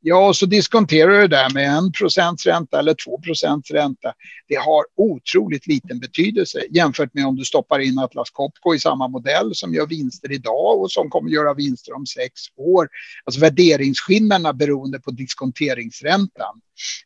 Ja, 0.00 0.28
och 0.28 0.36
så 0.36 0.46
diskonterar 0.46 1.10
du 1.10 1.20
det 1.20 1.36
där 1.36 1.50
med 1.54 1.78
en 1.78 1.92
procents 1.92 2.46
ränta 2.46 2.78
eller 2.78 2.94
två 2.94 3.20
procents 3.20 3.70
ränta. 3.70 4.12
Det 4.48 4.54
har 4.54 4.84
otroligt 4.96 5.66
liten 5.66 5.98
betydelse 5.98 6.62
jämfört 6.70 7.14
med 7.14 7.26
om 7.26 7.36
du 7.36 7.44
stoppar 7.44 7.78
in 7.78 7.98
Atlas 7.98 8.30
Copco 8.30 8.74
i 8.74 8.78
samma 8.78 9.08
modell 9.08 9.54
som 9.54 9.74
gör 9.74 9.86
vinster 9.86 10.32
idag 10.32 10.80
och 10.80 10.92
som 10.92 11.10
kommer 11.10 11.30
göra 11.30 11.54
vinster 11.54 11.96
om 11.96 12.06
sex 12.06 12.32
år. 12.56 12.88
Alltså 13.24 13.40
värderingsskillnaderna 13.40 14.52
beroende 14.52 15.00
på 15.00 15.10
diskonteringsräntan 15.10 16.60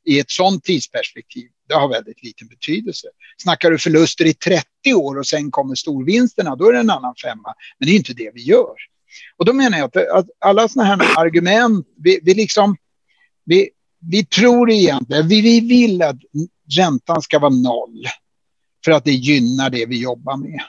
i 0.04 0.18
ett 0.18 0.30
sådant 0.30 0.64
tidsperspektiv 0.64 1.48
det 1.70 1.74
har 1.74 1.88
väldigt 1.88 2.22
liten 2.22 2.48
betydelse. 2.48 3.08
Snackar 3.42 3.70
du 3.70 3.78
förluster 3.78 4.24
i 4.24 4.34
30 4.34 4.94
år 4.94 5.18
och 5.18 5.26
sen 5.26 5.50
kommer 5.50 5.74
storvinsterna, 5.74 6.56
då 6.56 6.68
är 6.68 6.72
det 6.72 6.78
en 6.78 6.90
annan 6.90 7.14
femma. 7.22 7.54
Men 7.78 7.86
det 7.86 7.92
är 7.92 7.96
inte 7.96 8.14
det 8.14 8.30
vi 8.34 8.42
gör. 8.42 8.74
Och 9.36 9.44
då 9.44 9.52
menar 9.52 9.78
jag 9.78 9.84
att, 9.84 10.08
att 10.08 10.26
alla 10.38 10.68
sådana 10.68 10.88
här 10.88 11.26
argument, 11.26 11.86
vi, 11.96 12.20
vi, 12.22 12.34
liksom, 12.34 12.76
vi, 13.44 13.68
vi 14.10 14.24
tror 14.24 14.70
egentligen, 14.70 15.28
vi, 15.28 15.40
vi 15.40 15.60
vill 15.60 16.02
att 16.02 16.16
räntan 16.76 17.22
ska 17.22 17.38
vara 17.38 17.52
noll 17.52 18.04
för 18.84 18.92
att 18.92 19.04
det 19.04 19.12
gynnar 19.12 19.70
det 19.70 19.86
vi 19.86 20.02
jobbar 20.02 20.36
med. 20.36 20.60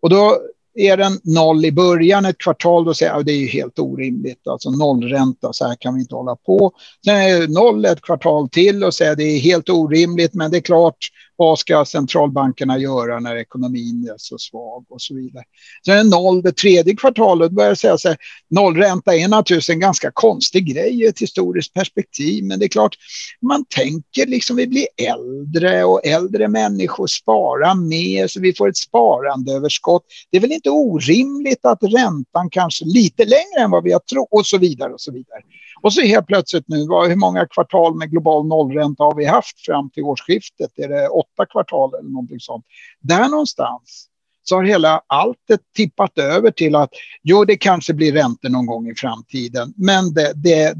Och 0.00 0.10
då 0.10 0.38
är 0.74 0.96
den 0.96 1.20
noll 1.22 1.64
i 1.64 1.72
början, 1.72 2.24
ett 2.24 2.38
kvartal, 2.38 2.84
då 2.84 2.94
säger 2.94 3.12
jag 3.12 3.20
att 3.20 3.26
det 3.26 3.32
är 3.32 3.48
helt 3.48 3.78
orimligt. 3.78 4.46
Alltså 4.46 4.70
nollränta, 4.70 5.52
så 5.52 5.66
här 5.66 5.76
kan 5.80 5.94
vi 5.94 6.00
inte 6.00 6.14
hålla 6.14 6.36
på. 6.36 6.72
Sen 7.04 7.16
är 7.16 7.40
det 7.40 7.52
noll 7.52 7.84
ett 7.84 8.00
kvartal 8.00 8.48
till 8.48 8.84
och 8.84 8.94
säger 8.94 9.12
att 9.12 9.18
det 9.18 9.24
är 9.24 9.38
helt 9.38 9.68
orimligt, 9.68 10.34
men 10.34 10.50
det 10.50 10.56
är 10.56 10.60
klart, 10.60 10.96
vad 11.36 11.58
ska 11.58 11.84
centralbankerna 11.84 12.78
göra 12.78 13.20
när 13.20 13.36
ekonomin 13.36 14.08
är 14.12 14.14
så 14.16 14.38
svag 14.38 14.84
och 14.88 15.02
så 15.02 15.14
vidare. 15.14 15.44
Sen 15.84 15.94
är 15.94 16.04
det 16.04 16.10
noll 16.10 16.42
det 16.42 16.52
tredje 16.52 16.96
kvartalet 16.96 17.52
börjar 17.52 17.74
säga 17.74 17.98
så 17.98 18.08
här, 18.08 18.16
nollränta 18.50 19.14
är 19.14 19.28
naturligtvis 19.28 19.70
en 19.70 19.80
ganska 19.80 20.10
konstig 20.10 20.74
grej 20.74 21.02
i 21.02 21.06
ett 21.06 21.18
historiskt 21.18 21.74
perspektiv, 21.74 22.44
men 22.44 22.58
det 22.58 22.66
är 22.66 22.68
klart, 22.68 22.96
man 23.42 23.64
tänker 23.64 24.26
liksom 24.26 24.56
vi 24.56 24.66
blir 24.66 24.86
äldre 24.96 25.84
och 25.84 26.06
äldre 26.06 26.48
människor 26.48 27.06
sparar 27.06 27.74
mer 27.74 28.26
så 28.26 28.40
vi 28.40 28.54
får 28.54 28.68
ett 28.68 28.76
sparandeöverskott. 28.76 30.02
Det 30.30 30.36
är 30.36 30.40
väl 30.40 30.52
inte 30.52 30.70
orimligt 30.70 31.64
att 31.64 31.82
räntan 31.82 32.50
kanske 32.50 32.84
lite 32.84 33.24
längre 33.24 33.60
än 33.60 33.70
vad 33.70 33.84
vi 33.84 33.92
har 33.92 34.00
trott 34.00 34.28
och 34.30 34.46
så 34.46 34.58
vidare 34.58 34.92
och 34.92 35.00
så 35.00 35.12
vidare. 35.12 35.40
Och 35.84 35.92
så 35.92 36.00
helt 36.00 36.26
plötsligt 36.26 36.68
nu, 36.68 36.76
hur 36.76 37.16
många 37.16 37.46
kvartal 37.46 37.94
med 37.96 38.10
global 38.10 38.46
nollränta 38.46 39.04
har 39.04 39.14
vi 39.14 39.24
haft 39.24 39.66
fram 39.66 39.90
till 39.90 40.02
årsskiftet? 40.02 40.70
Är 40.78 40.88
det 40.88 41.08
åtta 41.08 41.46
kvartal 41.50 41.94
eller 41.94 42.10
någonting 42.10 42.40
sånt? 42.40 42.64
Där 43.00 43.28
någonstans 43.28 44.08
så 44.42 44.56
har 44.56 44.64
hela 44.64 45.02
alltet 45.06 45.60
tippat 45.76 46.18
över 46.18 46.50
till 46.50 46.74
att 46.74 46.90
jo, 47.22 47.44
det 47.44 47.56
kanske 47.56 47.94
blir 47.94 48.12
räntor 48.12 48.48
någon 48.48 48.66
gång 48.66 48.88
i 48.88 48.94
framtiden, 48.94 49.74
men 49.76 50.14
det, 50.14 50.32
det, 50.34 50.74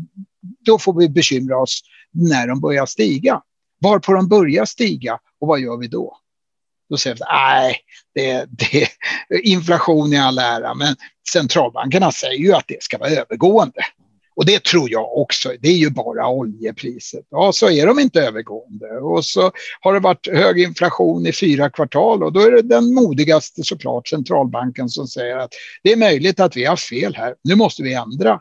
då 0.65 0.79
får 0.79 0.99
vi 1.01 1.09
bekymra 1.09 1.59
oss 1.59 1.81
när 2.13 2.47
de 2.47 2.61
börjar 2.61 2.87
stiga. 2.87 3.41
Varpå 3.81 4.13
de 4.13 4.29
börjar 4.29 4.65
stiga 4.65 5.19
och 5.41 5.49
vad 5.49 5.61
gör 5.61 5.77
vi 5.77 5.89
då? 5.89 6.17
Då 6.91 6.97
säger 6.97 7.17
vi 7.17 7.23
nej, 7.33 7.77
det, 8.15 8.47
det, 8.51 8.89
inflation 9.41 10.13
i 10.13 10.19
all 10.19 10.39
ära, 10.39 10.75
men 10.75 10.97
centralbankerna 11.33 12.13
säger 12.13 12.39
ju 12.39 12.53
att 12.53 12.69
det 12.69 12.83
ska 12.83 12.99
vara 12.99 13.11
övergående. 13.11 13.81
Och 14.37 14.47
det 14.47 14.65
tror 14.65 14.91
jag 14.91 15.19
också. 15.19 15.53
Det 15.61 15.69
är 15.69 15.77
ju 15.77 15.91
bara 15.91 16.29
oljepriset. 16.29 17.27
Ja, 17.31 17.53
så 17.53 17.71
är 17.71 17.87
de 17.87 17.99
inte 17.99 18.21
övergående. 18.21 18.87
Och 18.87 19.25
så 19.25 19.51
har 19.81 19.95
det 19.95 20.01
varit 20.01 20.29
hög 20.33 20.61
inflation 20.61 21.27
i 21.27 21.33
fyra 21.33 21.71
kvartal 21.71 22.23
och 22.23 22.33
då 22.33 22.41
är 22.41 22.51
det 22.51 22.63
den 22.63 22.95
modigaste 22.95 23.63
såklart 23.63 24.09
centralbanken 24.09 24.89
som 24.89 25.07
säger 25.07 25.37
att 25.37 25.51
det 25.83 25.93
är 25.93 25.97
möjligt 25.97 26.41
att 26.41 26.57
vi 26.57 26.65
har 26.65 26.77
fel 26.77 27.15
här. 27.15 27.35
Nu 27.45 27.55
måste 27.55 27.83
vi 27.83 27.95
ändra. 27.95 28.41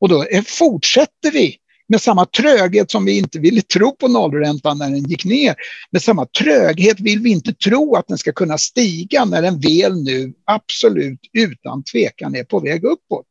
Och 0.00 0.08
då 0.08 0.24
fortsätter 0.46 1.30
vi 1.32 1.56
med 1.88 2.00
samma 2.00 2.26
tröghet 2.26 2.90
som 2.90 3.04
vi 3.04 3.18
inte 3.18 3.38
ville 3.38 3.62
tro 3.62 3.96
på 3.96 4.08
nollräntan 4.08 4.78
när 4.78 4.90
den 4.90 5.02
gick 5.02 5.24
ner. 5.24 5.54
Med 5.90 6.02
samma 6.02 6.26
tröghet 6.26 7.00
vill 7.00 7.20
vi 7.20 7.30
inte 7.30 7.54
tro 7.54 7.96
att 7.96 8.08
den 8.08 8.18
ska 8.18 8.32
kunna 8.32 8.58
stiga 8.58 9.24
när 9.24 9.42
den 9.42 9.60
väl 9.60 10.02
nu 10.02 10.32
absolut 10.44 11.20
utan 11.32 11.84
tvekan 11.84 12.36
är 12.36 12.44
på 12.44 12.60
väg 12.60 12.84
uppåt. 12.84 13.26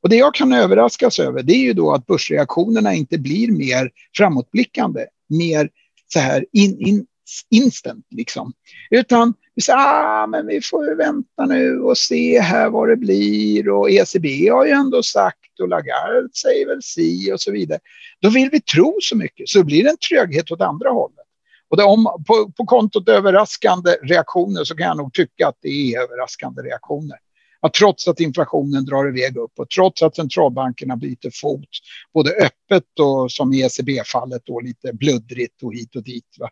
Och 0.00 0.08
det 0.08 0.16
jag 0.16 0.34
kan 0.34 0.52
överraskas 0.52 1.18
över 1.18 1.42
det 1.42 1.52
är 1.52 1.64
ju 1.64 1.72
då 1.72 1.92
att 1.92 2.06
börsreaktionerna 2.06 2.94
inte 2.94 3.18
blir 3.18 3.52
mer 3.52 3.90
framåtblickande, 4.16 5.06
mer 5.28 5.70
så 6.12 6.18
här 6.18 6.44
in, 6.52 6.80
in, 6.80 7.06
instant 7.50 8.06
liksom. 8.10 8.52
Utan 8.90 9.34
Vi 9.54 9.62
säger 9.62 9.78
ah, 9.78 10.26
men 10.26 10.46
vi 10.46 10.60
får 10.60 10.96
vänta 10.96 11.46
nu 11.46 11.80
och 11.80 11.98
se 11.98 12.40
här 12.40 12.70
vad 12.70 12.88
det 12.88 12.96
blir 12.96 13.68
och 13.68 13.90
ECB 13.90 14.48
har 14.48 14.66
ju 14.66 14.70
ändå 14.70 15.02
sagt 15.02 15.60
och 15.60 15.68
Lagarde 15.68 16.28
säger 16.42 16.66
väl 16.66 16.82
si 16.82 17.32
och 17.32 17.40
så 17.40 17.52
vidare. 17.52 17.78
Då 18.20 18.30
vill 18.30 18.50
vi 18.50 18.60
tro 18.60 18.96
så 19.00 19.16
mycket 19.16 19.48
så 19.48 19.64
blir 19.64 19.84
det 19.84 19.90
en 19.90 19.96
tröghet 19.96 20.50
åt 20.50 20.60
andra 20.60 20.90
hållet. 20.90 21.24
Och 21.70 21.76
det, 21.76 21.84
om, 21.84 22.04
på, 22.26 22.52
på 22.56 22.64
kontot 22.64 23.08
överraskande 23.08 23.90
reaktioner 23.90 24.64
så 24.64 24.76
kan 24.76 24.86
jag 24.86 24.96
nog 24.96 25.12
tycka 25.12 25.48
att 25.48 25.58
det 25.60 25.68
är 25.68 26.02
överraskande 26.02 26.62
reaktioner. 26.62 27.18
Att 27.60 27.74
trots 27.74 28.08
att 28.08 28.20
inflationen 28.20 28.84
drar 28.84 29.08
iväg 29.08 29.36
upp 29.36 29.52
och 29.56 29.70
trots 29.70 30.02
att 30.02 30.16
centralbankerna 30.16 30.96
byter 30.96 31.40
fot, 31.40 31.68
både 32.14 32.30
öppet 32.30 33.00
och 33.00 33.32
som 33.32 33.52
i 33.52 33.62
ECB-fallet 33.62 34.42
då 34.44 34.60
lite 34.60 34.92
bluddrigt 34.92 35.62
och 35.62 35.74
hit 35.74 35.96
och 35.96 36.02
dit. 36.02 36.36
Va? 36.38 36.48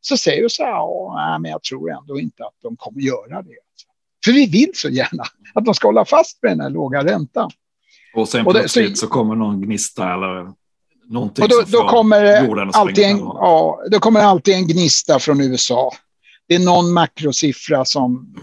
Så 0.00 0.16
säger 0.16 0.62
här, 0.62 0.68
ja, 0.68 1.38
men 1.42 1.50
jag 1.50 1.62
tror 1.62 1.90
ändå 1.90 2.20
inte 2.20 2.44
att 2.44 2.56
de 2.62 2.76
kommer 2.76 3.00
göra 3.00 3.42
det. 3.42 3.56
För 4.24 4.32
vi 4.32 4.46
vill 4.46 4.70
så 4.74 4.88
gärna 4.88 5.24
att 5.54 5.64
de 5.64 5.74
ska 5.74 5.88
hålla 5.88 6.04
fast 6.04 6.42
med 6.42 6.52
den 6.52 6.60
här 6.60 6.70
låga 6.70 7.04
räntan. 7.04 7.50
Och 8.14 8.28
sen 8.28 8.46
och 8.46 8.54
det, 8.54 8.60
plötsligt 8.60 8.98
så, 8.98 9.06
så 9.06 9.12
kommer 9.12 9.34
någon 9.34 9.60
gnista 9.60 10.14
eller 10.14 10.52
någonting 11.08 11.42
och 11.42 11.48
då, 11.48 11.62
då 11.66 11.88
kommer 11.88 12.24
alltid 12.72 13.04
en, 13.04 13.18
ja, 13.18 13.82
Då 13.90 13.98
kommer 13.98 14.20
alltid 14.20 14.54
en 14.54 14.66
gnista 14.66 15.18
från 15.18 15.40
USA. 15.40 15.92
Det 16.48 16.54
är 16.54 16.58
någon 16.58 16.92
makrosiffra 16.92 17.84
som 17.84 18.34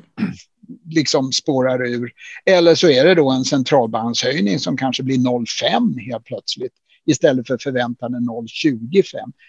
liksom 0.93 1.31
spårar 1.31 1.87
ur. 1.87 2.11
Eller 2.45 2.75
så 2.75 2.89
är 2.89 3.05
det 3.05 3.15
då 3.15 3.29
en 3.31 3.45
centralbankshöjning 3.45 4.59
som 4.59 4.77
kanske 4.77 5.03
blir 5.03 5.17
0,5 5.17 5.99
helt 5.99 6.25
plötsligt 6.25 6.73
istället 7.05 7.47
för 7.47 7.57
förväntade 7.57 8.17
0,25. 8.17 9.03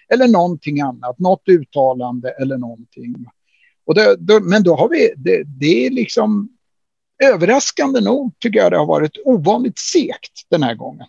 Eller 0.08 0.28
någonting 0.28 0.80
annat, 0.80 1.18
något 1.18 1.48
uttalande 1.48 2.30
eller 2.30 2.58
någonting. 2.58 3.14
Och 3.86 3.94
det, 3.94 4.16
då, 4.18 4.40
men 4.40 4.62
då 4.62 4.76
har 4.76 4.88
vi, 4.88 5.12
det, 5.16 5.42
det 5.44 5.86
är 5.86 5.90
liksom 5.90 6.48
överraskande 7.24 8.00
nog 8.00 8.32
tycker 8.38 8.58
jag 8.58 8.72
det 8.72 8.78
har 8.78 8.86
varit 8.86 9.16
ovanligt 9.24 9.78
segt 9.78 10.32
den 10.50 10.62
här 10.62 10.74
gången. 10.74 11.06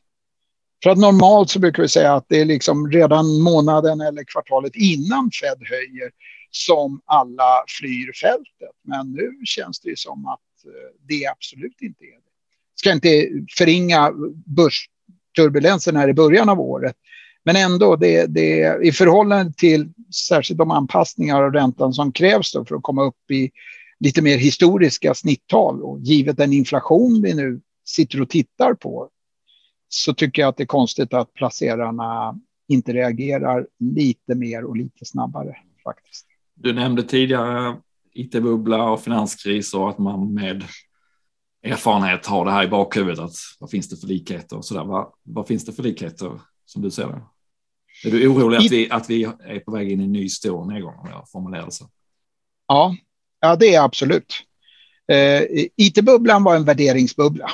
För 0.84 0.90
att 0.90 0.98
normalt 0.98 1.50
så 1.50 1.60
brukar 1.60 1.84
vi 1.84 1.90
säga 1.90 2.14
att 2.14 2.26
det 2.30 2.42
är 2.42 2.46
liksom 2.46 2.92
redan 2.92 3.42
månaden 3.42 4.02
eller 4.02 4.24
kvartalet 4.24 4.76
innan 4.76 5.32
Fed 5.42 5.58
höjer 5.70 6.12
som 6.52 7.02
alla 7.06 7.64
flyr 7.80 8.14
fältet. 8.22 8.76
Men 8.84 9.12
nu 9.12 9.32
känns 9.44 9.80
det 9.80 10.00
som 10.00 10.26
att 10.26 10.66
eh, 10.66 10.98
det 11.08 11.28
absolut 11.28 11.82
inte 11.82 12.04
är 12.04 12.16
det. 12.16 12.32
Ska 12.76 12.92
inte 12.92 13.30
förringa 13.58 14.12
börsturbulensen 14.46 15.96
här 15.96 16.08
i 16.08 16.14
början 16.14 16.50
av 16.50 16.60
året. 16.60 16.96
Men 17.44 17.56
ändå, 17.56 17.96
det, 17.96 18.26
det, 18.26 18.80
i 18.84 18.92
förhållande 18.92 19.54
till 19.54 19.90
särskilt 20.30 20.58
de 20.58 20.72
anpassningar 20.72 21.44
av 21.44 21.54
räntan 21.54 21.94
som 21.94 22.12
krävs 22.12 22.52
för 22.52 22.76
att 22.76 22.84
komma 22.84 23.04
upp 23.04 23.32
i 23.32 23.52
lite 24.00 24.22
mer 24.22 24.38
historiska 24.38 25.14
snitttal 25.14 25.82
och 25.82 26.00
givet 26.00 26.38
den 26.38 26.54
inflation 26.54 27.22
vi 27.22 27.34
nu 27.34 27.62
sitter 27.86 28.22
och 28.22 28.30
tittar 28.30 28.74
på 28.74 29.10
så 29.90 30.14
tycker 30.14 30.42
jag 30.42 30.50
att 30.50 30.58
det 30.58 30.64
är 30.64 30.68
konstigt 30.68 31.14
att 31.14 31.34
placerarna 31.34 32.40
inte 32.68 32.94
reagerar 32.94 33.68
lite 33.80 34.36
mer 34.36 34.64
och 34.64 34.78
lite 34.78 35.06
snabbare 35.06 35.58
faktiskt. 35.84 36.28
Du 36.64 36.74
nämnde 36.74 37.04
tidigare 37.04 37.78
IT-bubbla 38.14 38.90
och 38.90 39.04
finanskris 39.04 39.74
och 39.74 39.90
att 39.90 39.98
man 39.98 40.34
med 40.34 40.64
erfarenhet 41.64 42.26
har 42.26 42.46
det 42.46 42.52
här 42.52 42.64
i 42.64 42.68
bakhuvudet. 42.68 43.20
Att 43.20 43.36
vad 43.60 43.70
finns 43.70 43.90
det 43.90 43.98
för 43.98 44.08
likheter 44.08 44.58
och 44.58 44.66
så 44.66 44.74
där? 44.74 44.84
Vad, 44.84 45.14
vad 45.24 45.48
finns 45.48 45.66
det 45.66 45.74
för 45.74 45.84
likheter 45.84 46.42
som 46.66 46.82
du 46.82 46.92
ser 46.92 47.08
det? 47.08 47.22
Är 48.08 48.12
du 48.12 48.28
orolig 48.28 48.58
att 48.58 48.72
vi, 48.72 48.90
att 48.92 49.10
vi 49.10 49.24
är 49.24 49.60
på 49.60 49.72
väg 49.72 49.92
in 49.92 50.02
i 50.02 50.04
en 50.04 50.12
ny 50.12 50.30
stor 50.30 50.66
nedgång 50.66 50.96
om 50.96 51.10
jag 51.10 51.30
formulerar 51.30 51.66
det 51.66 51.72
så? 51.72 51.90
Ja, 52.68 52.96
ja 53.40 53.56
det 53.56 53.76
är 53.76 53.82
absolut. 53.82 54.34
Eh, 55.12 55.42
IT-bubblan 55.78 56.44
var 56.44 56.56
en 56.56 56.66
värderingsbubbla. 56.66 57.52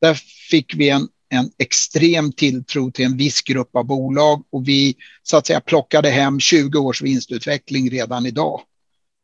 Där 0.00 0.14
fick 0.50 0.74
vi 0.74 0.88
en 0.88 1.08
en 1.30 1.50
extrem 1.58 2.32
tilltro 2.32 2.90
till 2.90 3.04
en 3.04 3.16
viss 3.16 3.42
grupp 3.42 3.76
av 3.76 3.84
bolag 3.84 4.44
och 4.52 4.68
vi 4.68 4.94
så 5.22 5.36
att 5.36 5.46
säga 5.46 5.60
plockade 5.60 6.10
hem 6.10 6.40
20 6.40 6.78
års 6.78 7.02
vinstutveckling 7.02 7.90
redan 7.90 8.26
idag. 8.26 8.60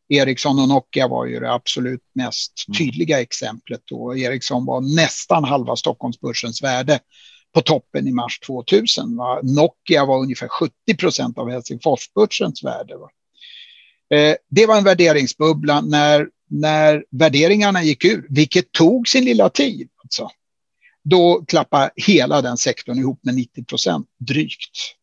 Ericsson 0.09 0.59
och 0.59 0.69
Nokia 0.69 1.09
var 1.09 1.27
ju 1.27 1.41
det 1.41 1.53
absolut 1.53 2.01
mest 2.15 2.53
mm. 2.69 2.79
tydliga 2.79 3.21
exemplet. 3.21 3.81
Då. 3.85 4.17
Ericsson 4.17 4.65
var 4.65 4.81
nästan 4.97 5.45
halva 5.45 5.77
Stockholmsbörsens 5.77 6.63
värde 6.63 7.01
på 7.55 7.61
toppen 7.61 8.09
i 8.09 8.13
mars 8.13 8.39
2000. 8.39 9.17
Va? 9.17 9.41
Nokia 9.43 10.05
var 10.05 10.19
ungefär 10.19 10.49
70 10.49 10.73
procent 10.99 11.39
av 11.39 11.51
Helsingforsbörsens 11.51 12.65
värde. 12.65 12.97
Va? 12.97 13.11
Eh, 14.17 14.37
det 14.51 14.67
var 14.67 14.77
en 14.77 14.85
värderingsbubbla 14.85 15.81
när, 15.81 16.29
när 16.51 17.05
värderingarna 17.11 17.83
gick 17.83 18.05
ur, 18.05 18.27
vilket 18.29 18.73
tog 18.73 19.09
sin 19.09 19.25
lilla 19.25 19.49
tid. 19.49 19.89
Alltså 20.03 20.31
då 21.11 21.45
klappar 21.49 21.91
hela 21.97 22.43
den 22.43 22.57
sektorn 22.57 22.99
ihop 22.99 23.21
med 23.23 23.35
90 23.35 23.65
procent 23.65 24.07
drygt. 24.19 24.97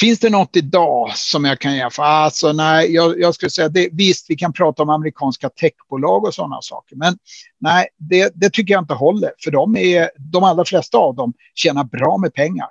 Finns 0.00 0.18
det 0.18 0.30
något 0.30 0.56
idag 0.56 1.16
som 1.16 1.44
jag 1.44 1.58
kan 1.60 1.76
jämföra? 1.76 2.06
Alltså, 2.06 2.52
nej, 2.52 2.94
jag, 2.94 3.20
jag 3.20 3.34
skulle 3.34 3.50
säga 3.50 3.68
det, 3.68 3.88
visst, 3.92 4.30
vi 4.30 4.36
kan 4.36 4.52
prata 4.52 4.82
om 4.82 4.90
amerikanska 4.90 5.48
techbolag 5.48 6.24
och 6.24 6.34
sådana 6.34 6.62
saker, 6.62 6.96
men 6.96 7.18
nej, 7.60 7.88
det, 7.98 8.32
det, 8.34 8.50
tycker 8.50 8.74
jag 8.74 8.82
inte 8.82 8.94
håller, 8.94 9.32
för 9.44 9.50
de, 9.50 9.76
är, 9.76 10.10
de 10.18 10.44
allra 10.44 10.64
flesta 10.64 10.98
av 10.98 11.14
dem 11.14 11.32
tjänar 11.54 11.84
bra 11.84 12.18
med 12.18 12.34
pengar. 12.34 12.68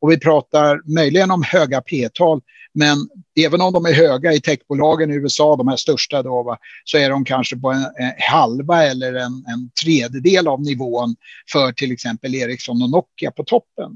Och 0.00 0.12
vi 0.12 0.18
pratar 0.18 0.94
möjligen 0.94 1.30
om 1.30 1.42
höga 1.42 1.80
P-tal, 1.80 2.40
men 2.74 2.98
även 3.40 3.60
om 3.60 3.72
de 3.72 3.86
är 3.86 3.92
höga 3.92 4.32
i 4.32 4.40
techbolagen 4.40 5.10
i 5.10 5.14
USA, 5.14 5.56
de 5.56 5.68
här 5.68 5.76
största, 5.76 6.22
då, 6.22 6.42
va, 6.42 6.58
så 6.84 6.98
är 6.98 7.10
de 7.10 7.24
kanske 7.24 7.56
på 7.56 7.70
en, 7.70 7.82
en 7.82 8.12
halva 8.30 8.84
eller 8.84 9.14
en, 9.14 9.32
en, 9.32 9.70
tredjedel 9.84 10.48
av 10.48 10.62
nivån 10.62 11.16
för 11.52 11.72
till 11.72 11.92
exempel 11.92 12.34
Ericsson 12.34 12.82
och 12.82 12.90
Nokia 12.90 13.30
på 13.30 13.44
toppen. 13.44 13.92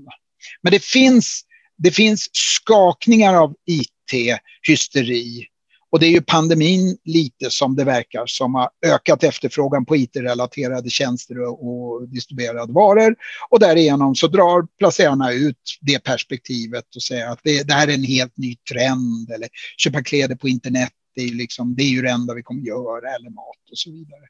Men 0.63 0.73
det 0.73 0.85
finns, 0.85 1.43
det 1.79 1.91
finns 1.91 2.29
skakningar 2.33 3.35
av 3.35 3.55
IT-hysteri 3.67 5.47
och 5.95 6.01
det 6.01 6.07
är 6.07 6.11
ju 6.11 6.23
pandemin 6.23 6.97
lite 7.05 7.51
som 7.51 7.77
det 7.77 7.85
verkar 7.85 8.27
som 8.27 8.55
har 8.55 8.71
ökat 8.87 9.25
efterfrågan 9.25 9.85
på 9.85 9.97
IT-relaterade 9.97 10.91
tjänster 10.91 11.65
och, 11.65 12.09
distribuerade 12.09 12.73
varor. 12.73 13.15
Och 13.51 13.61
därigenom 13.61 14.15
så 14.15 14.27
drar 14.27 14.67
placerarna 14.79 15.33
ut 15.33 15.79
det 15.81 15.99
perspektivet 15.99 16.97
och 16.97 17.03
säger 17.03 17.27
att 17.27 17.41
det, 17.45 17.69
det 17.69 17.75
här 17.75 17.89
är 17.89 17.95
en 17.95 18.05
helt 18.05 18.37
ny 18.37 18.57
trend 18.73 19.31
eller 19.35 19.49
köpa 19.77 20.03
kläder 20.03 20.37
på 20.37 20.49
internet. 20.49 20.91
Det 21.15 21.23
är, 21.23 21.35
liksom, 21.35 21.75
det 21.75 21.83
är 21.83 21.91
ju 21.91 22.03
det 22.03 22.11
enda 22.11 22.35
vi 22.35 22.43
kommer 22.43 22.63
göra 22.63 23.15
eller 23.17 23.31
mat 23.31 23.71
och 23.71 23.79
så 23.79 23.91
vidare. 23.91 24.25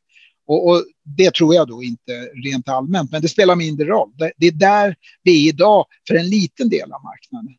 Och, 0.46 0.68
och, 0.68 0.84
det 1.16 1.34
tror 1.34 1.54
jag 1.54 1.68
då 1.68 1.82
inte 1.82 2.12
rent 2.44 2.68
allmänt, 2.68 3.12
men 3.12 3.22
det 3.22 3.28
spelar 3.28 3.56
mindre 3.56 3.86
roll. 3.86 4.12
Det, 4.18 4.32
det 4.36 4.46
är 4.46 4.52
där 4.52 4.96
vi 5.22 5.44
är 5.44 5.48
idag 5.48 5.86
för 6.08 6.14
en 6.14 6.28
liten 6.28 6.68
del 6.68 6.92
av 6.92 7.02
marknaden. 7.02 7.54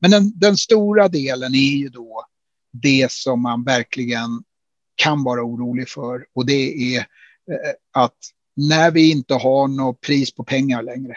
Men 0.00 0.10
den, 0.10 0.38
den 0.38 0.56
stora 0.56 1.08
delen 1.08 1.54
är 1.54 1.76
ju 1.76 1.88
då 1.88 2.26
det 2.72 3.12
som 3.12 3.42
man 3.42 3.64
verkligen 3.64 4.44
kan 4.94 5.24
vara 5.24 5.42
orolig 5.42 5.88
för. 5.88 6.26
Och 6.34 6.46
det 6.46 6.94
är 6.96 6.98
eh, 6.98 7.72
att 7.92 8.16
när 8.56 8.90
vi 8.90 9.10
inte 9.10 9.34
har 9.34 9.68
något 9.68 10.00
pris 10.00 10.34
på 10.34 10.44
pengar 10.44 10.82
längre. 10.82 11.14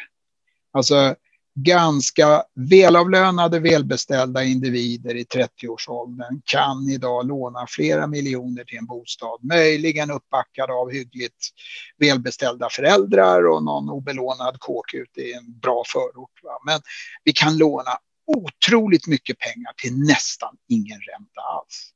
Alltså 0.71 1.15
ganska 1.55 2.43
välavlönade, 2.55 3.59
välbeställda 3.59 4.43
individer 4.43 5.15
i 5.15 5.23
30-årsåldern 5.23 6.41
kan 6.45 6.89
idag 6.89 7.27
låna 7.27 7.65
flera 7.69 8.07
miljoner 8.07 8.63
till 8.63 8.77
en 8.77 8.85
bostad. 8.85 9.39
Möjligen 9.43 10.11
uppbackade 10.11 10.73
av 10.73 10.91
hyggligt 10.91 11.49
välbeställda 11.97 12.69
föräldrar 12.71 13.47
och 13.47 13.63
någon 13.63 13.89
obelånad 13.89 14.59
kåk 14.59 14.93
ute 14.93 15.21
i 15.21 15.33
en 15.33 15.59
bra 15.59 15.83
förort. 15.93 16.43
Va? 16.43 16.59
Men 16.65 16.81
vi 17.23 17.33
kan 17.33 17.57
låna 17.57 17.91
otroligt 18.37 19.07
mycket 19.07 19.39
pengar 19.39 19.73
till 19.77 19.99
nästan 19.99 20.57
ingen 20.67 20.99
ränta 20.99 21.41
alls. 21.41 21.93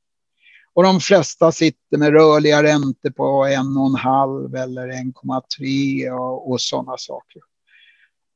Och 0.74 0.82
de 0.82 1.00
flesta 1.00 1.52
sitter 1.52 1.98
med 1.98 2.12
rörliga 2.12 2.62
räntor 2.62 3.10
på 3.10 3.44
1,5 3.46 4.62
eller 4.62 4.88
1,3 4.88 6.10
och, 6.10 6.50
och 6.50 6.60
sådana 6.60 6.96
saker. 6.96 7.42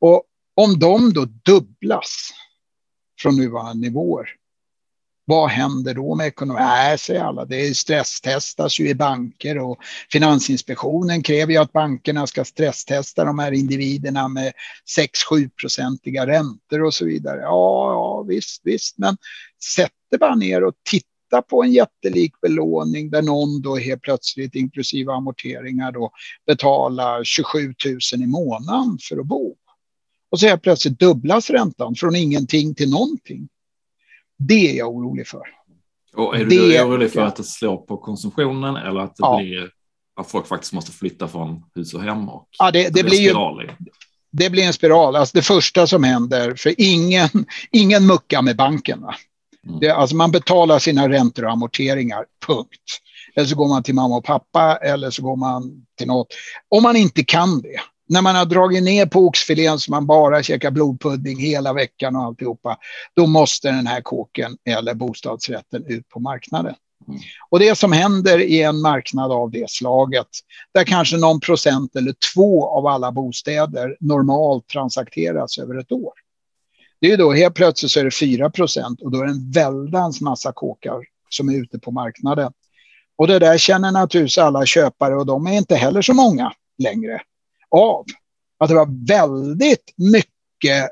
Och 0.00 0.22
om 0.54 0.78
de 0.78 1.12
då 1.12 1.24
dubblas 1.24 2.30
från 3.20 3.36
nuvarande 3.36 3.88
nivåer, 3.88 4.28
vad 5.24 5.50
händer 5.50 5.94
då 5.94 6.14
med 6.14 6.26
ekonomin? 6.26 6.62
Nej, 6.62 6.98
säger 6.98 7.20
alla, 7.20 7.44
det 7.44 7.76
stresstestas 7.76 8.80
ju 8.80 8.88
i 8.88 8.94
banker 8.94 9.58
och 9.58 9.78
Finansinspektionen 10.12 11.22
kräver 11.22 11.52
ju 11.52 11.58
att 11.58 11.72
bankerna 11.72 12.26
ska 12.26 12.44
stresstesta 12.44 13.24
de 13.24 13.38
här 13.38 13.52
individerna 13.52 14.28
med 14.28 14.52
6-7 15.30 15.50
procentiga 15.60 16.26
räntor 16.26 16.82
och 16.82 16.94
så 16.94 17.04
vidare. 17.04 17.40
Ja, 17.40 17.92
ja, 17.92 18.24
visst, 18.28 18.60
visst, 18.64 18.98
men 18.98 19.16
sätter 19.74 20.18
bara 20.20 20.34
ner 20.34 20.64
och 20.64 20.74
tittar 20.90 21.42
på 21.42 21.62
en 21.62 21.72
jättelik 21.72 22.40
belåning 22.40 23.10
där 23.10 23.22
någon 23.22 23.62
då 23.62 23.76
helt 23.76 24.02
plötsligt 24.02 24.54
inklusive 24.54 25.12
amorteringar 25.12 25.92
då 25.92 26.10
betalar 26.46 27.24
27 27.24 27.74
000 28.12 28.22
i 28.22 28.26
månaden 28.26 28.98
för 29.08 29.20
att 29.20 29.26
bo. 29.26 29.56
Och 30.30 30.40
så 30.40 30.46
helt 30.46 30.62
plötsligt 30.62 30.98
dubblas 30.98 31.50
räntan 31.50 31.94
från 31.94 32.16
ingenting 32.16 32.74
till 32.74 32.90
någonting. 32.90 33.48
Det 34.48 34.70
är 34.70 34.74
jag 34.74 34.94
orolig 34.94 35.26
för. 35.26 35.42
Och 36.14 36.36
är 36.36 36.44
du 36.44 36.68
det, 36.70 36.84
orolig 36.84 37.12
för 37.12 37.20
att 37.20 37.36
det 37.36 37.44
slår 37.44 37.76
på 37.76 37.96
konsumtionen 37.96 38.76
eller 38.76 39.00
att 39.00 39.16
det 39.16 39.22
ja. 39.22 39.36
blir 39.36 39.70
att 40.20 40.30
folk 40.30 40.46
faktiskt 40.46 40.72
måste 40.72 40.92
flytta 40.92 41.28
från 41.28 41.64
hus 41.74 41.94
och 41.94 42.02
hem? 42.02 42.28
Och 42.28 42.48
ja, 42.58 42.70
det, 42.70 42.94
det 42.94 43.04
blir 43.04 43.20
ju, 43.20 43.34
det 44.32 44.50
blir 44.50 44.62
en 44.62 44.72
spiral. 44.72 45.16
Alltså 45.16 45.36
det 45.36 45.42
första 45.42 45.86
som 45.86 46.04
händer, 46.04 46.54
för 46.54 46.74
ingen, 46.78 47.28
ingen 47.70 48.06
muckar 48.06 48.42
med 48.42 48.56
banken. 48.56 49.00
Va? 49.00 49.14
Mm. 49.66 49.80
Det, 49.80 49.90
alltså 49.90 50.16
man 50.16 50.30
betalar 50.30 50.78
sina 50.78 51.08
räntor 51.08 51.44
och 51.44 51.52
amorteringar, 51.52 52.24
punkt. 52.46 52.68
Eller 53.34 53.46
så 53.46 53.56
går 53.56 53.68
man 53.68 53.82
till 53.82 53.94
mamma 53.94 54.16
och 54.16 54.24
pappa 54.24 54.76
eller 54.76 55.10
så 55.10 55.22
går 55.22 55.36
man 55.36 55.86
till 55.98 56.06
något. 56.06 56.28
Om 56.68 56.82
man 56.82 56.96
inte 56.96 57.24
kan 57.24 57.62
det. 57.62 57.80
När 58.12 58.22
man 58.22 58.36
har 58.36 58.44
dragit 58.44 58.82
ner 58.82 59.06
på 59.06 59.20
oxfilén 59.20 59.78
så 59.78 59.90
man 59.90 60.06
bara 60.06 60.42
käkar 60.42 60.70
blodpudding 60.70 61.38
hela 61.38 61.72
veckan 61.72 62.16
och 62.16 62.22
alltihopa. 62.22 62.78
Då 63.16 63.26
måste 63.26 63.70
den 63.70 63.86
här 63.86 64.00
kåken 64.00 64.56
eller 64.64 64.94
bostadsrätten 64.94 65.84
ut 65.86 66.08
på 66.08 66.20
marknaden. 66.20 66.74
Mm. 67.08 67.20
Och 67.50 67.58
det 67.58 67.78
som 67.78 67.92
händer 67.92 68.38
i 68.38 68.62
en 68.62 68.80
marknad 68.80 69.32
av 69.32 69.50
det 69.50 69.70
slaget, 69.70 70.26
där 70.74 70.84
kanske 70.84 71.16
någon 71.16 71.40
procent 71.40 71.96
eller 71.96 72.14
två 72.34 72.68
av 72.68 72.86
alla 72.86 73.12
bostäder 73.12 73.96
normalt 74.00 74.68
transakteras 74.68 75.58
över 75.58 75.78
ett 75.78 75.92
år. 75.92 76.12
Det 77.00 77.12
är 77.12 77.16
då 77.16 77.32
helt 77.32 77.54
plötsligt 77.54 77.92
så 77.92 78.00
är 78.00 78.04
det 78.04 78.10
4 78.10 78.50
procent 78.50 79.02
och 79.02 79.10
då 79.10 79.20
är 79.20 79.24
det 79.24 79.32
en 79.32 79.50
väldans 79.50 80.20
massa 80.20 80.52
kåkar 80.52 81.00
som 81.28 81.48
är 81.48 81.54
ute 81.54 81.78
på 81.78 81.90
marknaden. 81.90 82.52
Och 83.16 83.26
det 83.26 83.38
där 83.38 83.58
känner 83.58 83.92
naturligtvis 83.92 84.38
alla 84.38 84.66
köpare 84.66 85.14
och 85.14 85.26
de 85.26 85.46
är 85.46 85.52
inte 85.52 85.76
heller 85.76 86.02
så 86.02 86.14
många 86.14 86.52
längre 86.78 87.22
av. 87.72 88.04
Att 88.58 88.68
det 88.68 88.74
var 88.74 89.06
väldigt 89.06 89.94
mycket 89.96 90.90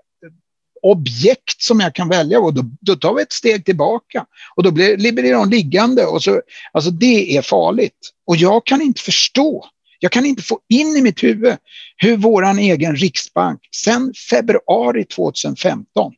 objekt 0.83 1.63
som 1.63 1.81
jag 1.81 1.95
kan 1.95 2.09
välja 2.09 2.41
och 2.41 2.55
då, 2.55 2.63
då 2.81 2.97
tar 2.97 3.15
vi 3.15 3.23
ett 3.23 3.33
steg 3.33 3.65
tillbaka 3.65 4.27
och 4.57 4.63
då 4.63 4.71
blir, 4.71 4.97
blir 4.97 5.33
de 5.33 5.51
liggande. 5.51 6.07
Och 6.07 6.23
så, 6.23 6.43
alltså 6.73 6.91
det 6.91 7.37
är 7.37 7.43
farligt. 7.43 8.11
Och 8.27 8.37
jag 8.37 8.67
kan 8.67 8.83
inte 8.83 9.03
förstå, 9.03 9.65
jag 9.99 10.13
kan 10.13 10.27
inte 10.27 10.43
få 10.43 10.59
in 10.69 10.97
i 10.97 11.03
mitt 11.03 11.23
huvud 11.23 11.57
hur 11.97 12.17
vår 12.17 12.59
egen 12.59 12.97
riksbank 12.97 13.61
sedan 13.85 14.13
februari 14.31 15.05
2015 15.05 16.13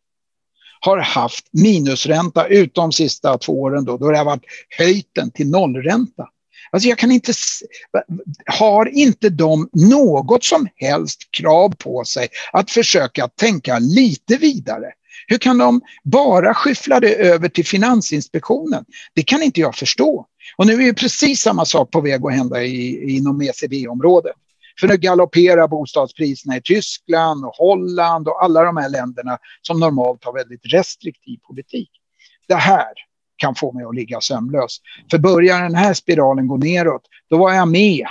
har 0.81 0.99
haft 0.99 1.49
minusränta 1.53 2.47
utom 2.47 2.83
de 2.83 2.93
sista 2.93 3.39
två 3.39 3.63
åren 3.63 3.85
då, 3.85 3.97
då 3.97 4.11
det 4.11 4.19
har 4.19 4.25
varit 4.25 4.45
höjten 4.79 5.31
till 5.31 5.51
nollränta. 5.51 6.29
Alltså 6.73 6.89
jag 6.89 6.99
kan 6.99 7.13
inte, 7.13 7.33
har 8.47 8.89
inte 8.89 9.29
de 9.29 9.69
något 9.73 10.45
som 10.45 10.69
helst 10.77 11.29
krav 11.31 11.75
på 11.79 12.05
sig 12.05 12.29
att 12.53 12.71
försöka 12.71 13.29
tänka 13.29 13.79
lite 13.79 14.37
vidare? 14.37 14.93
Hur 15.27 15.39
kan 15.39 15.59
de 15.59 15.81
bara 16.05 16.55
skyffla 16.55 17.01
det 17.01 17.15
över 17.15 17.49
till 17.49 17.67
Finansinspektionen? 17.67 18.85
Det 19.15 19.23
kan 19.23 19.43
inte 19.43 19.61
jag 19.61 19.75
förstå. 19.75 20.27
Och 20.57 20.67
nu 20.67 20.73
är 20.73 20.83
ju 20.83 20.95
precis 20.95 21.41
samma 21.41 21.65
sak 21.65 21.91
på 21.91 22.01
väg 22.01 22.27
att 22.27 22.35
hända 22.35 22.63
i, 22.63 23.17
inom 23.17 23.43
ECB-området. 23.43 24.33
För 24.81 24.89
nu 24.89 24.97
galopperar 24.97 25.69
bostadspriserna 25.69 26.57
i 26.57 26.61
Tyskland 26.63 27.45
och 27.45 27.55
Holland 27.55 28.29
och 28.29 28.45
alla 28.45 28.63
de 28.63 28.77
här 28.77 28.89
länderna 28.89 29.39
som 29.63 29.81
normalt 29.81 30.25
har 30.25 30.33
väldigt 30.33 30.73
restriktiv 30.73 31.39
politik. 31.49 31.91
Det 32.49 32.55
här 32.55 32.93
kan 33.43 33.55
få 33.55 33.73
mig 33.73 33.85
att 33.85 33.95
ligga 33.95 34.21
sömnlös. 34.21 34.79
För 35.11 35.19
börjar 35.19 35.63
den 35.63 35.75
här 35.75 35.95
spiralen 35.95 36.47
gå 36.47 36.57
neråt, 36.57 37.03
då 37.31 37.39
var 37.39 37.53
jag 37.53 37.69
med. 37.69 38.07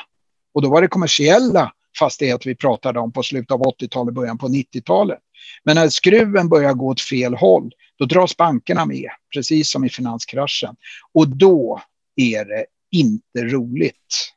Och 0.54 0.62
då 0.62 0.70
var 0.70 0.82
det 0.82 0.88
kommersiella 0.88 1.72
fastigheter 2.00 2.50
vi 2.50 2.56
pratade 2.56 3.00
om 3.00 3.12
på 3.12 3.24
slutet 3.24 3.52
av 3.52 3.62
80-talet, 3.62 4.14
början 4.14 4.38
på 4.38 4.48
90-talet. 4.48 5.20
Men 5.64 5.76
när 5.76 5.90
skruven 5.90 6.50
börjar 6.50 6.74
gå 6.74 6.88
åt 6.88 7.02
fel 7.02 7.34
håll, 7.34 7.72
då 8.00 8.06
dras 8.06 8.38
bankerna 8.38 8.86
med, 8.86 9.10
precis 9.34 9.72
som 9.72 9.86
i 9.86 9.90
finanskraschen. 9.90 10.76
Och 11.14 11.28
då 11.28 11.82
är 12.16 12.46
det 12.46 12.66
inte 12.92 13.56
roligt 13.56 14.34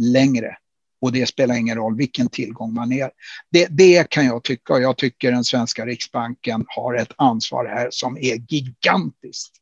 längre. 0.00 0.56
Och 1.00 1.12
det 1.12 1.26
spelar 1.26 1.54
ingen 1.54 1.76
roll 1.76 1.96
vilken 1.96 2.28
tillgång 2.28 2.74
man 2.74 2.92
är. 2.92 3.10
Det, 3.50 3.66
det 3.70 4.10
kan 4.10 4.26
jag 4.26 4.44
tycka 4.44 4.72
och 4.72 4.80
jag 4.80 4.96
tycker 4.96 5.32
den 5.32 5.44
svenska 5.44 5.86
riksbanken 5.86 6.64
har 6.68 6.94
ett 6.94 7.12
ansvar 7.16 7.66
här 7.66 7.88
som 7.90 8.16
är 8.16 8.36
gigantiskt. 8.48 9.52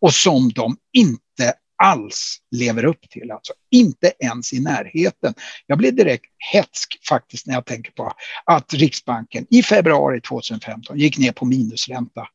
Och 0.00 0.14
som 0.14 0.48
de 0.48 0.76
inte 0.92 1.54
alls 1.76 2.38
lever 2.50 2.84
upp 2.84 3.10
till. 3.10 3.30
Alltså 3.30 3.52
inte 3.70 4.12
ens 4.18 4.52
i 4.52 4.60
närheten. 4.60 5.34
Jag 5.66 5.78
blir 5.78 5.92
direkt 5.92 6.24
hetsk 6.52 6.98
faktiskt 7.08 7.46
när 7.46 7.54
jag 7.54 7.66
tänker 7.66 7.92
på 7.92 8.12
att 8.44 8.74
Riksbanken 8.74 9.46
i 9.50 9.62
februari 9.62 10.20
2015 10.20 10.98
gick 10.98 11.18
ner 11.18 11.32
på 11.32 11.44
minusränta 11.44 12.28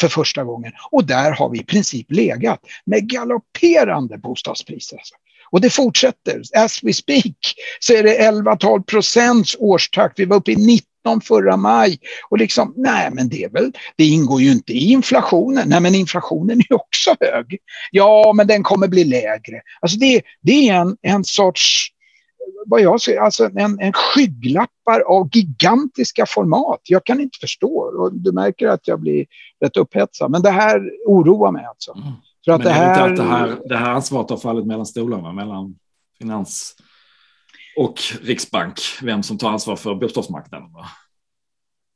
för 0.00 0.08
första 0.08 0.44
gången. 0.44 0.72
Och 0.90 1.06
där 1.06 1.32
har 1.32 1.50
vi 1.50 1.60
i 1.60 1.64
princip 1.64 2.06
legat 2.10 2.60
med 2.86 3.08
galopperande 3.08 4.18
bostadspriser. 4.18 4.96
Alltså. 4.96 5.14
Och 5.54 5.60
det 5.60 5.70
fortsätter. 5.70 6.42
As 6.56 6.80
we 6.82 6.92
speak 6.92 7.36
så 7.80 7.92
är 7.92 8.02
det 8.02 8.30
11-12 8.30 8.82
procents 8.84 9.56
årstakt. 9.58 10.18
Vi 10.18 10.24
var 10.24 10.36
uppe 10.36 10.52
i 10.52 10.56
19 10.56 11.20
förra 11.20 11.56
maj. 11.56 11.98
Och 12.30 12.38
liksom, 12.38 12.74
nej 12.76 13.10
men 13.12 13.28
det 13.28 13.44
är 13.44 13.48
väl, 13.48 13.72
det 13.96 14.04
ingår 14.04 14.40
ju 14.40 14.52
inte 14.52 14.72
i 14.72 14.92
inflationen. 14.92 15.68
Nej 15.68 15.80
men 15.80 15.94
inflationen 15.94 16.60
är 16.60 16.74
också 16.74 17.16
hög. 17.20 17.58
Ja 17.90 18.32
men 18.36 18.46
den 18.46 18.62
kommer 18.62 18.88
bli 18.88 19.04
lägre. 19.04 19.60
Alltså 19.80 19.98
det, 19.98 20.22
det 20.42 20.68
är 20.68 20.74
en, 20.74 20.96
en 21.02 21.24
sorts 21.24 21.90
vad 22.66 22.80
jag 22.80 23.00
ser, 23.00 23.18
alltså 23.18 23.50
en, 23.56 23.80
en 23.80 23.92
skygglappar 23.92 25.00
av 25.00 25.28
gigantiska 25.32 26.26
format. 26.26 26.80
Jag 26.82 27.04
kan 27.04 27.20
inte 27.20 27.38
förstå. 27.40 27.78
Och 27.78 28.14
du 28.14 28.32
märker 28.32 28.68
att 28.68 28.88
jag 28.88 29.00
blir 29.00 29.26
rätt 29.64 29.76
upphetsad. 29.76 30.30
Men 30.30 30.42
det 30.42 30.50
här 30.50 30.90
oroar 31.06 31.52
mig 31.52 31.64
alltså. 31.64 31.92
Mm. 31.92 32.12
För 32.44 32.52
att 32.52 32.58
Men 32.58 32.66
det, 32.66 32.72
här... 32.72 33.04
är 33.04 33.10
inte 33.10 33.22
att 33.22 33.28
det 33.28 33.34
här, 33.34 33.58
det 33.68 33.76
här 33.76 33.90
ansvaret 33.90 34.30
har 34.30 34.36
fallit 34.36 34.66
mellan 34.66 34.86
stolarna, 34.86 35.32
mellan 35.32 35.78
finans 36.18 36.76
och 37.76 38.00
riksbank, 38.22 38.80
vem 39.02 39.22
som 39.22 39.38
tar 39.38 39.50
ansvar 39.50 39.76
för 39.76 39.94
bostadsmarknaden? 39.94 40.68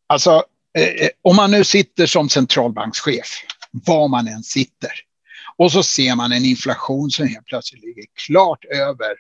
Alltså, 0.07 0.31
eh, 0.79 1.09
om 1.23 1.37
man 1.37 1.51
nu 1.51 1.65
sitter 1.65 2.07
som 2.07 2.29
centralbankschef, 2.29 3.27
var 3.71 4.09
man 4.09 4.29
än 4.29 4.43
sitter, 4.43 4.91
och 5.57 5.73
så 5.73 5.83
ser 5.83 6.17
man 6.17 6.33
en 6.33 6.45
inflation 6.45 7.11
som 7.11 7.27
helt 7.27 7.47
plötsligt 7.47 7.85
ligger 7.85 8.05
klart 8.27 8.65
över 8.65 9.15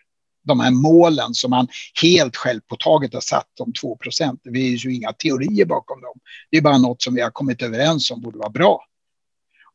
de 0.45 0.61
här 0.61 0.71
målen 0.71 1.35
som 1.35 1.51
man 1.51 1.69
helt 2.03 2.37
självpåtaget 2.37 3.15
har 3.15 3.21
satt 3.21 3.61
om 3.61 3.73
2 3.73 3.97
procent. 3.97 4.41
Det 4.45 4.53
finns 4.53 4.85
ju 4.85 4.95
inga 4.95 5.13
teorier 5.13 5.65
bakom 5.65 6.01
dem. 6.01 6.15
Det 6.51 6.57
är 6.57 6.63
bara 6.63 6.79
något 6.79 7.03
som 7.03 7.15
vi 7.15 7.21
har 7.21 7.31
kommit 7.31 7.63
överens 7.63 8.11
om 8.11 8.21
borde 8.21 8.39
vara 8.39 8.51
bra. 8.51 8.85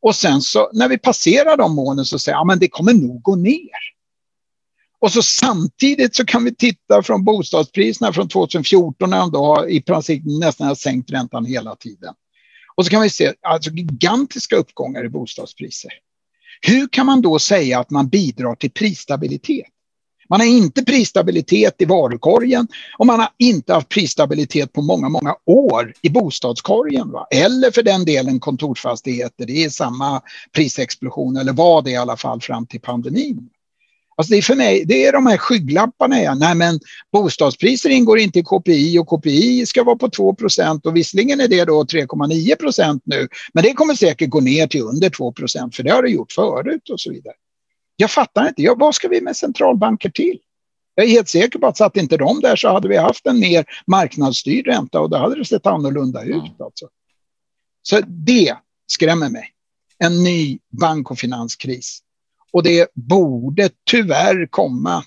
Och 0.04 0.16
sen 0.16 0.42
så 0.42 0.70
när 0.72 0.88
vi 0.88 0.98
passerar 0.98 1.56
de 1.56 1.74
målen 1.74 2.04
så 2.04 2.18
säger 2.18 2.38
jag, 2.38 2.50
ja, 2.50 2.56
det 2.56 2.68
kommer 2.68 2.92
nog 2.92 3.22
gå 3.22 3.36
ner. 3.36 3.94
Och 5.00 5.12
så 5.12 5.22
samtidigt 5.22 6.16
så 6.16 6.24
kan 6.24 6.44
vi 6.44 6.54
titta 6.54 7.02
från 7.02 7.24
bostadspriserna 7.24 8.12
från 8.12 8.28
2014 8.28 9.10
när 9.10 9.18
de 9.18 9.30
då 9.32 9.68
i 9.68 9.82
princip 9.82 10.22
nästan 10.24 10.66
har 10.66 10.74
sänkt 10.74 11.10
räntan 11.10 11.44
hela 11.44 11.76
tiden. 11.76 12.14
Och 12.76 12.84
så 12.84 12.90
kan 12.90 13.02
vi 13.02 13.10
se 13.10 13.32
alltså 13.42 13.70
gigantiska 13.70 14.56
uppgångar 14.56 15.04
i 15.04 15.08
bostadspriser. 15.08 15.90
Hur 16.60 16.88
kan 16.88 17.06
man 17.06 17.22
då 17.22 17.38
säga 17.38 17.78
att 17.80 17.90
man 17.90 18.08
bidrar 18.08 18.54
till 18.54 18.70
prisstabilitet? 18.70 19.73
Man 20.28 20.40
har 20.40 20.46
inte 20.46 20.84
prisstabilitet 20.84 21.74
i 21.78 21.84
varukorgen 21.84 22.68
och 22.98 23.06
man 23.06 23.20
har 23.20 23.28
inte 23.38 23.74
haft 23.74 23.88
prisstabilitet 23.88 24.72
på 24.72 24.82
många, 24.82 25.08
många 25.08 25.34
år 25.46 25.92
i 26.02 26.10
bostadskorgen. 26.10 27.10
Va? 27.10 27.26
Eller 27.30 27.70
för 27.70 27.82
den 27.82 28.04
delen 28.04 28.40
kontorsfastigheter. 28.40 29.46
Det 29.46 29.64
är 29.64 29.70
samma 29.70 30.22
prisexplosion 30.52 31.36
eller 31.36 31.52
var 31.52 31.82
det 31.82 31.90
i 31.90 31.96
alla 31.96 32.16
fall 32.16 32.40
fram 32.40 32.66
till 32.66 32.80
pandemin. 32.80 33.48
Alltså 34.16 34.30
det 34.30 34.38
är 34.38 34.42
för 34.42 34.54
mig, 34.54 34.84
det 34.84 35.06
är 35.06 35.12
de 35.12 35.26
här 35.26 35.36
skygglapparna 35.36 36.18
igen. 36.18 36.38
Nej 36.38 36.54
men 36.54 36.80
bostadspriser 37.12 37.90
ingår 37.90 38.18
inte 38.18 38.38
i 38.38 38.42
KPI 38.42 38.98
och 38.98 39.08
KPI 39.08 39.66
ska 39.66 39.84
vara 39.84 39.96
på 39.96 40.10
2 40.10 40.36
och 40.84 40.96
visserligen 40.96 41.40
är 41.40 41.48
det 41.48 41.64
då 41.64 41.82
3,9% 41.82 43.00
nu. 43.04 43.28
Men 43.52 43.64
det 43.64 43.72
kommer 43.72 43.94
säkert 43.94 44.30
gå 44.30 44.40
ner 44.40 44.66
till 44.66 44.82
under 44.82 45.08
2% 45.08 45.74
för 45.74 45.82
det 45.82 45.90
har 45.90 46.02
det 46.02 46.10
gjort 46.10 46.32
förut 46.32 46.90
och 46.90 47.00
så 47.00 47.10
vidare. 47.10 47.34
Jag 47.96 48.10
fattar 48.10 48.48
inte. 48.48 48.62
Ja, 48.62 48.74
vad 48.78 48.94
ska 48.94 49.08
vi 49.08 49.20
med 49.20 49.36
centralbanker 49.36 50.10
till? 50.10 50.38
Jag 50.94 51.06
är 51.06 51.10
helt 51.10 51.28
säker 51.28 51.58
på 51.58 51.66
att 51.66 51.76
satt 51.76 51.96
inte 51.96 52.16
de 52.16 52.40
där 52.40 52.56
så 52.56 52.68
hade 52.68 52.88
vi 52.88 52.96
haft 52.96 53.26
en 53.26 53.40
mer 53.40 53.64
marknadsstyrd 53.86 54.66
ränta 54.66 55.00
och 55.00 55.10
då 55.10 55.16
hade 55.16 55.38
det 55.38 55.44
sett 55.44 55.66
annorlunda 55.66 56.22
ut. 56.22 56.34
Mm. 56.34 56.52
Alltså. 56.58 56.88
Så 57.82 58.00
det 58.06 58.56
skrämmer 58.86 59.28
mig. 59.28 59.50
En 59.98 60.24
ny 60.24 60.58
bank 60.80 61.10
och 61.10 61.18
finanskris. 61.18 62.00
Och 62.52 62.62
det 62.62 62.88
borde 62.94 63.70
tyvärr 63.90 64.46
komma. 64.50 65.04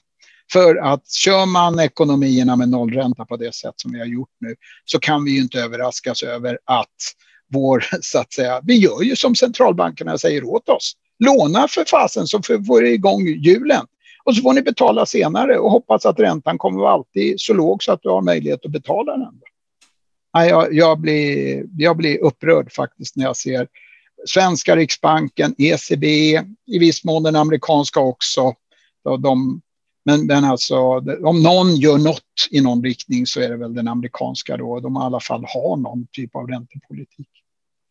För 0.51 0.75
att 0.75 1.11
kör 1.11 1.45
man 1.45 1.79
ekonomierna 1.79 2.55
med 2.55 2.69
nollränta 2.69 3.25
på 3.25 3.37
det 3.37 3.55
sätt 3.55 3.73
som 3.75 3.91
vi 3.91 3.99
har 3.99 4.05
gjort 4.05 4.29
nu 4.39 4.55
så 4.85 4.99
kan 4.99 5.23
vi 5.23 5.37
inte 5.37 5.59
överraskas 5.59 6.23
över 6.23 6.59
att 6.65 6.95
vår, 7.53 7.85
så 8.01 8.19
att 8.19 8.33
säga, 8.33 8.61
vi 8.63 8.77
gör 8.77 9.01
ju 9.01 9.15
som 9.15 9.35
centralbankerna 9.35 10.17
säger 10.17 10.43
åt 10.43 10.69
oss. 10.69 10.93
Låna 11.19 11.67
för 11.67 11.85
fasen 11.85 12.27
så 12.27 12.41
får 12.41 12.81
ni 12.81 12.89
igång 12.89 13.27
hjulen. 13.27 13.85
Och 14.23 14.35
så 14.35 14.41
får 14.41 14.53
ni 14.53 14.61
betala 14.61 15.05
senare 15.05 15.59
och 15.59 15.71
hoppas 15.71 16.05
att 16.05 16.19
räntan 16.19 16.57
kommer 16.57 16.79
vara 16.79 16.91
alltid 16.91 17.35
så 17.37 17.53
låg 17.53 17.83
så 17.83 17.91
att 17.91 18.01
du 18.01 18.09
har 18.09 18.21
möjlighet 18.21 18.65
att 18.65 18.71
betala 18.71 19.17
den. 19.17 19.41
Nej, 20.33 20.49
jag, 20.49 20.73
jag, 20.73 20.99
blir, 20.99 21.65
jag 21.77 21.97
blir 21.97 22.23
upprörd 22.23 22.71
faktiskt 22.73 23.15
när 23.15 23.25
jag 23.25 23.37
ser 23.37 23.67
svenska 24.25 24.75
riksbanken, 24.75 25.55
ECB, 25.57 26.07
i 26.65 26.79
viss 26.79 27.03
mån 27.03 27.23
den 27.23 27.35
amerikanska 27.35 27.99
också. 27.99 28.53
De, 29.19 29.61
men, 30.05 30.25
men 30.25 30.43
alltså, 30.43 30.77
om 31.23 31.43
någon 31.43 31.75
gör 31.75 31.97
något 31.97 32.23
i 32.51 32.61
någon 32.61 32.83
riktning 32.83 33.25
så 33.25 33.41
är 33.41 33.49
det 33.49 33.57
väl 33.57 33.73
den 33.73 33.87
amerikanska 33.87 34.57
då. 34.57 34.79
De 34.79 34.95
i 34.95 34.99
alla 34.99 35.19
fall 35.19 35.45
har 35.47 35.77
någon 35.77 36.07
typ 36.11 36.35
av 36.35 36.47
räntepolitik. 36.47 37.29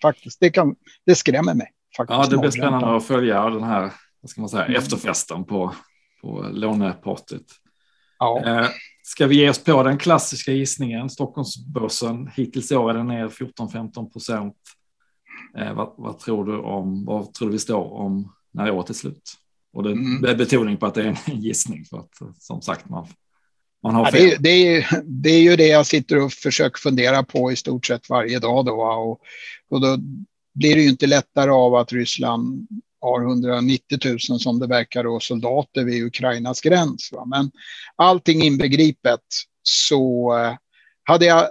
Faktiskt, 0.03 0.41
det, 0.41 0.51
kan, 0.51 0.77
det 1.07 1.15
skrämmer 1.15 1.55
mig. 1.55 1.73
Faktiskt, 1.97 2.19
ja, 2.19 2.27
det 2.31 2.39
blir 2.39 2.51
spännande 2.51 2.97
att 2.97 3.05
följa 3.05 3.51
den 3.51 3.63
här 3.63 3.93
vad 4.27 4.31
ska 4.31 4.41
man 4.41 4.51
säga, 4.51 4.65
mm. 4.65 4.79
efterfesten 4.79 5.45
på, 5.45 5.75
på 6.21 6.47
lånepartyt. 6.53 7.53
Ja. 8.19 8.43
Eh, 8.47 8.69
ska 9.03 9.27
vi 9.27 9.37
ge 9.37 9.51
oss 9.51 9.65
på 9.65 9.83
den 9.83 9.99
klassiska 9.99 10.53
gissningen? 10.53 11.11
Stockholmsbörsen 11.11 12.31
hittills 12.35 12.73
i 12.73 12.77
år 12.77 12.91
är 12.91 12.95
den 12.95 13.07
ner 13.07 13.29
14-15 13.29 14.13
procent. 14.13 14.57
Eh, 15.59 15.73
vad, 15.73 15.95
vad, 15.97 16.19
tror 16.19 16.45
du 16.45 16.59
om, 16.59 17.05
vad 17.05 17.35
tror 17.35 17.49
du 17.49 17.53
vi 17.53 17.59
står 17.59 17.93
om 17.93 18.33
när 18.53 18.71
året 18.71 18.91
är 18.91 18.95
slut? 18.95 19.35
Och 19.73 19.83
det 19.83 19.91
mm. 19.91 20.25
är 20.25 20.35
betoning 20.35 20.77
på 20.77 20.87
att 20.87 20.95
det 20.95 21.03
är 21.03 21.07
en 21.27 21.41
gissning 21.41 21.85
för 21.85 21.99
att 21.99 22.11
som 22.39 22.63
sagt 22.63 22.89
man, 22.89 23.07
man 23.83 23.95
har 23.95 24.11
fel. 24.11 24.23
Ja, 24.23 24.29
det, 24.29 24.35
är, 24.35 24.39
det, 24.39 24.77
är, 24.77 25.03
det 25.05 25.31
är 25.31 25.43
ju 25.43 25.57
det 25.57 25.67
jag 25.67 25.87
sitter 25.87 26.23
och 26.25 26.33
försöker 26.33 26.79
fundera 26.79 27.23
på 27.23 27.53
i 27.53 27.57
stort 27.57 27.87
sett 27.87 28.11
varje 28.11 28.39
dag 28.39 28.67
då. 28.67 28.83
Och, 28.83 29.21
och 29.71 29.81
då 29.81 29.99
blir 30.57 30.75
det 30.77 30.83
ju 30.83 30.89
inte 30.89 31.07
lättare 31.07 31.51
av 31.51 31.75
att 31.75 31.93
Ryssland 31.93 32.67
har 33.01 33.23
190 33.23 33.99
000 34.31 34.41
som 34.41 34.59
det 34.59 34.67
verkar 34.67 35.05
då 35.05 35.21
soldater 35.21 35.85
vid 35.85 36.05
Ukrainas 36.05 36.61
gräns. 36.61 37.09
Va? 37.13 37.25
Men 37.25 37.51
allting 37.97 38.43
inbegripet 38.43 39.21
så 39.63 40.33
eh, 40.39 40.55
hade 41.03 41.27
jag 41.27 41.49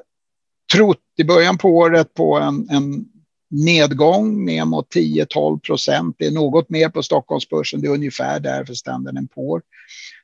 trott 0.73 1.01
i 1.17 1.23
början 1.23 1.57
på 1.57 1.69
året 1.69 2.13
på 2.13 2.35
en, 2.39 2.69
en 2.69 3.05
nedgång 3.49 4.45
ner 4.45 4.65
mot 4.65 4.95
10-12 4.95 5.59
procent. 5.59 6.15
Det 6.19 6.25
är 6.25 6.31
något 6.31 6.69
mer 6.69 6.89
på 6.89 7.03
Stockholmsbörsen. 7.03 7.81
Det 7.81 7.87
är 7.87 7.91
ungefär 7.91 8.39
där 8.39 8.65
för 8.65 8.73
Standard 8.73 9.31
på. 9.31 9.61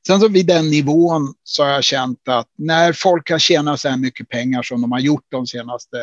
Sen 0.07 0.19
så 0.19 0.27
vid 0.27 0.45
den 0.45 0.69
nivån 0.69 1.33
så 1.43 1.63
har 1.63 1.69
jag 1.69 1.83
känt 1.83 2.27
att 2.27 2.47
när 2.57 2.93
folk 2.93 3.29
har 3.29 3.39
tjänat 3.39 3.79
så 3.79 3.89
här 3.89 3.97
mycket 3.97 4.29
pengar 4.29 4.63
som 4.63 4.81
de 4.81 4.91
har 4.91 4.99
gjort 4.99 5.25
de 5.29 5.47
senaste 5.47 5.97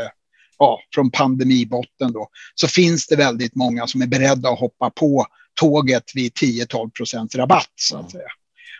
ja, 0.58 0.80
från 0.94 1.10
pandemibotten 1.10 2.12
då, 2.12 2.28
så 2.54 2.68
finns 2.68 3.06
det 3.06 3.16
väldigt 3.16 3.54
många 3.54 3.86
som 3.86 4.02
är 4.02 4.06
beredda 4.06 4.48
att 4.48 4.58
hoppa 4.58 4.90
på 4.90 5.26
tåget 5.60 6.04
vid 6.14 6.32
10-12 6.32 6.90
procents 6.90 7.34
rabatt 7.34 7.72
så 7.76 7.96
att 7.96 8.10
säga. 8.10 8.28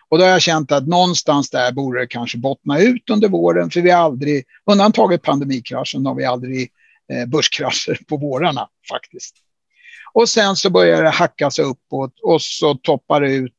Och 0.09 0.19
då 0.19 0.25
har 0.25 0.31
jag 0.31 0.43
känt 0.43 0.73
att 0.73 0.87
någonstans 0.87 1.51
där 1.51 1.73
borde 1.73 2.01
det 2.01 2.07
kanske 2.07 2.39
bottna 2.39 2.79
ut 2.79 3.11
under 3.11 3.29
våren, 3.29 3.71
för 3.71 3.81
vi 3.81 3.91
har 3.91 4.03
aldrig, 4.03 4.45
undantaget 4.71 5.23
pandemikraschen, 5.23 6.07
har 6.07 6.15
vi 6.15 6.25
aldrig 6.25 6.71
eh, 7.13 7.27
börskrascher 7.27 7.99
på 8.09 8.17
vårarna 8.17 8.69
faktiskt. 8.89 9.35
Och 10.13 10.29
sen 10.29 10.57
så 10.57 10.71
börjar 10.71 11.03
det 11.03 11.11
hackas 11.11 11.59
uppåt 11.59 12.13
och 12.23 12.43
så 12.43 12.75
toppar 12.75 13.21
det 13.21 13.33
ut 13.33 13.53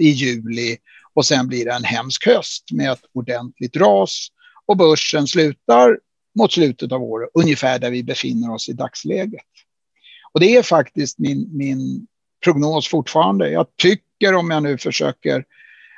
i 0.00 0.08
juli 0.08 0.76
och 1.14 1.26
sen 1.26 1.48
blir 1.48 1.64
det 1.64 1.72
en 1.72 1.84
hemsk 1.84 2.26
höst 2.26 2.72
med 2.72 2.92
ett 2.92 3.04
ordentligt 3.14 3.76
ras 3.76 4.28
och 4.66 4.76
börsen 4.76 5.26
slutar 5.26 5.98
mot 6.38 6.52
slutet 6.52 6.92
av 6.92 7.02
året, 7.02 7.30
ungefär 7.34 7.78
där 7.78 7.90
vi 7.90 8.02
befinner 8.02 8.54
oss 8.54 8.68
i 8.68 8.72
dagsläget. 8.72 9.44
Och 10.32 10.40
det 10.40 10.56
är 10.56 10.62
faktiskt 10.62 11.18
min, 11.18 11.48
min 11.52 12.06
prognos 12.44 12.88
fortfarande. 12.88 13.50
Jag 13.50 13.66
tycker 13.76 14.34
om 14.34 14.50
jag 14.50 14.62
nu 14.62 14.78
försöker 14.78 15.44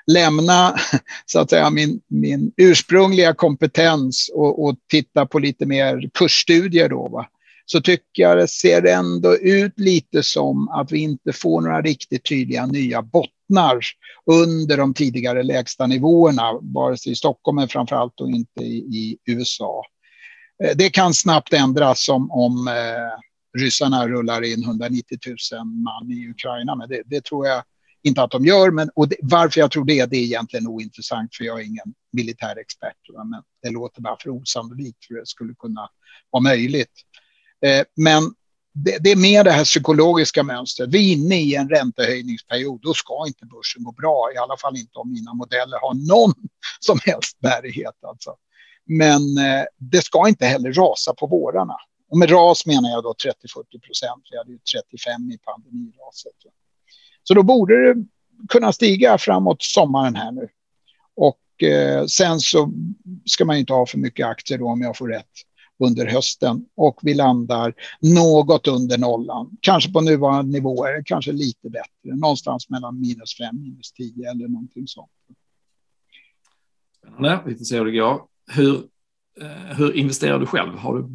lämna 0.07 0.76
så 1.26 1.41
att 1.41 1.51
säga, 1.51 1.70
min, 1.70 2.01
min 2.09 2.53
ursprungliga 2.57 3.35
kompetens 3.35 4.30
och, 4.35 4.64
och 4.64 4.76
titta 4.91 5.26
på 5.26 5.39
lite 5.39 5.66
mer 5.66 6.11
kursstudier 6.14 6.89
då, 6.89 7.09
va? 7.09 7.26
så 7.66 7.80
tycker 7.80 8.22
jag 8.22 8.39
det 8.39 8.49
ser 8.49 8.87
ändå 8.87 9.37
ut 9.37 9.80
lite 9.80 10.22
som 10.22 10.68
att 10.68 10.93
vi 10.93 10.99
inte 10.99 11.33
får 11.33 11.61
några 11.61 11.83
riktigt 11.83 12.24
tydliga 12.24 12.66
nya 12.66 13.03
bottnar 13.03 13.80
under 14.26 14.76
de 14.76 14.95
tidigare 14.95 15.43
lägsta 15.43 15.87
nivåerna, 15.87 16.59
vare 16.62 16.97
sig 16.97 17.12
i 17.12 17.14
Stockholm 17.14 17.57
men 17.57 17.68
framförallt 17.68 18.20
och 18.20 18.30
inte 18.30 18.62
i, 18.62 18.76
i 18.76 19.18
USA. 19.26 19.83
Eh, 20.65 20.77
det 20.77 20.91
kan 20.91 21.15
snabbt 21.15 21.53
ändras 21.53 22.09
om, 22.09 22.31
om 22.31 22.69
eh, 22.69 23.61
ryssarna 23.61 24.09
rullar 24.09 24.43
in 24.43 24.65
190 24.65 25.19
000 25.27 25.37
man 25.65 26.11
i 26.11 26.31
Ukraina, 26.31 26.77
men 26.77 26.89
det, 26.89 27.03
det 27.07 27.25
tror 27.25 27.47
jag 27.47 27.63
inte 28.03 28.23
att 28.23 28.31
de 28.31 28.47
gör. 28.47 28.71
Men, 28.71 28.91
och 28.95 29.09
det, 29.09 29.17
varför 29.23 29.61
jag 29.61 29.71
tror 29.71 29.85
det, 29.85 30.07
det 30.07 30.17
är 30.17 30.23
egentligen 30.23 30.67
ointressant, 30.67 31.37
för 31.37 31.45
jag 31.45 31.61
är 31.61 31.65
ingen 31.65 31.95
militär 32.13 32.59
expert. 32.59 32.97
Men 33.31 33.43
det 33.63 33.71
låter 33.71 34.03
bara 34.03 34.17
för 34.23 34.31
osannolikt 34.31 35.05
för 35.05 35.15
det 35.15 35.27
skulle 35.27 35.55
kunna 35.55 35.89
vara 36.31 36.43
möjligt. 36.43 36.93
Eh, 37.67 37.85
men 37.97 38.23
det, 38.75 38.99
det, 39.01 39.11
är 39.11 39.17
mer 39.17 39.45
det 39.45 39.51
här 39.51 39.65
psykologiska 39.65 40.43
mönstret. 40.43 40.91
Vi 40.91 41.13
är 41.13 41.13
inne 41.13 41.41
i 41.41 41.55
en 41.55 41.69
räntehöjningsperiod. 41.69 42.81
Då 42.83 42.95
ska 42.95 43.25
inte 43.27 43.47
börsen 43.47 43.85
gå 43.85 43.93
bra, 43.93 44.31
i 44.35 44.39
alla 44.39 44.57
fall 44.57 44.77
inte 44.77 44.99
om 44.99 45.13
mina 45.13 45.35
modeller 45.35 45.79
har 45.81 45.95
någon 45.95 46.35
som 46.81 46.99
helst 47.03 47.41
bärighet. 47.41 48.05
Alltså. 48.07 48.37
Men 48.85 49.39
eh, 49.39 49.64
det 49.78 50.05
ska 50.05 50.28
inte 50.28 50.47
heller 50.47 50.72
rasa 50.72 51.14
på 51.14 51.26
vårarna. 51.26 51.76
Och 52.11 52.18
med 52.18 52.30
ras 52.30 52.66
menar 52.66 52.91
jag 52.91 53.03
då 53.03 53.14
30-40 53.24 53.80
procent. 53.80 54.22
Vi 54.30 54.39
hade 54.39 54.53
ju 54.53 54.59
35 54.59 55.30
i 55.30 55.39
pandemiraset. 55.39 56.33
Så 57.22 57.35
då 57.35 57.43
borde 57.43 57.74
det 57.74 58.05
kunna 58.49 58.72
stiga 58.72 59.18
framåt 59.18 59.62
sommaren 59.62 60.16
här 60.16 60.33
nu. 60.33 60.49
Och 61.16 61.62
eh, 61.62 62.07
sen 62.07 62.41
så 62.41 62.72
ska 63.24 63.45
man 63.45 63.57
inte 63.57 63.72
ha 63.72 63.87
för 63.87 63.99
mycket 63.99 64.26
aktier 64.26 64.59
då 64.59 64.68
om 64.68 64.80
jag 64.80 64.97
får 64.97 65.09
rätt 65.09 65.30
under 65.78 66.07
hösten 66.07 66.64
och 66.74 66.99
vi 67.03 67.14
landar 67.14 67.74
något 68.01 68.68
under 68.68 68.99
nollan. 68.99 69.51
Kanske 69.61 69.93
på 69.93 70.01
nuvarande 70.01 70.53
nivåer, 70.53 71.03
kanske 71.07 71.33
lite 71.33 71.70
bättre. 71.70 72.16
Någonstans 72.16 72.70
mellan 72.70 73.01
minus 73.01 73.37
5 73.39 73.61
minus 73.61 73.93
10 73.93 74.30
eller 74.30 74.49
någonting 74.49 74.87
sånt. 74.87 75.11
Spännande, 76.99 77.43
vi 77.47 77.55
får 77.55 77.64
se 77.64 77.78
hur 77.78 77.85
det 77.85 77.93
går 77.93 78.32
hur, 78.51 78.74
eh, 79.40 79.76
hur 79.76 79.97
investerar 79.97 80.38
du 80.38 80.47
själv? 80.47 80.78
Har 80.78 80.99
du, 80.99 81.09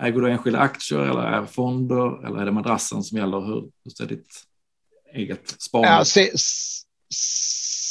äger 0.00 0.20
du 0.20 0.30
enskilda 0.30 0.58
aktier 0.58 0.98
eller 0.98 1.22
är 1.22 1.40
det 1.40 1.46
fonder 1.46 2.26
eller 2.26 2.38
är 2.40 2.44
det 2.44 2.52
madrassen 2.52 3.02
som 3.02 3.18
gäller? 3.18 3.40
Hur, 3.40 3.70
hur 3.84 3.90
ser 3.90 4.06
ditt 4.06 4.44
eget 5.14 5.62
sparande 5.62 6.20
ja, 6.22 6.36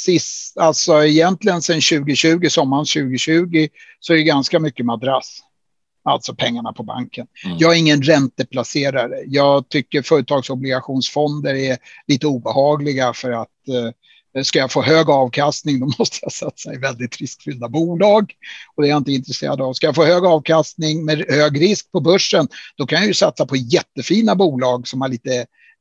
Sist, 0.02 0.58
alltså 0.58 1.04
egentligen 1.04 1.62
sedan 1.62 1.80
2020, 1.80 2.48
sommaren 2.48 2.84
2020, 2.84 3.68
så 4.00 4.12
är 4.12 4.16
det 4.16 4.22
ganska 4.22 4.60
mycket 4.60 4.86
madrass. 4.86 5.40
Alltså 6.02 6.34
pengarna 6.34 6.72
på 6.72 6.82
banken. 6.82 7.26
Mm. 7.44 7.56
Jag 7.58 7.72
är 7.74 7.78
ingen 7.78 8.02
ränteplacerare. 8.02 9.22
Jag 9.26 9.68
tycker 9.68 10.02
företagsobligationsfonder 10.02 11.54
är 11.54 11.78
lite 12.06 12.26
obehagliga 12.26 13.12
för 13.12 13.30
att 13.30 13.68
eh, 13.68 13.90
Eh, 14.36 14.42
ska 14.42 14.58
jag 14.58 14.72
få 14.72 14.82
hög 14.82 15.10
avkastning 15.10 15.80
då 15.80 15.86
måste 15.98 16.18
jag 16.22 16.32
satsa 16.32 16.74
i 16.74 16.76
väldigt 16.76 17.16
riskfyllda 17.16 17.68
bolag. 17.68 18.32
Och 18.74 18.82
det 18.82 18.88
är 18.88 18.90
jag 18.90 18.98
inte 18.98 19.12
intresserad 19.12 19.60
av. 19.60 19.72
Ska 19.72 19.86
jag 19.86 19.94
få 19.94 20.04
hög 20.04 20.24
avkastning 20.24 21.04
med 21.04 21.24
hög 21.28 21.60
risk 21.60 21.92
på 21.92 22.00
börsen 22.00 22.48
då 22.76 22.86
kan 22.86 22.98
jag 22.98 23.06
ju 23.08 23.14
satsa 23.14 23.46
på 23.46 23.56
jättefina 23.56 24.34
bolag 24.34 24.88
som 24.88 25.00
har 25.00 25.08
lite 25.08 25.36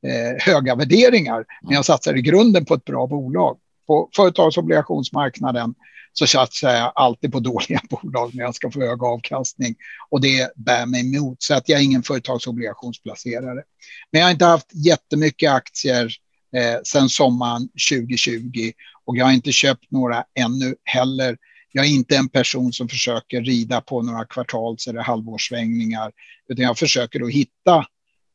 eh, 0.08 0.44
höga 0.54 0.76
värderingar. 0.76 1.46
Men 1.62 1.74
jag 1.76 1.86
satsar 1.86 2.18
i 2.18 2.22
grunden 2.22 2.66
på 2.66 2.74
ett 2.74 2.86
bra 2.86 3.08
bolag. 3.08 3.58
På 3.88 4.10
företagsobligationsmarknaden 4.16 5.76
så 6.14 6.28
satsar 6.28 6.70
jag 6.70 6.92
alltid 6.96 7.32
på 7.32 7.40
dåliga 7.50 7.82
bolag 7.90 8.36
när 8.36 8.44
jag 8.44 8.56
ska 8.56 8.72
få 8.72 8.80
hög 8.80 9.04
avkastning. 9.04 9.76
Och 10.10 10.22
det 10.22 10.52
bär 10.56 10.86
mig 10.86 11.02
emot. 11.02 11.44
Så 11.44 11.54
att 11.54 11.70
jag 11.70 11.80
är 11.80 11.84
ingen 11.84 12.04
företagsobligationsplacerare. 12.04 13.64
Men 14.12 14.20
jag 14.20 14.24
har 14.28 14.32
inte 14.32 14.46
haft 14.46 14.70
jättemycket 14.74 15.52
aktier 15.52 16.12
eh, 16.56 16.80
sedan 16.84 17.10
sommaren 17.10 17.70
2020 17.92 18.72
och 19.06 19.18
jag 19.18 19.26
har 19.26 19.34
inte 19.34 19.52
köpt 19.52 19.92
några 19.92 20.24
ännu 20.40 20.76
heller. 20.84 21.38
Jag 21.72 21.86
är 21.86 21.90
inte 21.90 22.16
en 22.18 22.30
person 22.30 22.74
som 22.74 22.90
försöker 22.90 23.42
rida 23.42 23.82
på 23.82 24.02
några 24.02 24.26
kvartals 24.26 24.88
eller 24.88 25.02
halvårssvängningar, 25.02 26.12
utan 26.50 26.66
jag 26.66 26.78
försöker 26.78 27.22
att 27.22 27.32
hitta 27.32 27.78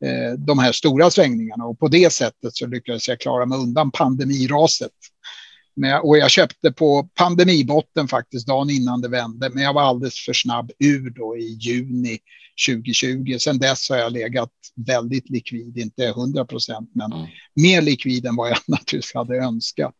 eh, 0.05 0.33
de 0.39 0.59
här 0.59 0.73
stora 0.73 1.11
svängningarna 1.11 1.65
och 1.65 1.79
på 1.79 1.89
det 1.89 2.13
sättet 2.13 2.57
så 2.57 2.67
lyckades 2.67 3.09
jag 3.09 3.21
klara 3.21 3.47
mig 3.47 3.59
undan 3.59 3.91
pandemiraset. 3.91 4.93
Men, 5.77 6.01
och 6.01 6.19
jag 6.19 6.31
köpte 6.31 6.73
på 6.73 7.09
pandemibotten 7.15 8.09
faktiskt 8.09 8.47
dagen 8.47 8.71
innan 8.71 9.01
det 9.01 9.09
vände, 9.09 9.51
men 9.51 9.63
jag 9.63 9.73
var 9.73 9.83
alldeles 9.83 10.25
för 10.25 10.33
snabb 10.33 10.71
ur 10.79 11.11
då 11.11 11.37
i 11.37 11.59
juni 11.61 12.19
2020. 12.67 13.37
Sen 13.39 13.59
dess 13.59 13.91
har 13.91 13.97
jag 13.97 14.13
legat 14.13 14.51
väldigt 14.87 15.31
likvid, 15.31 15.79
inte 15.79 16.05
100 16.05 16.45
procent, 16.45 16.91
men 16.95 17.13
mm. 17.13 17.27
mer 17.55 17.83
likvid 17.83 18.27
än 18.27 18.37
vad 18.37 18.51
jag 18.51 18.59
naturligtvis 18.67 19.15
hade 19.15 19.37
önskat. 19.37 19.95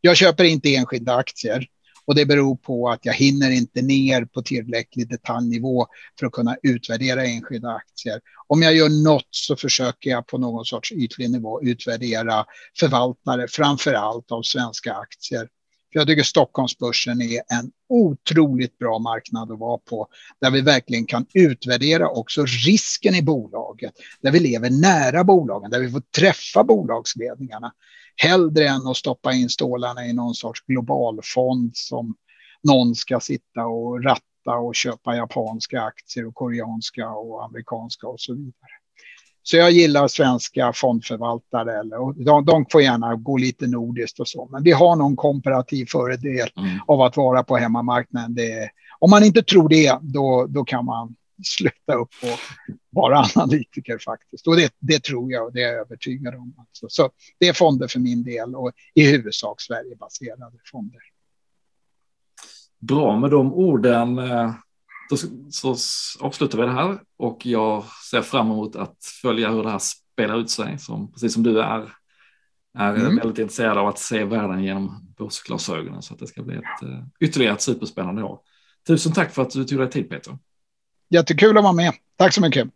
Jag 0.00 0.16
köper 0.16 0.44
inte 0.44 0.74
enskilda 0.74 1.14
aktier 1.14 1.66
och 2.08 2.14
det 2.14 2.26
beror 2.26 2.56
på 2.56 2.88
att 2.88 3.00
jag 3.02 3.14
hinner 3.14 3.50
inte 3.50 3.82
ner 3.82 4.24
på 4.24 4.42
tillräcklig 4.42 5.08
detaljnivå 5.08 5.86
för 6.18 6.26
att 6.26 6.32
kunna 6.32 6.56
utvärdera 6.62 7.24
enskilda 7.24 7.70
aktier. 7.70 8.20
Om 8.46 8.62
jag 8.62 8.74
gör 8.74 9.04
något 9.04 9.28
så 9.30 9.56
försöker 9.56 10.10
jag 10.10 10.26
på 10.26 10.38
någon 10.38 10.64
sorts 10.64 10.92
ytlig 10.92 11.30
nivå 11.30 11.62
utvärdera 11.62 12.44
förvaltare, 12.80 13.46
framför 13.48 13.92
allt 13.92 14.32
av 14.32 14.42
svenska 14.42 14.94
aktier. 14.94 15.48
För 15.92 16.00
jag 16.00 16.06
tycker 16.06 16.22
Stockholmsbörsen 16.22 17.20
är 17.20 17.58
en 17.58 17.70
otroligt 17.88 18.78
bra 18.78 18.98
marknad 18.98 19.52
att 19.52 19.58
vara 19.58 19.78
på. 19.78 20.08
Där 20.40 20.50
vi 20.50 20.60
verkligen 20.60 21.06
kan 21.06 21.26
utvärdera 21.34 22.08
också 22.08 22.44
risken 22.44 23.14
i 23.14 23.22
bolaget. 23.22 23.92
Där 24.20 24.32
vi 24.32 24.40
lever 24.40 24.70
nära 24.70 25.24
bolagen, 25.24 25.70
där 25.70 25.80
vi 25.80 25.90
får 25.90 26.00
träffa 26.00 26.64
bolagsledningarna. 26.64 27.72
Hellre 28.16 28.68
än 28.68 28.86
att 28.86 28.96
stoppa 28.96 29.32
in 29.32 29.48
stålarna 29.48 30.06
i 30.06 30.12
någon 30.12 30.34
sorts 30.34 30.60
globalfond 30.66 31.76
som 31.76 32.16
någon 32.62 32.94
ska 32.94 33.20
sitta 33.20 33.66
och 33.66 34.04
ratta 34.04 34.56
och 34.58 34.74
köpa 34.74 35.16
japanska 35.16 35.82
aktier 35.82 36.26
och 36.26 36.34
koreanska 36.34 37.10
och 37.10 37.44
amerikanska 37.44 38.06
och 38.06 38.20
så 38.20 38.34
vidare. 38.34 38.77
Så 39.42 39.56
jag 39.56 39.70
gillar 39.70 40.08
svenska 40.08 40.72
fondförvaltare. 40.72 41.80
Eller, 41.80 42.24
de, 42.24 42.44
de 42.44 42.66
får 42.70 42.82
gärna 42.82 43.14
gå 43.14 43.36
lite 43.36 43.66
nordiskt 43.66 44.20
och 44.20 44.28
så. 44.28 44.48
Men 44.52 44.62
vi 44.62 44.72
har 44.72 44.96
någon 44.96 45.16
komparativ 45.16 45.86
fördel 45.86 46.48
mm. 46.56 46.78
av 46.86 47.00
att 47.00 47.16
vara 47.16 47.42
på 47.42 47.56
hemmamarknaden. 47.56 48.34
Det, 48.34 48.70
om 48.98 49.10
man 49.10 49.24
inte 49.24 49.42
tror 49.42 49.68
det, 49.68 49.98
då, 50.02 50.46
då 50.48 50.64
kan 50.64 50.84
man 50.84 51.14
sluta 51.44 51.94
upp 51.94 52.14
och 52.22 52.38
vara 52.90 53.18
analytiker 53.36 53.98
faktiskt. 53.98 54.46
Och 54.46 54.56
det, 54.56 54.72
det 54.78 55.02
tror 55.02 55.32
jag 55.32 55.46
och 55.46 55.52
det 55.52 55.62
är 55.62 55.72
jag 55.72 55.80
övertygad 55.80 56.34
om. 56.34 56.54
Alltså. 56.58 56.86
Så 56.88 57.10
det 57.38 57.48
är 57.48 57.52
fonder 57.52 57.88
för 57.88 58.00
min 58.00 58.24
del 58.24 58.54
och 58.54 58.72
i 58.94 59.10
huvudsak 59.10 59.60
Sverigebaserade 59.60 60.56
fonder. 60.70 61.00
Bra, 62.78 63.18
med 63.18 63.30
de 63.30 63.52
orden 63.52 64.18
eh, 64.18 64.52
då 65.10 65.16
så 65.50 65.76
avslutar 66.20 66.58
vi 66.58 66.64
det 66.64 66.72
här 66.72 66.98
och 67.16 67.46
jag 67.46 67.84
ser 68.10 68.22
fram 68.22 68.50
emot 68.50 68.76
att 68.76 69.04
följa 69.22 69.50
hur 69.50 69.62
det 69.62 69.70
här 69.70 69.78
spelar 69.78 70.40
ut 70.40 70.50
sig. 70.50 70.78
Som, 70.78 71.12
precis 71.12 71.34
som 71.34 71.42
du 71.42 71.60
är, 71.60 71.92
är 72.78 72.94
mm. 72.94 73.16
väldigt 73.16 73.38
intresserad 73.38 73.78
av 73.78 73.86
att 73.86 73.98
se 73.98 74.24
världen 74.24 74.64
genom 74.64 75.14
börsglasögonen. 75.18 76.02
Så 76.02 76.14
att 76.14 76.20
det 76.20 76.26
ska 76.26 76.42
bli 76.42 76.56
ett 76.56 76.82
uh, 76.88 77.04
ytterligare 77.20 77.54
ett 77.54 77.62
superspännande 77.62 78.22
år. 78.22 78.38
Tusen 78.86 79.12
tack 79.12 79.34
för 79.34 79.42
att 79.42 79.50
du 79.50 79.64
tog 79.64 79.78
dig 79.78 79.90
tid 79.90 80.10
Peter. 80.10 80.38
Jättekul 81.10 81.58
att 81.58 81.64
vara 81.64 81.72
med. 81.72 81.92
Tack 82.16 82.34
så 82.34 82.40
mycket. 82.40 82.68